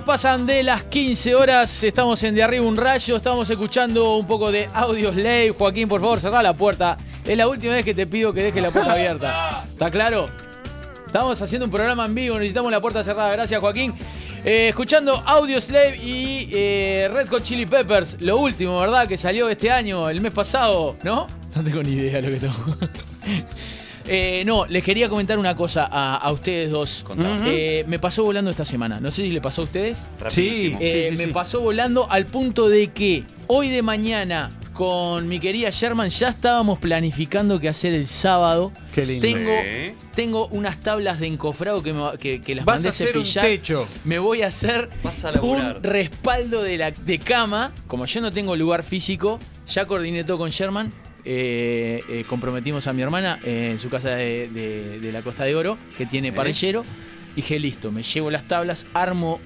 [0.09, 1.85] Pasan de las 15 horas.
[1.85, 3.15] Estamos en De Arriba un Rayo.
[3.15, 5.55] Estamos escuchando un poco de Audio Slave.
[5.59, 6.97] Joaquín, por favor, cerrá la puerta.
[7.27, 9.65] Es la última vez que te pido que dejes la puerta abierta.
[9.71, 10.31] ¿Está claro?
[11.07, 12.37] Estamos haciendo un programa en vivo.
[12.37, 13.33] Necesitamos la puerta cerrada.
[13.33, 13.93] Gracias, Joaquín.
[14.47, 18.17] Eh, escuchando Audio Slave y eh, Red Hot Chili Peppers.
[18.19, 19.07] Lo último, ¿verdad?
[19.07, 21.27] Que salió este año, el mes pasado, ¿no?
[21.55, 22.78] No tengo ni idea de lo que tengo.
[24.09, 27.05] Eh, no, les quería comentar una cosa a, a ustedes dos.
[27.47, 29.01] Eh, me pasó volando esta semana.
[29.01, 29.99] No sé si le pasó a ustedes.
[30.21, 30.79] Rapidísimo.
[30.81, 36.09] Eh, me pasó volando al punto de que hoy de mañana con mi querida Sherman
[36.09, 38.71] ya estábamos planificando qué hacer el sábado.
[38.95, 39.23] Qué lindo.
[39.27, 39.95] Tengo, Sí.
[40.15, 43.25] tengo unas tablas de encofrado que, me- que- que las Vas mandé a hacer un
[43.25, 43.45] cepillar.
[43.45, 43.89] techo.
[44.05, 47.73] Me voy a hacer a un respaldo de, la, de cama.
[47.89, 50.93] Como yo no tengo lugar físico, ya coordiné todo con Sherman.
[51.25, 55.45] Eh, eh, comprometimos a mi hermana eh, en su casa de, de- de la Costa
[55.45, 56.85] de Oro, que tiene parrillero.
[57.37, 59.41] Dije, listo, me llevo las tablas, armo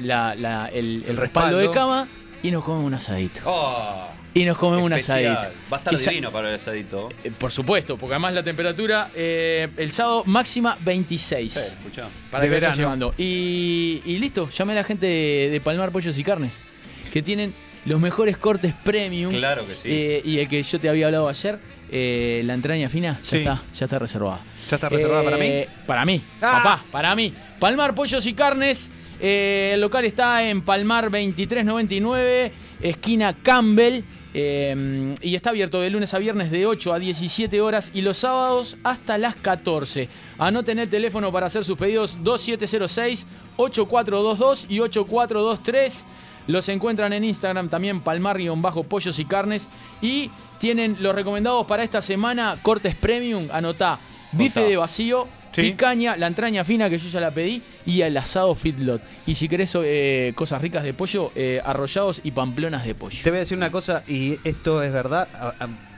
[0.00, 2.08] la- la- el, el respaldo de cama
[2.42, 3.40] y nos comemos un asadito.
[3.44, 5.36] Oh, Y nos comemos un Especial.
[5.36, 5.54] asadito.
[5.72, 7.08] Va a estar Y sa- divino para el asadito.
[7.22, 11.52] Eh, Por supuesto, porque además la temperatura eh, el sábado máxima 26.
[11.52, 12.08] Sí, escuchá.
[12.32, 12.76] Para De que verano.
[12.76, 13.14] llevando.
[13.16, 16.64] Y, y listo, llamé a la gente de, de Palmar Pollos y Carnes,
[17.12, 17.54] que tienen
[17.86, 19.30] los mejores cortes premium.
[19.32, 19.88] Claro que sí.
[19.90, 21.58] Eh, y el que yo te había hablado ayer,
[21.90, 23.36] eh, la entraña fina, ya Sí.
[23.38, 24.40] está, ya está reservada.
[24.70, 25.46] ¿Ya está reservada para mí?
[25.46, 26.60] Eh, Para mí, Ah.
[26.62, 27.32] papá, para mí.
[27.58, 28.90] Palmar Pollos y Carnes.
[29.20, 32.52] eh, el local está en Palmar 2399,
[32.82, 34.02] esquina Campbell.
[34.36, 38.16] eh, y está abierto de lunes a viernes de 8 a 17 horas y los
[38.16, 40.08] sábados hasta las 14.
[40.38, 46.04] Anoten el teléfono para hacer sus pedidos 2706-8422 y 8423.
[46.46, 49.68] Los encuentran en Instagram también palmar-pollos y carnes.
[50.00, 53.98] Y tienen los recomendados para esta semana, cortes premium, anotá,
[54.32, 55.62] bife de vacío, Sí.
[55.62, 59.00] picaña, la entraña fina que yo ya la pedí y el asado fitlot.
[59.24, 63.20] Y si querés eh, cosas ricas de pollo, eh, arrollados y pamplonas de pollo.
[63.22, 65.28] Te voy a decir una cosa, y esto es verdad,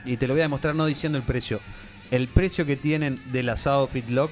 [0.05, 1.59] y te lo voy a demostrar no diciendo el precio.
[2.11, 4.29] El precio que tienen del asado Fitlock,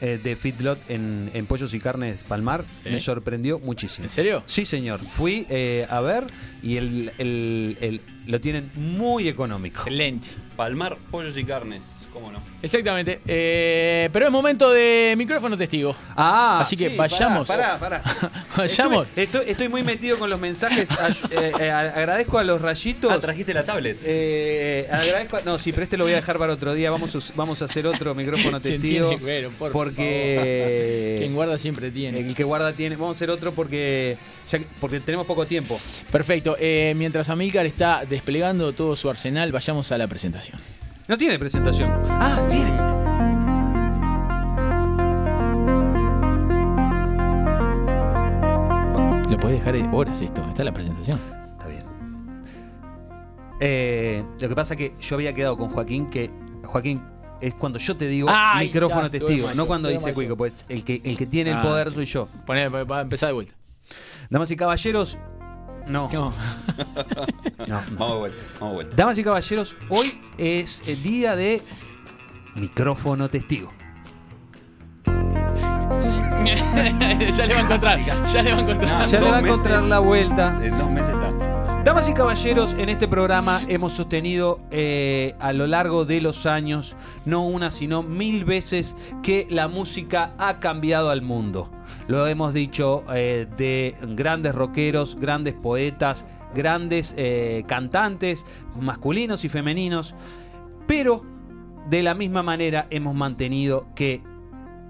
[0.00, 2.90] eh, de Fitlot en, en Pollos y Carnes Palmar, Sí.
[2.90, 4.04] me sorprendió muchísimo.
[4.04, 4.42] ¿En serio?
[4.46, 5.00] Sí, señor.
[5.00, 6.24] Fui eh, a ver
[6.62, 9.80] y el, el- el- lo tienen muy económico.
[9.80, 10.28] Excelente.
[10.56, 11.82] Palmar, pollos y carnes.
[12.18, 12.42] ¿Cómo no?
[12.60, 13.20] Exactamente.
[13.26, 15.94] Eh, pero es momento de micrófono testigo.
[16.16, 17.46] Ah, Así que sí, vayamos.
[17.46, 18.32] Pará, pará, pará.
[18.56, 19.06] Vayamos.
[19.10, 20.90] Estuve- estoy, estoy muy metido con los mensajes.
[21.30, 23.12] Eh, eh, agradezco a los rayitos.
[23.12, 23.98] Ah, trajiste la tablet.
[24.02, 26.90] Eh, agradezco a- no, sí, pero este lo voy a dejar para otro día.
[26.90, 29.12] Vamos a, vamos a hacer otro micrófono Se testigo.
[29.12, 32.18] entiende, bueno, por porque Quien guarda siempre tiene.
[32.20, 32.96] el que guarda tiene.
[32.96, 34.16] Vamos a hacer otro porque
[34.50, 35.78] ya porque tenemos poco tiempo.
[36.10, 36.56] Perfecto.
[36.58, 40.58] Eh, mientras Amílcar está desplegando todo su arsenal, vayamos a la presentación.
[41.08, 41.90] No tiene presentación.
[42.08, 42.76] Ah, tiene.
[49.30, 50.42] Lo podés dejar horas esto.
[50.48, 51.20] Está la presentación.
[51.52, 51.82] Está bien.
[53.60, 56.30] Eh, lo que pasa que yo había quedado con Joaquín que
[56.64, 57.02] Joaquín
[57.40, 60.12] es cuando yo te digo Ay, micrófono ya, testigo, no cuando dice.
[60.14, 61.62] Cuico, pues el que el que tiene el Ah.
[61.62, 62.28] poder soy yo.
[62.46, 63.52] Poné, va a empezar de vuelta.
[64.30, 65.18] Damas y caballeros,
[65.88, 66.08] no.
[66.12, 66.32] No.
[67.66, 67.80] No, no.
[67.98, 68.96] Vamos de vuelta, vamos de vuelta.
[68.96, 71.62] Damas y caballeros, hoy es el día de
[72.54, 73.72] micrófono testigo.
[77.32, 78.00] ya le va a encontrar.
[78.32, 79.06] Ya le va a encontrar.
[79.06, 79.90] Ya le va a encontrar meses.
[79.90, 80.60] la vuelta.
[80.62, 81.48] En dos meses está.
[81.84, 86.96] Damas y caballeros, en este programa hemos sostenido eh, a lo largo de los años,
[87.24, 91.70] no una, sino mil veces, que la música ha cambiado al mundo.
[92.08, 98.46] Lo hemos dicho eh, de grandes rockeros, grandes poetas, grandes eh, cantantes,
[98.80, 100.14] masculinos y femeninos,
[100.86, 101.22] pero
[101.90, 104.22] de la misma manera hemos mantenido que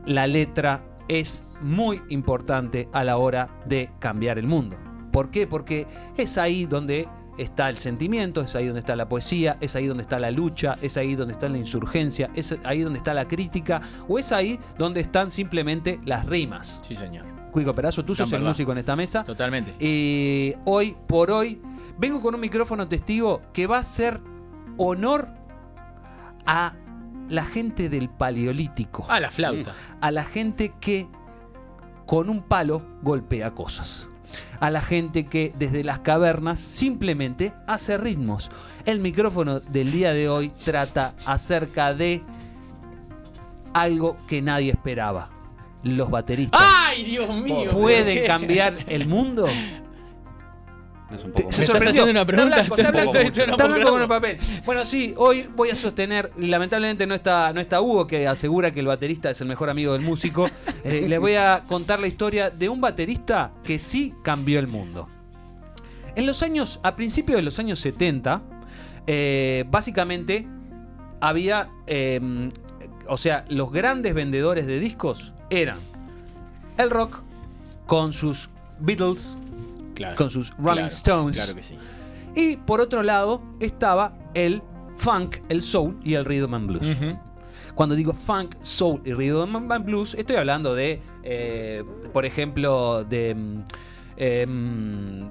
[0.06, 4.76] la letra es muy importante a la hora de cambiar el mundo.
[5.10, 5.48] ¿Por qué?
[5.48, 7.08] Porque es ahí donde
[7.38, 10.76] está el sentimiento, es ahí donde está la poesía, es ahí donde está la lucha,
[10.82, 14.58] es ahí donde está la insurgencia, es ahí donde está la crítica, o es ahí
[14.76, 16.80] donde están simplemente las rimas.
[16.86, 17.24] Sí, señor.
[17.52, 19.24] Cuico Perazo, tú sos el músico en esta mesa.
[19.24, 19.74] Totalmente.
[19.84, 21.60] Y hoy por hoy
[21.98, 24.20] vengo con un micrófono testigo que va a hacer
[24.76, 25.28] honor
[26.46, 26.74] a
[27.28, 29.72] la gente del paleolítico, Ah, la flauta.
[30.00, 31.06] a la gente que
[32.06, 34.08] con un palo golpea cosas,
[34.60, 38.50] a la gente que desde las cavernas simplemente hace ritmos.
[38.86, 42.22] El micrófono del día de hoy trata acerca de
[43.72, 45.30] algo que nadie esperaba.
[45.84, 47.70] Los bateristas ¡Ay, Dios mío!
[47.70, 49.46] pueden cambiar el mundo.
[51.10, 52.02] No es un poco se ¿Me estás sorprendió.
[52.02, 52.60] haciendo una pregunta?
[52.60, 54.38] Está blanco, está con el papel.
[54.66, 58.70] Bueno, sí, hoy voy a sostener, y lamentablemente no está, no está Hugo, que asegura
[58.72, 60.48] que el baterista es el mejor amigo del músico.
[60.84, 65.08] Eh, les voy a contar la historia de un baterista que sí cambió el mundo.
[66.14, 68.40] En los años, a principios de los años 70,
[69.06, 70.46] eh, básicamente
[71.20, 72.50] había, eh,
[73.06, 75.78] o sea, los grandes vendedores de discos eran
[76.78, 77.22] el rock
[77.86, 78.48] con sus
[78.78, 79.36] Beatles,
[79.98, 80.16] Claro.
[80.16, 81.36] con sus Rolling Claro, Stones.
[81.36, 81.76] Claro que sí.
[82.34, 84.62] Y por otro lado estaba el
[84.96, 86.96] funk, el soul y el rhythm and blues.
[87.74, 93.34] Cuando digo funk, soul y rhythm and blues, estoy hablando de, eh, por ejemplo, de...
[93.34, 93.60] mm,
[94.16, 95.28] em,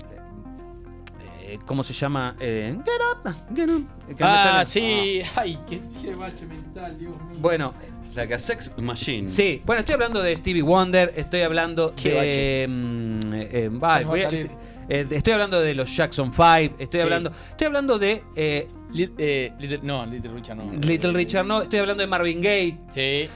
[1.41, 2.35] eh, ¿Cómo se llama?
[2.39, 3.88] Eh, get up, get up.
[4.19, 5.22] Ah, sí.
[5.35, 7.38] Ay, qué, qué bache mental, Dios mío.
[7.39, 7.73] Bueno,
[8.16, 9.30] Like a sex machine.
[9.30, 9.62] sí.
[9.66, 12.68] Bueno, estoy hablando de Stevie Wonder, estoy hablando Qué de...
[12.68, 14.50] mm, eh, va voy a- salir.
[14.90, 17.00] eh, estoy hablando de los Jackson 5, estoy Sí.
[17.00, 17.32] hablando...
[17.52, 18.24] Estoy hablando de...
[18.36, 20.72] eh, Lit- eh, Little- no, Little Richard no.
[20.72, 23.30] Little Richard no, estoy hablando de Marvin Gaye, Sí.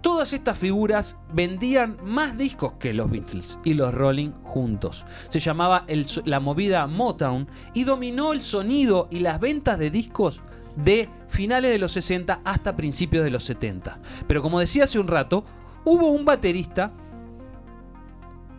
[0.00, 5.04] Todas estas figuras vendían más discos que los Beatles y los Rolling juntos.
[5.28, 9.90] Se llamaba el so- la movida Motown y dominó el sonido y las ventas de
[9.90, 10.40] discos
[10.82, 13.98] de finales de los 60 hasta principios de los 70.
[14.26, 15.44] Pero como decía hace un rato,
[15.84, 16.92] hubo un baterista,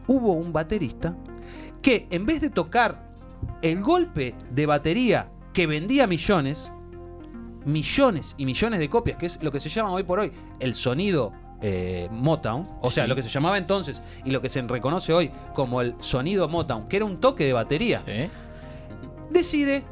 [0.08, 1.16] hubo un baterista
[1.82, 3.10] que en vez de tocar
[3.62, 6.72] el golpe de batería que vendía millones,
[7.66, 10.76] millones y millones de copias, que es lo que se llama hoy por hoy el
[10.76, 11.32] sonido
[11.62, 13.10] eh, Motown, o sea, Sí.
[13.10, 16.88] lo que se llamaba entonces y lo que se reconoce hoy como el sonido Motown,
[16.88, 18.02] que era un toque de batería,
[19.30, 19.84] decide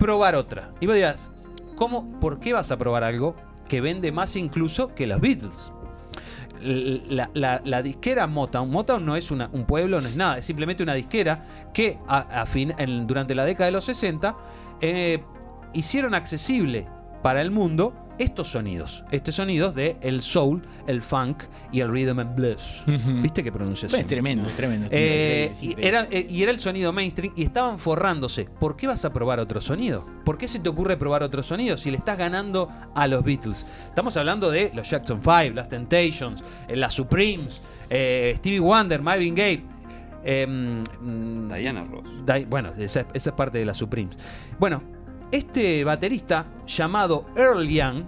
[0.00, 0.72] probar otra.
[0.80, 1.30] Y vos dirás,
[1.76, 3.36] ¿cómo, ¿por qué vas a probar algo
[3.68, 5.70] que vende más incluso que los Beatles?
[6.60, 10.94] La, disquera Motown, Motown no es una- un pueblo, no es nada, es simplemente una
[10.94, 14.36] disquera que a- a fin- en- durante la década de los 60
[14.82, 15.22] eh,
[15.72, 16.86] hicieron accesible
[17.22, 21.42] para el mundo estos sonidos, estos sonidos de el soul, el funk
[21.72, 22.84] y el rhythm and blues.
[23.22, 24.00] ¿Viste qué pronunciación?
[24.00, 24.86] Es tremendo, es tremendo.
[24.86, 28.44] es Eh, increíble, es y, era, eh, y era el sonido mainstream y estaban forrándose.
[28.44, 30.06] ¿Por qué vas a probar otro sonido?
[30.24, 33.66] ¿Por qué se te ocurre probar otro sonido si le estás ganando a los Beatles?
[33.88, 39.34] Estamos hablando de los Jackson 5, las Temptations, eh, las Supremes, eh, Stevie Wonder, Marvin
[39.34, 39.64] Gaye.
[40.22, 40.84] em,
[41.48, 42.04] Diana Ross.
[42.26, 44.16] Di- bueno, esa, esa es parte de las Supremes.
[44.58, 44.82] Bueno,
[45.32, 48.04] este baterista llamado Earl Young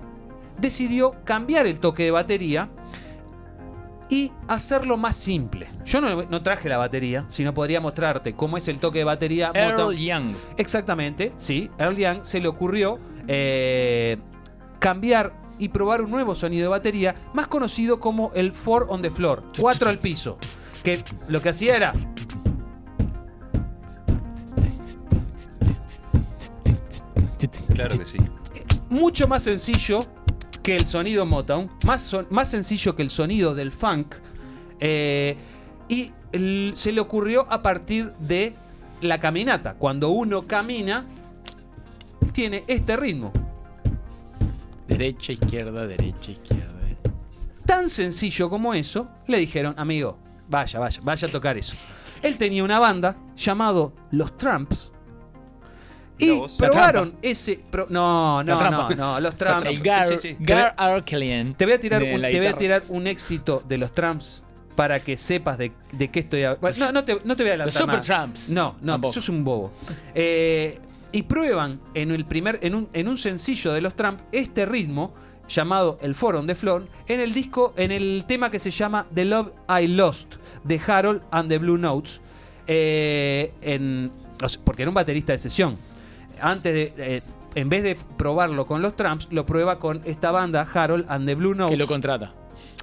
[0.59, 2.71] decidió cambiar el toque de batería
[4.09, 5.71] y hacerlo más simple.
[5.85, 9.53] Yo no, no traje la batería, sino podría mostrarte cómo es el toque de batería.
[9.55, 9.97] Earl.
[9.97, 10.35] Young.
[10.59, 11.71] Exactamente, sí.
[11.79, 14.19] Earl Young se le ocurrió eh,
[14.79, 19.11] cambiar y probar un nuevo sonido de batería, más conocido como el four on the
[19.11, 20.37] floor, 4 al piso.
[20.83, 21.95] Que lo que hacía era
[27.75, 28.19] Claro que sí.
[28.91, 30.01] mucho más sencillo
[30.63, 34.15] que el sonido Motown, más, son- más sencillo que el sonido del funk,
[34.81, 35.37] eh,
[35.89, 38.55] y el- se le ocurrió a partir de
[39.01, 39.75] la caminata.
[39.75, 41.05] Cuando uno camina,
[42.33, 43.33] tiene este ritmo.
[44.87, 46.69] Derecha, izquierda, derecha, izquierda.
[47.67, 51.75] Tan sencillo como eso, le dijeron, amigo, vaya, vaya, vaya a tocar eso.
[52.23, 54.93] Él tenía una banda llamado Los Tramps.
[56.25, 57.61] Y probaron ese.
[57.71, 59.69] pro- no, no, no, no, los Tramps.
[59.71, 60.37] El Gar, Sí.
[60.39, 63.93] Gar Arkelien Te voy a tirar, un, te voy a tirar un éxito de los
[63.93, 64.43] Tramps
[64.77, 66.61] para que sepas de, de qué estoy hablando.
[66.63, 68.03] Bueno, no, no te, no te voy a adelantar Los nada.
[68.03, 68.49] Supertramps.
[68.51, 69.11] No, no, Tampoco.
[69.11, 69.73] eso es un bobo.
[70.15, 70.79] Eh,
[71.13, 75.13] y prueban en el primer, en un, en un sencillo de los Tramps este ritmo
[75.49, 79.27] llamado El Forum de Flor en el disco, en el tema que se llama The
[79.27, 82.21] Love I Lost de Harold and the Blue Notes.
[82.67, 84.11] eh, en,
[84.65, 85.77] porque era un baterista de sesión.
[86.41, 86.93] Antes de.
[86.97, 87.23] eh,
[87.55, 91.35] en vez de probarlo con los Tramps, lo prueba con esta banda, Harold and the
[91.35, 91.73] Blue Notes.
[91.73, 92.33] Que lo contrata.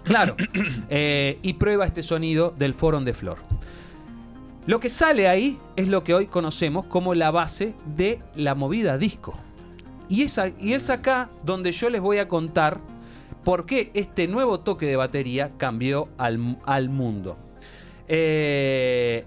[0.04, 0.36] Claro.
[0.92, 3.38] Eh, y prueba este sonido del Forum de Flor.
[4.66, 8.98] Lo que sale ahí es lo que hoy conocemos como la base de la movida
[8.98, 9.34] disco.
[10.08, 12.80] Y es, y es acá donde yo les voy a contar
[13.44, 17.38] por qué este nuevo toque de batería cambió al, al mundo.
[18.08, 19.26] Eh,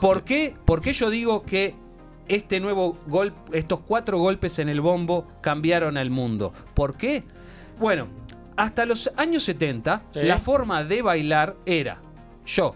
[0.00, 1.74] ¿por, qué, por qué yo digo que
[2.28, 6.52] este nuevo golpe, estos cuatro golpes en el bombo cambiaron al mundo?
[6.74, 7.24] ¿Por qué?
[7.78, 8.08] Bueno,
[8.56, 10.20] hasta los años 70, Sí.
[10.22, 11.98] la forma de bailar era
[12.46, 12.74] yo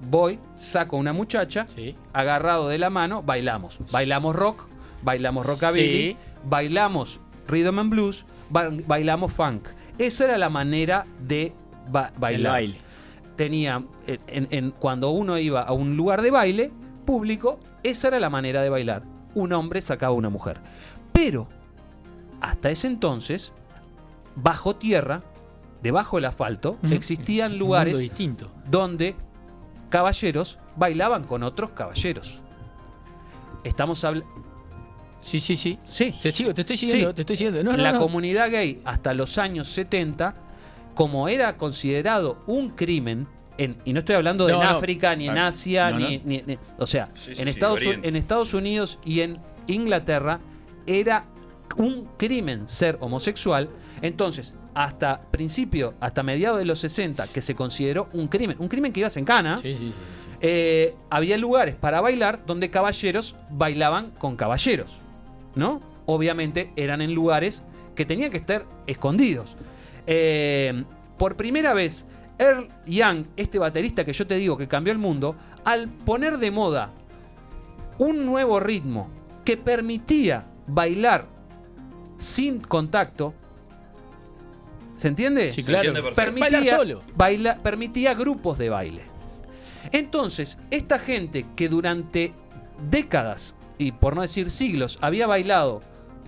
[0.00, 1.66] voy, saco una muchacha,
[2.12, 3.78] agarrado de la mano, bailamos.
[3.92, 4.66] Bailamos rock,
[5.02, 6.16] bailamos rockabilly, Sí.
[6.44, 9.68] bailamos rhythm and blues, ba- bailamos funk.
[9.98, 11.52] Esa era la manera de
[11.90, 12.52] ba- bailar.
[12.52, 12.76] baile.
[13.36, 16.72] Tenía, en- en- en- cuando uno iba a un lugar de baile
[17.06, 19.02] público, esa era la manera de bailar.
[19.34, 20.60] Un hombre sacaba a una mujer.
[21.12, 21.48] Pero,
[22.40, 23.52] hasta ese entonces,
[24.36, 25.22] bajo tierra,
[25.82, 28.50] debajo del asfalto, existían lugares distinto.
[28.70, 29.16] donde
[29.90, 32.40] caballeros bailaban con otros caballeros.
[33.64, 34.28] Estamos hablando.
[35.20, 35.78] Sí, sí, sí.
[35.84, 36.14] Sí.
[36.20, 37.62] Te sigo, te estoy siguiendo, te estoy siguiendo.
[37.62, 38.00] No, no, la no.
[38.00, 40.34] comunidad gay hasta los años 70,
[40.94, 43.28] como era considerado un crimen,
[43.64, 44.76] en- y no estoy hablando de No, en no.
[44.76, 46.22] África, ni en Ah, Asia, no, ni, no.
[46.24, 48.08] ni- ni- O sea, Sí, sí, en, sí, Estados, Oriente.
[48.08, 50.40] en Estados Unidos y en Inglaterra
[50.86, 51.26] era
[51.76, 53.68] un crimen ser homosexual.
[54.02, 58.92] Entonces, hasta principio, hasta mediados de los 60, que se consideró un crimen, un crimen
[58.92, 59.92] que ibas en cana, Sí, sí, sí.
[59.92, 60.26] sí.
[60.40, 64.98] eh, había lugares para bailar donde caballeros bailaban con caballeros,
[65.54, 65.80] ¿no?
[66.06, 67.62] Obviamente eran en lugares
[67.94, 69.56] que tenían que estar escondidos.
[70.06, 70.84] Eh,
[71.18, 72.06] por primera vez,
[72.42, 76.50] Earl Young, este baterista que yo te digo que cambió el mundo, al poner de
[76.50, 76.90] moda
[77.98, 79.08] un nuevo ritmo
[79.44, 81.26] que permitía bailar
[82.16, 83.34] sin contacto,
[84.96, 85.52] ¿Se entiende?
[85.52, 85.88] Sí, claro.
[85.88, 86.12] entiende.
[86.12, 87.02] Permitía, Bailar solo.
[87.16, 89.02] baila- permitía grupos de baile.
[89.90, 92.32] Entonces, esta gente que durante
[92.88, 95.82] décadas, y por no decir siglos, había bailado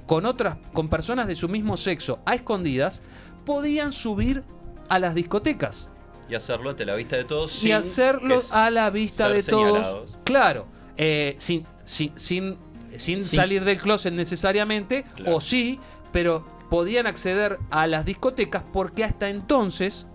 [0.06, 3.00] con otras, con personas de su mismo sexo a escondidas,
[3.44, 4.42] podían subir
[4.88, 5.92] a las discotecas
[6.28, 7.54] Y hacerlo ante la vista de todos.
[7.56, 9.72] y sin hacerlo a la vista de todos.
[9.86, 10.18] señalados.
[10.24, 12.56] Claro, eh, sin, sin, sin,
[12.96, 13.36] sin Sí.
[13.36, 15.36] salir del closet necesariamente, Claro.
[15.36, 15.78] o sí,
[16.12, 20.06] pero podían acceder a las discotecas porque hasta entonces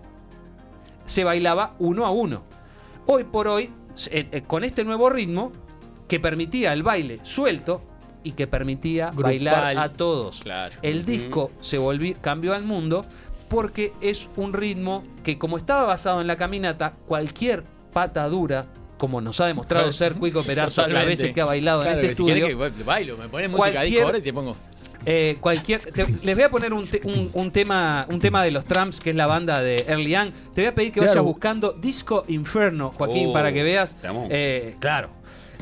[1.06, 2.42] se bailaba uno a uno.
[3.06, 3.70] Hoy por hoy,
[4.10, 5.52] eh, eh, con este nuevo ritmo
[6.08, 7.82] que permitía el baile suelto
[8.22, 9.22] y que permitía Grupal.
[9.24, 10.40] bailar a todos.
[10.42, 10.76] Claro.
[10.82, 13.06] El disco se volvió, cambió al mundo
[13.50, 18.66] porque es un ritmo que como estaba basado en la caminata, cualquier pata dura,
[18.96, 22.14] como nos ha demostrado ser Cuico Perazo las veces que ha bailado Claro, en este
[22.14, 22.46] si estudio,
[22.76, 24.56] que bailo, me pones música Cualquier- disco ahora y te pongo.
[25.06, 28.50] eh, cualquier, te- les voy a poner un, te- un- un tema, un tema de
[28.52, 30.30] los Tramps, que es la banda de Early Young.
[30.54, 31.12] Te voy a pedir que Claro.
[31.14, 33.96] vayas buscando Disco Inferno, Joaquín, Oh, para que veas.
[34.30, 35.08] Eh, claro.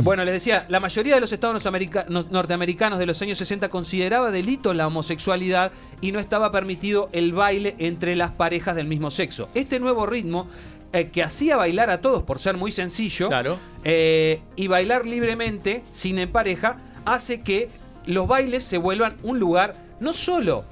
[0.03, 3.69] Bueno, les decía, la mayoría de los estados america- no- norteamericanos de los años 60
[3.69, 9.11] consideraba delito la homosexualidad y no estaba permitido el baile entre las parejas del mismo
[9.11, 9.49] sexo.
[9.55, 10.47] Este nuevo ritmo,
[10.93, 13.59] eh, que hacía bailar a todos por ser muy sencillo, Claro.
[13.85, 17.69] eh, y bailar libremente, sin en pareja, hace que
[18.07, 20.65] los bailes se vuelvan un lugar no solo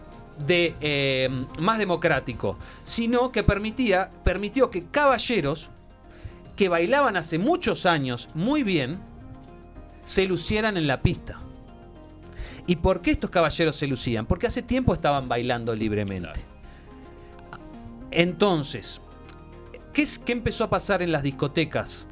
[0.46, 1.28] de eh,
[1.58, 5.70] más democrático, sino que permitía, permitió que caballeros
[6.54, 8.98] que bailaban hace muchos años muy bien,
[10.06, 11.38] se lucieran en la pista.
[12.66, 14.24] ¿Y por qué estos caballeros se lucían?
[14.24, 16.40] Porque hace tiempo estaban bailando libremente.
[18.10, 19.00] Entonces,
[19.92, 22.06] ¿qué, es, ¿qué empezó a pasar en las discotecas?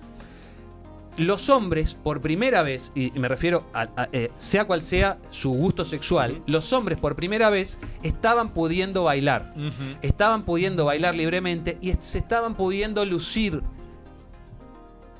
[1.16, 5.51] Los hombres, por primera vez, y me refiero a, a, eh, sea cual sea su
[5.53, 9.55] gusto sexual, los hombres por primera vez estaban pudiendo bailar.
[10.03, 13.62] Estaban pudiendo bailar libremente y est- se estaban pudiendo lucir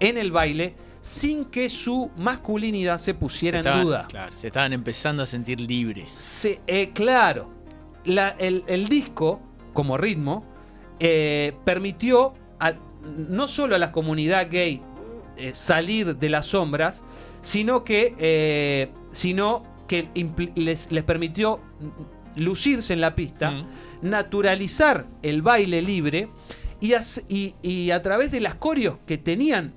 [0.01, 0.75] en el baile
[1.05, 4.07] sin que su masculinidad se pusiera Se en duda.
[4.09, 6.11] claro, se estaban empezando a sentir libres.
[6.11, 7.51] Se- eh, claro,
[8.07, 9.41] La- el, el disco,
[9.75, 10.45] como ritmo,
[11.01, 12.33] eh, permitió
[13.19, 14.81] no solo a la comunidad gay
[15.37, 17.03] eh, salir de las sombras,
[17.43, 20.09] sino que, sino que
[20.55, 21.61] les, les permitió
[22.37, 23.53] lucirse en la pista,
[24.01, 26.29] naturalizar el baile libre
[26.81, 29.75] y, hace- y- y a través de las coreos que tenían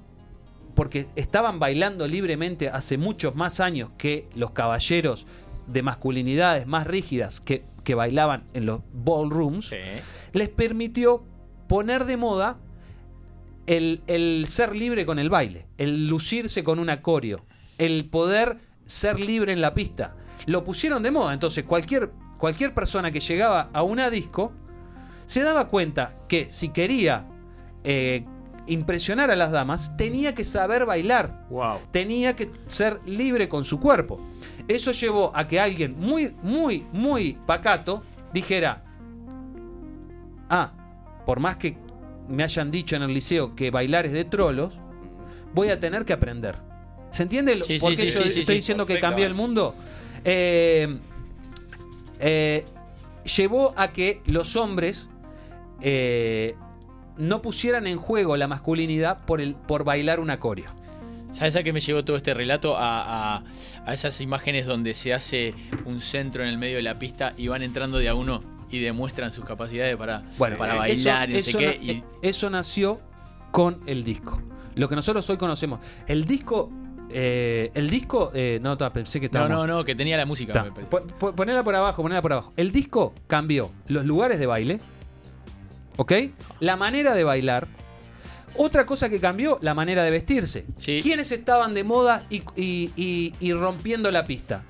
[0.78, 5.26] porque estaban bailando libremente hace muchos más años que los caballeros
[5.66, 9.72] de masculinidades más rígidas que, que bailaban en los ballrooms,
[10.34, 11.26] les permitió
[11.68, 12.60] poner de moda
[13.66, 17.44] el, el ser libre con el baile, el lucirse con un acorio,
[17.80, 20.16] el poder ser libre en la pista.
[20.46, 24.54] Lo pusieron de moda, entonces cualquier, cualquier persona que llegaba a una disco
[25.26, 27.26] se daba cuenta que si quería
[27.84, 28.26] eh,
[28.68, 31.46] impresionar a las damas, tenía que saber bailar.
[31.92, 34.20] Tenía que ser libre con su cuerpo.
[34.68, 38.04] Eso llevó a que alguien muy, muy, muy pacato
[38.34, 38.84] dijera,
[40.50, 40.72] ah,
[41.26, 41.78] por más que
[42.28, 44.74] me hayan dicho en el liceo que bailar es de trolos,
[45.54, 46.58] voy a tener que aprender.
[47.12, 48.54] ¿Se entiende lo- Sí, por qué sí, yo sí, estoy sí.
[48.54, 49.74] diciendo que cambió el mundo?
[50.26, 50.98] Eh,
[52.20, 52.66] eh,
[53.38, 55.08] llevó a que los hombres
[55.82, 56.56] eh,
[57.18, 60.70] no pusieran en juego la masculinidad por, el, por bailar un acorio.
[61.32, 62.78] ¿Sabes a qué me llevó todo este relato?
[62.78, 63.44] A, a-
[63.86, 65.54] a esas imágenes donde se hace
[65.86, 68.42] un centro en el medio de la pista y van entrando de a uno
[68.72, 71.80] y demuestran sus capacidades para, para eso- bailar y no sé eso qué.
[71.82, 73.00] y- eh, eso nació
[73.52, 74.42] con el disco.
[74.76, 75.80] Lo que nosotros hoy conocemos.
[76.08, 76.72] El disco.
[77.10, 78.32] eh, el disco.
[78.34, 79.48] eh, no, pensé que no, estaba.
[79.50, 80.66] no, no, que tenía la música.
[81.36, 82.54] Ponela por abajo, ponela por abajo.
[82.58, 84.80] El disco cambió los lugares de baile.
[85.98, 86.14] ¿Ok?
[86.60, 87.68] La manera de bailar.
[88.56, 90.66] Otra cosa que cambió, la manera de vestirse.
[91.02, 94.64] ¿Quiénes estaban de moda y, y- y- y rompiendo la pista?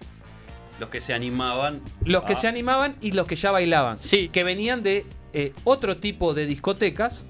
[0.79, 1.81] Los que se animaban.
[2.03, 3.97] Los que a- se animaban y los que ya bailaban.
[3.97, 4.29] Sí.
[4.29, 7.25] Que venían de eh, otro tipo de discotecas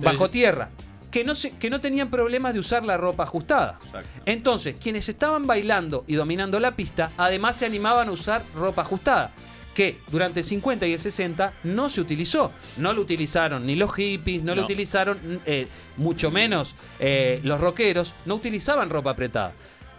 [0.00, 0.70] bajo tierra.
[1.10, 3.78] Que no, se, que no tenían problemas de usar la ropa ajustada.
[4.26, 9.30] Entonces, quienes estaban bailando y dominando la pista, además se animaban a usar ropa ajustada.
[9.78, 12.50] Que durante el 50 y el 60 no se utilizó.
[12.78, 18.12] No lo utilizaron ni los hippies, no, lo utilizaron, eh, mucho menos eh, los rockeros,
[18.24, 19.52] no utilizaban ropa apretada.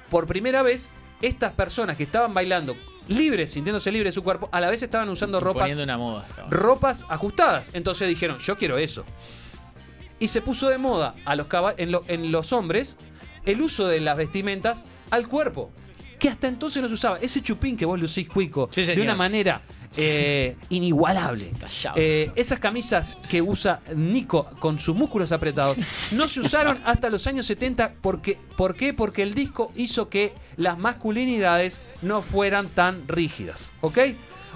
[0.10, 0.90] Por primera vez,
[1.22, 2.76] estas personas que estaban bailando
[3.08, 6.26] libres, sintiéndose libres de su cuerpo, a la vez estaban usando ropas una moda.
[6.50, 7.70] ropas ajustadas.
[7.74, 9.06] Entonces dijeron, yo quiero eso.
[10.20, 12.98] Y se puso de moda a los caba- en, lo- en los hombres
[13.46, 15.72] el uso de las vestimentas al cuerpo.
[16.20, 17.18] Que hasta entonces no se usaba.
[17.20, 19.62] Ese chupín que vos lucís, Cuico, Sí, de una manera
[19.98, 21.52] eh, inigualable.
[21.96, 25.78] Eh, esas camisas que usa Nico con sus músculos apretados
[26.12, 27.94] no se usaron hasta los años 70.
[28.02, 28.94] Porque, ¿Por qué?
[28.94, 33.72] Porque el disco hizo que las masculinidades no fueran tan rígidas.
[33.82, 33.98] ¿Ok?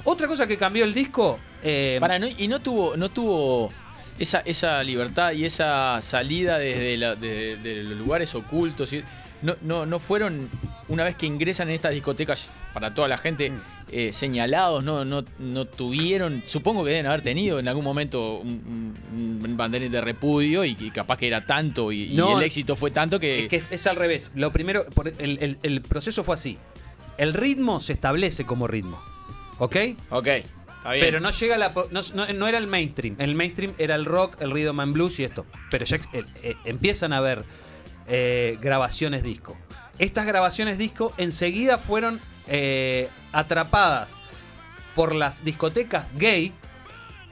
[0.06, 1.40] Otra cosa que cambió el disco.
[1.64, 3.72] eh, Para, no- y no tuvo, no tuvo
[4.20, 8.92] esa, esa libertad y esa salida desde la- los lugares ocultos.
[8.94, 9.04] y-
[9.42, 10.50] no, no, no fueron,
[10.94, 13.62] una vez que ingresan en estas discotecas para toda la gente, Mm.
[13.92, 18.94] eh, señalados, no, no, no tuvieron, supongo que deben haber tenido en algún momento un,
[19.44, 23.44] un, banderín de repudio y, capaz que era tanto y, el éxito fue tanto que...
[23.46, 24.32] Es que es al revés.
[24.36, 26.58] Lo primero, por- el, el- el proceso fue así.
[27.18, 29.02] El ritmo se establece como ritmo.
[29.60, 29.76] ¿Ok?
[30.10, 30.28] Ok.
[30.84, 31.74] Pero no llega a la.
[31.92, 33.16] No, no- no era el mainstream.
[33.20, 35.46] El mainstream era el rock, el rhythm and blues y esto.
[35.72, 37.46] Pero ya eh, eh, empiezan a haber
[38.08, 39.56] eh, grabaciones disco.
[40.00, 44.20] Estas grabaciones disco enseguida fueron eh, atrapadas
[44.96, 46.52] por las discotecas gay.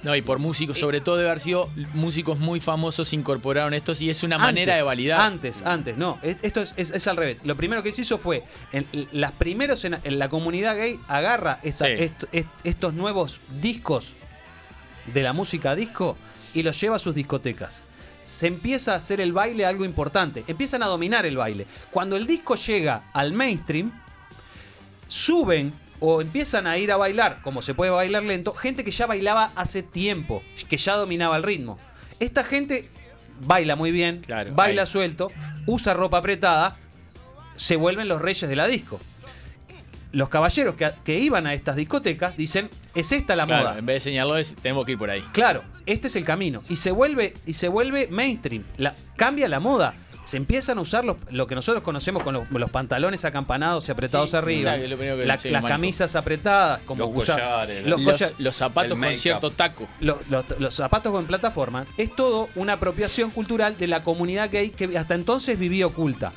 [0.04, 4.10] No, y por músicos, sobre todo de haber sido músicos muy famosos incorporaron estos y
[4.10, 5.22] es una manera de validar.
[5.22, 6.18] Antes, antes, no.
[6.24, 7.46] es- Esto es, es- es al revés.
[7.46, 11.00] Lo primero que se hizo fue, en, en las primeros en, en la comunidad gay
[11.08, 11.92] agarra esta- Sí.
[11.98, 14.14] est- est- estos nuevos discos
[15.14, 16.18] de la música disco
[16.56, 17.84] y los lleva a sus discotecas.
[18.22, 20.44] Se empieza a hacer el baile algo importante.
[20.48, 21.68] Empiezan a dominar el baile.
[21.90, 23.92] Cuando el disco llega al mainstream,
[25.08, 29.06] suben o empiezan a ir a bailar, como se puede bailar lento, gente que ya
[29.06, 31.78] bailaba hace tiempo, que ya dominaba el ritmo.
[32.20, 32.90] Esta gente
[33.46, 34.24] baila muy bien,
[34.54, 34.88] baila ahí.
[34.88, 35.32] suelto,
[35.68, 36.78] usa ropa apretada,
[37.56, 39.00] se vuelven los reyes de la disco.
[40.12, 43.80] Los caballeros que, que iban a estas discotecas dicen, es esta la Claro, moda.
[43.80, 45.22] en vez de señalarlo, es, tenemos que ir por ahí.
[45.32, 46.62] Claro, este es el camino.
[46.70, 48.64] Y se vuelve, y se vuelve mainstream.
[48.78, 49.94] La, cambia la moda.
[50.24, 53.92] Se empiezan a usar los- lo que nosotros conocemos con los, los pantalones acampanados y
[53.92, 54.60] apretados Sí, arriba.
[54.72, 58.20] exacto, es lo primero que La- sí, las camisas apretadas, como Los collares, los, Los,
[58.22, 59.88] colla- los zapatos con cierto taco.
[60.00, 61.86] los, los- los zapatos con plataforma.
[61.98, 66.32] Es todo una apropiación cultural de la comunidad gay que hasta entonces vivía oculta.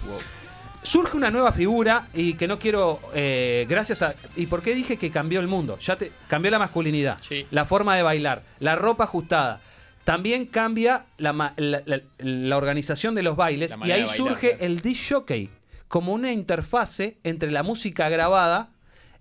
[0.84, 4.14] Surge una nueva figura y que no quiero, eh, gracias a...
[4.36, 5.78] ¿Y por qué dije que cambió el mundo?
[5.80, 7.46] Ya te, cambió la masculinidad, Sí.
[7.50, 9.60] la forma de bailar, la ropa ajustada.
[10.04, 14.64] También cambia la, la- la- la organización de los bailes y ahí bailar, surge claro.
[14.66, 15.48] el disc jockey
[15.88, 18.68] como una interfase entre la música grabada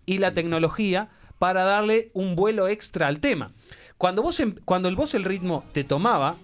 [0.05, 1.07] y la tecnología
[1.39, 3.51] para darle un vuelo extra al tema.
[3.97, 6.35] Cuando vos em- cuando el vos el ritmo te tomaba,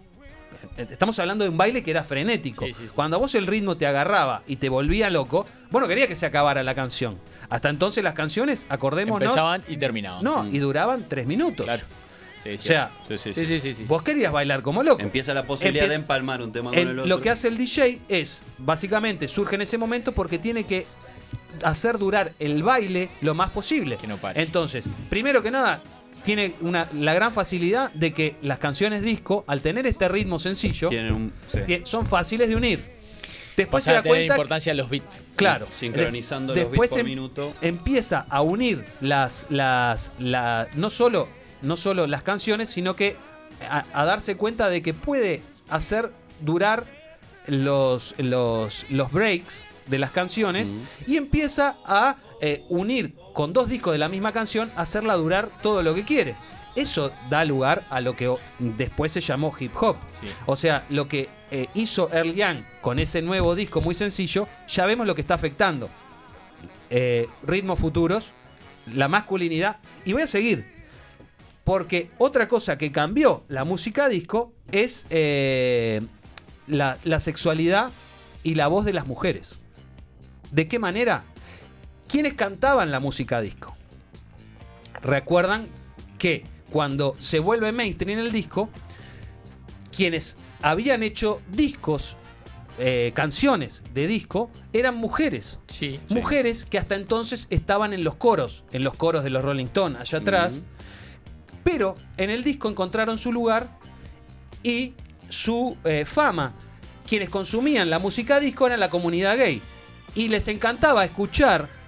[0.77, 2.65] estamos hablando de un baile que era frenético.
[2.65, 2.91] Sí, sí, sí.
[2.95, 6.15] Cuando a vos el ritmo te agarraba y te volvía loco, vos no querías que
[6.15, 7.17] se acabara la canción.
[7.49, 10.23] Hasta entonces las canciones, acordémonos, Empezaban y terminaban.
[10.23, 10.55] no, Mm.
[10.55, 11.65] y duraban tres minutos.
[11.65, 11.83] Claro.
[12.43, 13.83] Sí, O sea, Sí, sí, sí, sí, sí, sí.
[13.85, 15.01] vos querías bailar como loco.
[15.01, 17.09] Empieza la posibilidad Empieza- de empalmar un tema con El- el otro.
[17.17, 20.87] lo que hace el DJ es, básicamente, surge en ese momento porque tiene que
[21.63, 23.97] hacer durar el baile lo más posible.
[23.97, 24.41] Que no pare.
[24.41, 25.81] Entonces, primero que nada,
[26.23, 30.89] tiene una, la gran facilidad de que las canciones disco, al tener este ritmo sencillo,
[30.89, 31.31] un.
[31.67, 31.81] sí.
[31.83, 32.99] son fáciles de unir.
[33.57, 35.25] Después Pasa se a da tener cuenta importancia los beats.
[35.35, 35.67] Claro.
[35.75, 37.53] Sincronizando De- los beats por em- minuto.
[37.61, 41.27] Empieza a unir las, las, la- no solo,
[41.61, 43.17] no solo las canciones, sino que
[43.69, 46.85] a, a darse cuenta de que puede hacer durar
[47.47, 50.73] los, los, los breaks de las canciones
[51.07, 55.83] y empieza a eh, unir con dos discos de la misma canción, hacerla durar todo
[55.83, 56.35] lo que quiere.
[56.75, 59.97] Eso da lugar a lo que después se llamó hip hop.
[60.07, 60.27] Sí.
[60.45, 64.85] O sea, lo que eh, hizo Earl Young con ese nuevo disco muy sencillo, ya
[64.85, 65.89] vemos lo que está afectando.
[66.89, 68.31] Eh, ritmos futuros,
[68.93, 69.77] la masculinidad.
[70.05, 70.65] Y voy a seguir.
[71.63, 76.01] Porque otra cosa que cambió la música disco es eh,
[76.67, 77.91] la, la sexualidad
[78.43, 79.59] y la voz de las mujeres.
[80.51, 81.23] ¿De qué manera?
[82.09, 83.77] ¿Quiénes cantaban la música disco?
[85.01, 85.67] Recuerdan
[86.17, 88.69] que cuando se vuelve mainstream el disco,
[89.95, 92.17] quienes habían hecho discos,
[92.79, 95.59] eh, canciones de disco, eran mujeres.
[95.67, 95.99] Sí.
[96.09, 100.01] Mujeres que hasta entonces estaban en los coros, en los coros de los Rolling Stones,
[100.01, 100.63] allá atrás.
[101.63, 103.77] Pero en el disco encontraron su lugar
[104.63, 104.95] y
[105.29, 106.55] su eh, fama.
[107.07, 109.61] Quienes consumían la música disco eran la comunidad gay.
[110.15, 111.78] Y les encantaba escuchar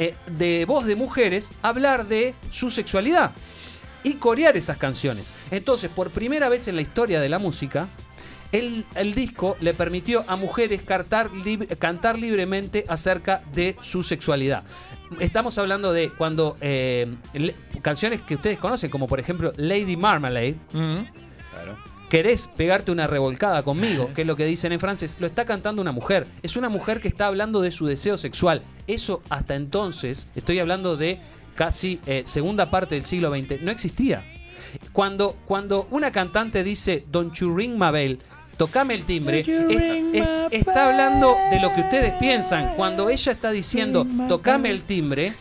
[0.00, 3.30] eh, de voz de mujeres hablar de su sexualidad
[4.02, 5.32] y corear esas canciones.
[5.52, 7.86] Entonces, por primera vez en la historia de la música,
[8.50, 14.64] el, el disco le permitió a mujeres cantar, lib- cantar libremente acerca de su sexualidad.
[15.20, 17.14] Estamos hablando de cuando eh,
[17.82, 21.04] canciones que ustedes conocen, como por ejemplo Lady Marmalade, Mm.
[21.52, 21.76] Claro.
[22.10, 24.10] ¿Querés pegarte una revolcada conmigo?
[24.14, 25.16] Que es lo que dicen en francés.
[25.20, 26.26] Lo está cantando una mujer.
[26.42, 28.62] Es una mujer que está hablando de su deseo sexual.
[28.86, 31.20] Eso hasta entonces, estoy hablando de
[31.54, 34.24] casi eh, segunda parte del siglo XX, no existía.
[34.92, 38.18] Cuando, cuando una cantante dice Don't you ring my bell,
[38.56, 39.48] tocame el timbre, es-
[40.22, 42.74] es- está hablando de lo que ustedes piensan.
[42.76, 45.32] Cuando ella está diciendo tocame el timbre,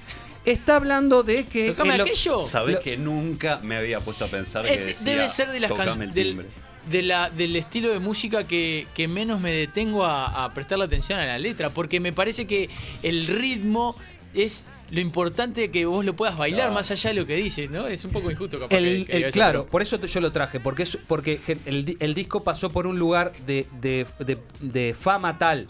[0.45, 1.70] está hablando de que.
[1.72, 2.45] Tocame lo- aquello.
[2.48, 5.60] Sabés lo- que nunca me había puesto a pensar que Es- decía, debe ser de
[5.60, 6.48] las "Tocame canciones el del, timbre".
[6.90, 11.20] de la- del estilo de música que, que menos me detengo a, a prestarle atención
[11.20, 12.70] a la letra, porque me parece que
[13.03, 13.95] el ritmo
[14.34, 16.76] es lo importante que vos lo puedas bailar, No.
[16.76, 17.86] más allá de lo que dices, ¿no?
[17.86, 18.76] Es un poco injusto, capaz.
[18.76, 21.98] El, que- que el- claro, por eso yo lo traje, porque, es, porque el, di-
[21.99, 25.68] el disco pasó por un lugar de, de- de- de fama tal,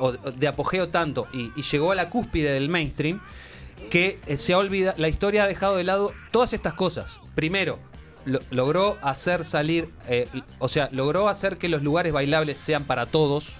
[0.00, 3.20] o de, de apogeo tanto, y, y llegó a la cúspide del mainstream,
[3.88, 7.20] que eh, se ha olvidado, la historia ha dejado de lado todas estas cosas.
[7.34, 7.78] Primero,
[8.24, 10.28] lo- logró hacer salir, eh,
[10.58, 13.54] o sea, logró hacer que los lugares bailables sean para todos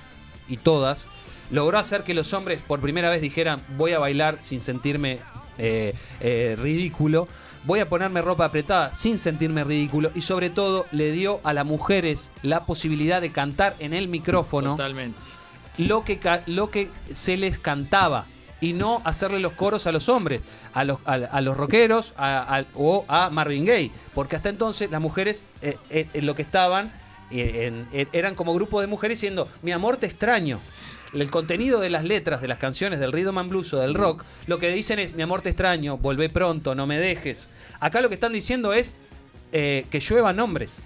[0.48, 1.06] y todas.
[1.50, 5.18] Logró hacer que los hombres por primera vez dijeran voy a bailar sin sentirme
[5.58, 7.26] eh, eh, ridículo.
[7.64, 10.10] Voy a ponerme ropa apretada sin sentirme ridículo.
[10.14, 14.72] Y sobre todo le dio a las mujeres la posibilidad de cantar en el micrófono
[14.76, 15.18] Totalmente.
[15.78, 18.26] lo que, lo que se les cantaba
[18.60, 20.40] y no hacerle los coros a los hombres,
[20.74, 23.90] a los, a, los rockeros a- o a Marvin Gaye.
[24.14, 26.90] Porque hasta entonces las mujeres eh, eh, en lo que estaban
[27.30, 30.60] eh, eran como grupo de mujeres diciendo, mi amor te extraño.
[31.14, 34.24] El contenido de las letras de las canciones del rhythm and blues o del rock,
[34.46, 37.48] lo que dicen es, mi amor te extraño, volvé pronto, no me dejes.
[37.80, 38.94] Acá lo que están diciendo es
[39.52, 40.80] que lluevan hombres.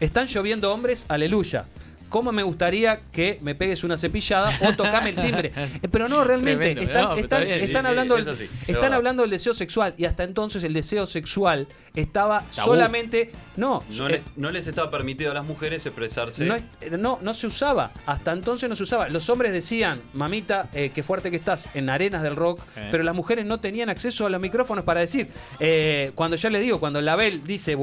[0.00, 1.64] Están lloviendo hombres, aleluya.
[2.12, 5.50] ¿Cómo me gustaría que me pegues una cepillada o tocame el timbre?
[5.90, 6.82] Pero no, realmente, Tremendo.
[6.82, 9.54] están, No, pero están- está bien, sí, están sí, hablando, del- están hablando del deseo
[9.54, 12.66] sexual y hasta entonces el deseo sexual estaba Tabú.
[12.68, 13.32] solamente...
[13.56, 16.44] No, No, eh, le- no les estaba permitido a las mujeres expresarse.
[16.44, 16.54] no,
[16.98, 17.90] no, no se usaba.
[18.06, 19.08] Hasta entonces no se usaba.
[19.10, 22.88] Los hombres decían, mamita, eh, qué fuerte que estás en arenas del rock, Eh.
[22.90, 25.28] pero las mujeres no tenían acceso a los micrófonos para decir.
[25.60, 27.76] Eh, cuando ya le digo, cuando Label dice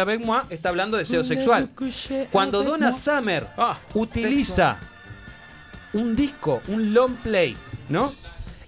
[0.00, 1.70] avec moi, está hablando de deseo sexual.
[2.32, 4.78] Cuando Donna Summer Ah, utiliza
[5.92, 7.56] un disco, un long play,
[7.88, 8.12] ¿no?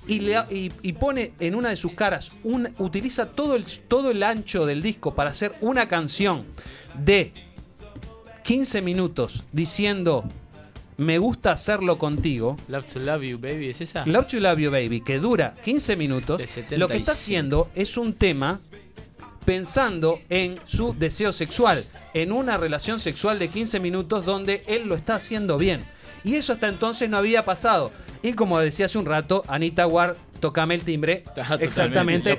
[0.09, 4.11] Y, le, y, y pone en una de sus caras, un, utiliza todo el, todo
[4.11, 6.45] el ancho del disco para hacer una canción
[7.05, 7.33] de
[8.45, 10.25] 15 minutos diciendo
[10.97, 12.57] me gusta hacerlo contigo.
[12.69, 14.07] Love to Love You, baby, ¿es esa?
[14.07, 16.79] Love to Love You Baby, que dura 15 minutos, De 75.
[16.79, 18.61] lo que está haciendo es un tema
[19.45, 21.85] pensando en su deseo sexual,
[22.15, 25.85] en una relación sexual de 15 minutos donde él lo está haciendo bien.
[26.27, 27.93] Y eso hasta entonces no había pasado.
[28.21, 31.19] Y como decía hace un rato, Anita Ward, tocame el timbre.
[31.19, 31.65] totalmente.
[31.65, 32.39] Exactamente.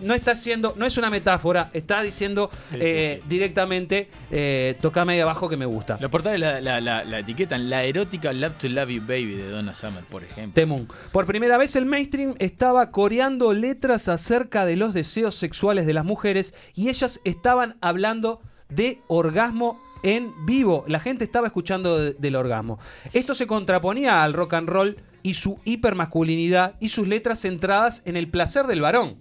[0.00, 5.20] No, no está haciendo, no es una metáfora, está diciendo eh, directamente, eh, tocame ahí
[5.20, 5.98] abajo que me gusta.
[6.00, 9.50] Los portales la, la, la, la etiquetan la erótica Love to Love You Baby de
[9.50, 10.54] Donna Summer, por ejemplo.
[10.54, 10.88] Temun.
[11.12, 16.04] Por primera vez el mainstream estaba coreando letras acerca de los deseos sexuales de las
[16.04, 20.84] mujeres y ellas estaban hablando de orgasmo en vivo.
[20.86, 22.78] La gente estaba escuchando de- del orgasmo.
[23.12, 28.16] Esto se contraponía al rock and roll y su hipermasculinidad y sus letras centradas en
[28.16, 29.18] el placer del varón.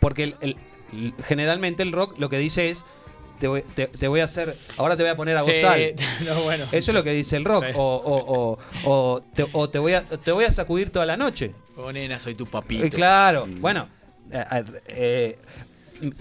[0.00, 0.56] Porque el- el-
[0.92, 2.84] el- generalmente el rock lo que dice es
[3.38, 5.78] te voy, te- te voy a hacer, ahora te voy a poner a Sí, gozar.
[6.26, 6.64] no, bueno.
[6.72, 7.64] Eso es lo que dice el rock.
[7.74, 9.22] O, o- o-
[9.52, 11.52] o te, voy a, te voy a sacudir toda la noche.
[11.76, 12.84] Oh, nena, soy tu papito.
[12.84, 13.88] Eh, claro, bueno.
[14.30, 15.38] eh, eh,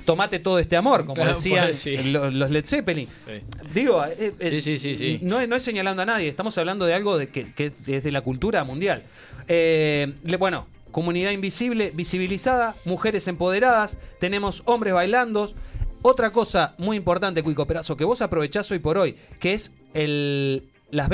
[0.05, 1.97] tomate todo este amor, como Claro, decían pues, sí.
[2.11, 3.07] los, los Led Zeppelin.
[3.07, 3.43] Sí.
[3.73, 5.19] Digo, eh, eh.
[5.21, 8.03] No, es- no es señalando a nadie, estamos hablando de algo de que, que es
[8.03, 9.03] de la cultura mundial.
[9.47, 15.53] Eh, le- bueno, comunidad invisible, visibilizada, mujeres empoderadas, tenemos hombres bailando.
[16.01, 20.63] Otra cosa muy importante, Cuico Perazo, que vos aprovechás hoy por hoy, que es el,
[20.91, 21.09] las,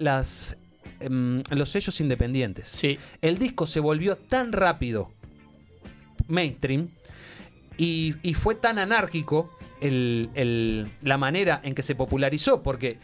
[0.00, 0.56] las,
[1.00, 2.68] em, los sellos independientes.
[2.68, 2.98] Sí.
[3.22, 5.10] El disco se volvió tan rápido
[6.28, 6.88] mainstream
[7.78, 12.98] y, y fue tan anárquico el- el- la manera en que se popularizó, porque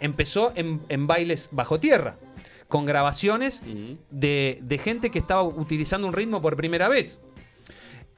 [0.00, 2.16] empezó en, en bailes bajo tierra,
[2.68, 3.62] con grabaciones
[4.10, 7.20] de, de gente que estaba utilizando un ritmo por primera vez.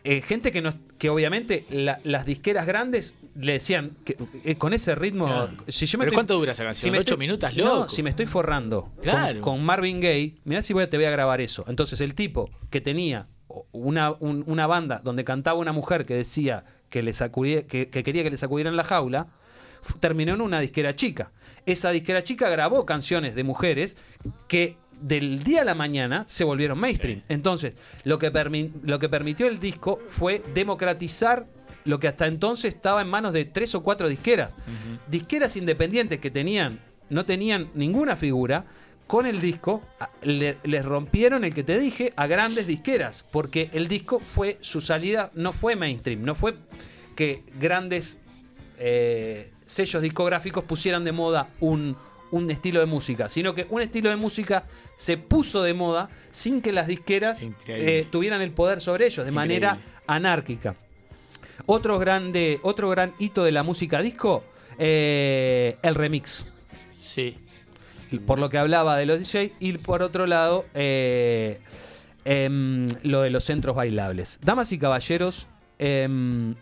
[0.04, 4.72] Eh, gente que, no, que obviamente la- las disqueras grandes le decían que eh, con
[4.72, 5.26] ese ritmo.
[5.26, 5.50] Claro.
[5.68, 6.92] Si yo me ¿Pero estoy- cuánto dura esa canción?
[6.92, 7.88] me ¿Ocho estoy- minutos, No, loco?
[7.90, 9.40] si me estoy forrando con- Claro.
[9.42, 11.64] con, Marvin Gaye, mirá si voy te voy a grabar eso.
[11.68, 13.26] Entonces, el tipo que tenía
[13.72, 18.02] una, un- una banda donde cantaba una mujer que decía que, le sacudía- que, que
[18.02, 19.28] quería que le sacudieran la jaula,
[20.00, 21.30] terminó en una disquera chica.
[21.66, 23.96] Esa disquera chica grabó canciones de mujeres
[24.48, 27.22] que del día a la mañana se volvieron mainstream.
[27.28, 31.46] Entonces, lo que, permi- lo que permitió el disco fue democratizar
[31.84, 34.52] lo que hasta entonces estaba en manos de tres o cuatro disqueras.
[35.08, 38.64] Disqueras independientes que tenían, no tenían ninguna figura,
[39.08, 39.82] con el disco
[40.22, 44.80] le- les rompieron el que te dije a grandes disqueras, porque el disco fue, su
[44.80, 46.54] salida no fue mainstream, no fue
[47.16, 48.18] que grandes
[48.78, 51.96] eh, sellos discográficos pusieran de moda un,
[52.30, 54.64] un estilo de música, sino que un estilo de música
[54.96, 59.32] se puso de moda sin que las disqueras eh, tuvieran el poder sobre ellos, de
[59.32, 59.60] Increíble.
[59.66, 60.76] manera anárquica.
[61.66, 64.44] Otro, grande, otro gran hito de la música disco,
[64.78, 66.46] eh, el remix.
[66.96, 67.36] Sí.
[68.26, 71.60] Por lo que hablaba de los DJs y por otro lado, eh,
[72.24, 74.38] em, lo de los centros bailables.
[74.42, 75.46] Damas y caballeros,
[75.78, 76.54] em,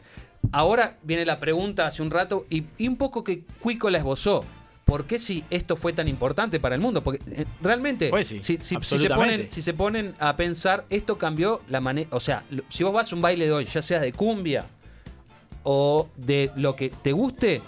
[0.52, 4.44] ahora viene la pregunta hace un rato y, y un poco que Cuico la esbozó.
[4.84, 7.02] ¿Por qué si esto fue tan importante para el mundo?
[7.02, 10.84] Porque eh, realmente, Pues sí, si, si- si se ponen, si se ponen a pensar,
[10.90, 12.08] esto cambió la manera.
[12.12, 14.66] O sea, si vos vas a un baile de hoy, ya sea de cumbia
[15.64, 17.62] o de lo que te guste,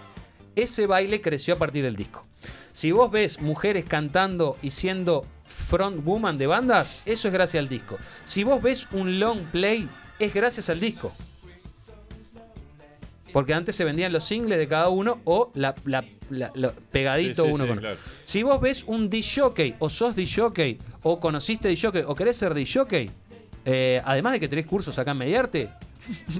[0.55, 2.24] ese baile creció a partir del disco.
[2.78, 7.98] Si vos ves mujeres cantando y siendo frontwoman de bandas, eso es gracias al disco.
[8.22, 9.88] Si vos ves un long play,
[10.20, 11.12] es gracias al disco.
[13.32, 17.42] Porque antes se vendían los singles de cada uno o la, la- la- lo- pegadito
[17.42, 17.96] Sí, sí, uno sí, con claro.
[18.22, 23.10] Si vos ves un disjockey o sos disjockey o conociste disjockey o querés ser disjockey,
[23.64, 25.68] eh, además de que tenés cursos acá en Mediarte,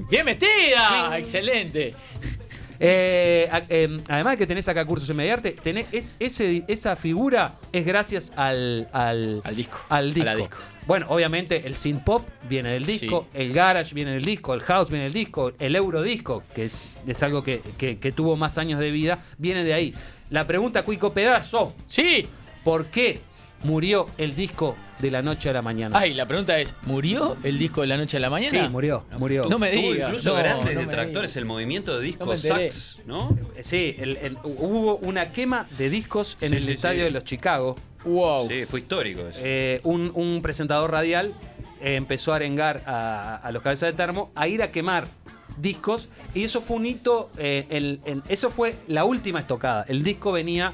[0.09, 1.19] ¡Bien metida!
[1.19, 1.95] ¡Excelente!
[2.81, 7.57] Eh, eh, además de que tenés acá cursos en Mediarte, tenés, es, ese, esa figura
[7.73, 9.79] es gracias al, al, Al disco.
[9.89, 10.59] al A la disco.
[10.87, 14.89] Bueno, obviamente el synth pop viene del disco, el garage viene del disco, el house
[14.89, 18.81] viene del disco, el eurodisco, que es, es algo que, que- que tuvo más años
[18.81, 19.95] de vida, viene de ahí.
[20.31, 21.75] La pregunta, Cuico Pedazo.
[21.89, 22.27] Sí.
[22.65, 23.21] ¿Por qué
[23.65, 25.99] murió el disco de la noche a la mañana?
[25.99, 28.65] Ay, la pregunta es, ¿murió el disco de la noche a la mañana?
[28.65, 29.47] Sí, murió, murió.
[29.47, 30.09] No me digas.
[30.09, 32.71] incluso no, grandes no detractores el movimiento de No disco me enteré.
[32.73, 33.37] sax, ¿no?
[33.63, 37.05] Sí, el- el- hubo una quema de discos en Sí, el sí, estadio sí.
[37.05, 37.77] de los Chicago.
[38.05, 38.49] Wow.
[38.49, 39.39] Sí, fue histórico eso.
[39.43, 41.35] Eh, un, un presentador radial
[41.81, 45.07] eh, empezó a arengar a, a los cabezas de termo a ir a quemar
[45.59, 49.85] discos y eso fue un hito, eh, el- el- eso fue la última estocada.
[49.89, 50.73] El disco venía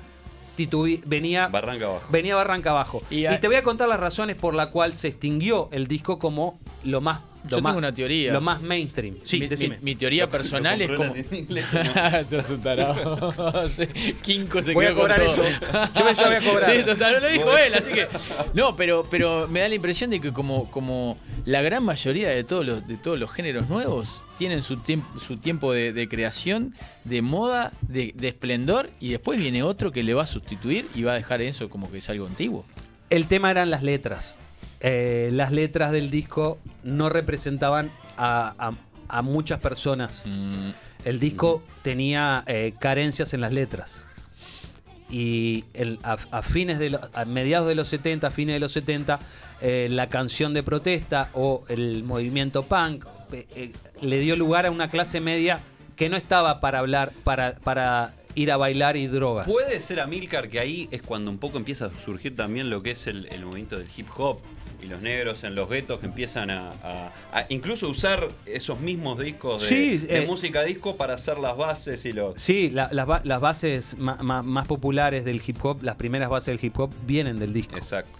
[0.56, 2.06] titubi- venía Barranca abajo.
[2.10, 3.00] venía barranca abajo.
[3.10, 6.18] Y Y, te voy a contar las razones por la cual se extinguió el disco
[6.18, 8.32] como lo más Yo tengo una teoría.
[8.32, 9.16] Lo más mainstream.
[9.24, 9.76] Sí, mi, decime.
[9.78, 11.14] mi- mi teoría personal es como.
[12.62, 13.68] Tarado.
[13.68, 13.86] Sí,
[14.22, 15.42] Kinko se Voy a quedó con cobrar todo.
[15.44, 15.60] eso.
[15.94, 16.70] Yo me- yo voy a cobrar.
[16.70, 18.06] Sí, total, lo dijo él, así que.
[18.54, 22.44] No, pero, pero me da la impresión de que como, como la gran mayoría de
[22.44, 26.74] todos los, de todos los géneros nuevos tienen su, tiemp- su tiempo de, de creación,
[27.04, 31.02] de moda, de, de esplendor, y después viene otro que le va a sustituir y
[31.02, 32.64] va a dejar eso como que es algo antiguo.
[33.10, 34.38] El tema eran las letras.
[34.86, 38.72] Eh, las letras del disco no representaban a, a-
[39.08, 40.22] a muchas personas.
[40.26, 40.70] Mm,
[41.06, 44.02] El disco tenía eh, carencias en las letras.
[45.10, 48.60] Y el- a, a fines de lo- a mediados de los 70, a fines de
[48.60, 49.20] los 70,
[49.62, 53.06] eh, la canción de protesta o el movimiento punk
[54.02, 55.60] le dio lugar a una clase media
[55.96, 59.46] que no estaba para hablar, para, para ir a bailar y drogas.
[59.46, 62.90] Puede ser Amilcar que ahí es cuando un poco empieza a surgir también lo que
[62.92, 64.40] es el, el movimiento del hip hop
[64.84, 69.18] y los negros en los guetos que empiezan a, a- a incluso usar esos mismos
[69.18, 72.40] discos de, Sí, de eh, música disco para hacer las bases y los...
[72.40, 76.56] Sí, la- las las bases ma- ma- más populares del hip hop, las primeras bases
[76.56, 77.76] del hip hop vienen del disco.
[77.76, 78.10] Exacto.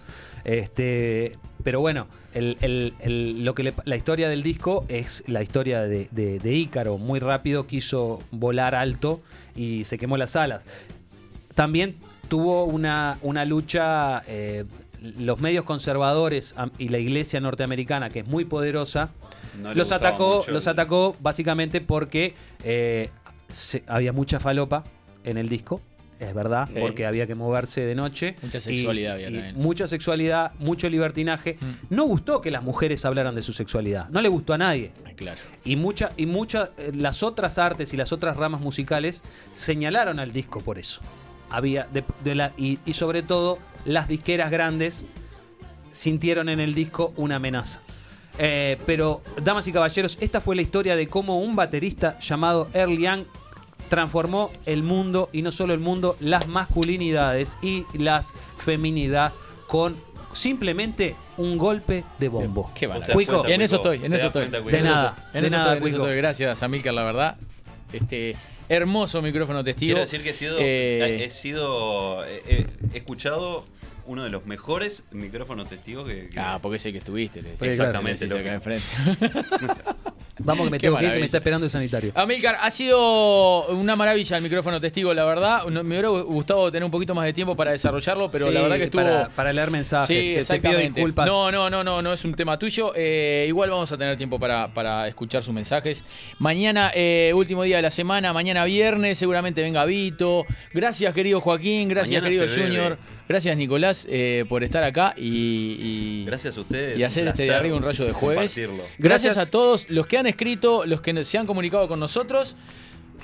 [0.43, 5.41] Este, pero bueno, el- el- el- lo que le- la historia del disco es la
[5.41, 6.97] historia de, de- de Ícaro.
[6.97, 9.21] Muy rápido quiso volar alto
[9.55, 10.61] y se quemó las alas.
[11.55, 11.95] También
[12.29, 14.65] tuvo una, una lucha, eh,
[15.19, 19.09] los medios conservadores y la iglesia norteamericana, que es muy poderosa,
[19.61, 22.33] No los atacó, los atacó básicamente porque
[22.63, 23.09] eh,
[23.49, 24.83] se- había mucha falopa
[25.23, 25.81] en el disco.
[26.17, 26.79] Es verdad, Sí.
[26.79, 28.37] porque había que moverse de noche.
[28.41, 29.55] Mucha y- sexualidad había y también.
[29.57, 31.57] Mucha sexualidad, mucho libertinaje.
[31.59, 31.93] Mm.
[31.95, 34.07] No gustó que las mujeres hablaran de su sexualidad.
[34.09, 34.91] No le gustó a nadie.
[35.17, 35.39] Claro.
[35.65, 40.31] Y mucha, y mucha, eh, las otras artes y las otras ramas musicales señalaron al
[40.31, 41.01] disco por eso.
[41.49, 45.05] Había de- de la- y, y sobre todo las disqueras grandes
[45.91, 47.81] sintieron en el disco una amenaza.
[48.37, 52.97] Eh, pero, damas y caballeros, esta fue la historia de cómo un baterista llamado Earl
[52.97, 53.23] Young
[53.89, 59.31] transformó el mundo, y no solo el mundo, las masculinidades y las feminidad
[59.67, 59.95] con
[60.33, 62.71] simplemente un golpe de bombo.
[62.75, 62.89] Qué.
[63.13, 64.47] Cuico, Y en eso estoy, en ¿Te eso estoy.
[64.47, 66.17] cuenta, de nada, En de eso nada, estoy, en eso estoy.
[66.17, 67.37] Gracias, Amilcar, la verdad.
[67.93, 68.35] Este
[68.67, 69.93] hermoso micrófono testigo.
[69.93, 73.65] Quiero decir que he sido, Eh, he sido, he, he- he escuchado
[74.07, 77.41] uno de los mejores micrófonos testigos que, que- Ah, porque sé que estuviste.
[77.41, 77.71] le decía.
[77.71, 77.89] Sí, claro.
[77.91, 78.85] Exactamente, decía acá enfrente.
[80.39, 82.11] Vamos que me Qué tengo que ir, que me está esperando el sanitario.
[82.15, 85.65] Amílcar, ha sido una maravilla el micrófono testigo, la verdad.
[85.67, 88.61] No- Me hubiera gustado tener un poquito más de tiempo para desarrollarlo, pero Sí, la
[88.61, 89.01] verdad que estuvo.
[89.03, 90.07] Para, para leer mensajes.
[90.07, 90.99] Sí, Te- te, pido exactamente.
[90.99, 91.25] disculpas.
[91.25, 92.91] No, no, no, no, no es un tema tuyo.
[92.95, 96.03] Eh, igual vamos a tener tiempo para, para escuchar sus mensajes.
[96.39, 100.45] Mañana, eh, último día de la semana, mañana viernes, seguramente venga Vito.
[100.73, 102.97] Gracias, querido Joaquín, gracias, Mañana querido bebe.
[103.27, 105.27] Gracias, Nicolás, eh, por estar acá y,
[105.79, 106.97] y- Gracias a ustedes.
[106.99, 108.59] y hacer este de arriba un rayo de jueves.
[108.99, 109.37] Gracias.
[109.37, 112.55] a todos los que han escrito, los que se han comunicado con nosotros.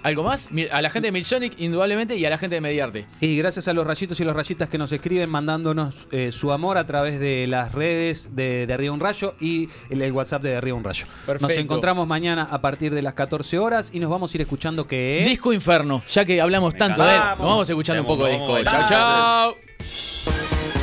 [0.03, 0.49] ¿Algo más?
[0.71, 3.05] A la gente de Milsonic, indudablemente, y a la gente de Mediarte.
[3.19, 6.77] Y gracias a los rayitos y los rayitas que nos escriben mandándonos eh, su amor
[6.77, 10.55] a través de las redes de, de Arriba un Rayo y el, el WhatsApp de
[10.55, 11.05] Arriba un Rayo.
[11.05, 11.61] Nos Perfecto.
[11.61, 15.23] encontramos mañana a partir de las 14 horas y nos vamos a ir escuchando que...
[15.27, 18.57] Disco Inferno, ya que hablamos tanto de él, nos vamos escuchando un poco de disco.
[18.63, 18.89] vamos.
[18.89, 20.80] chau.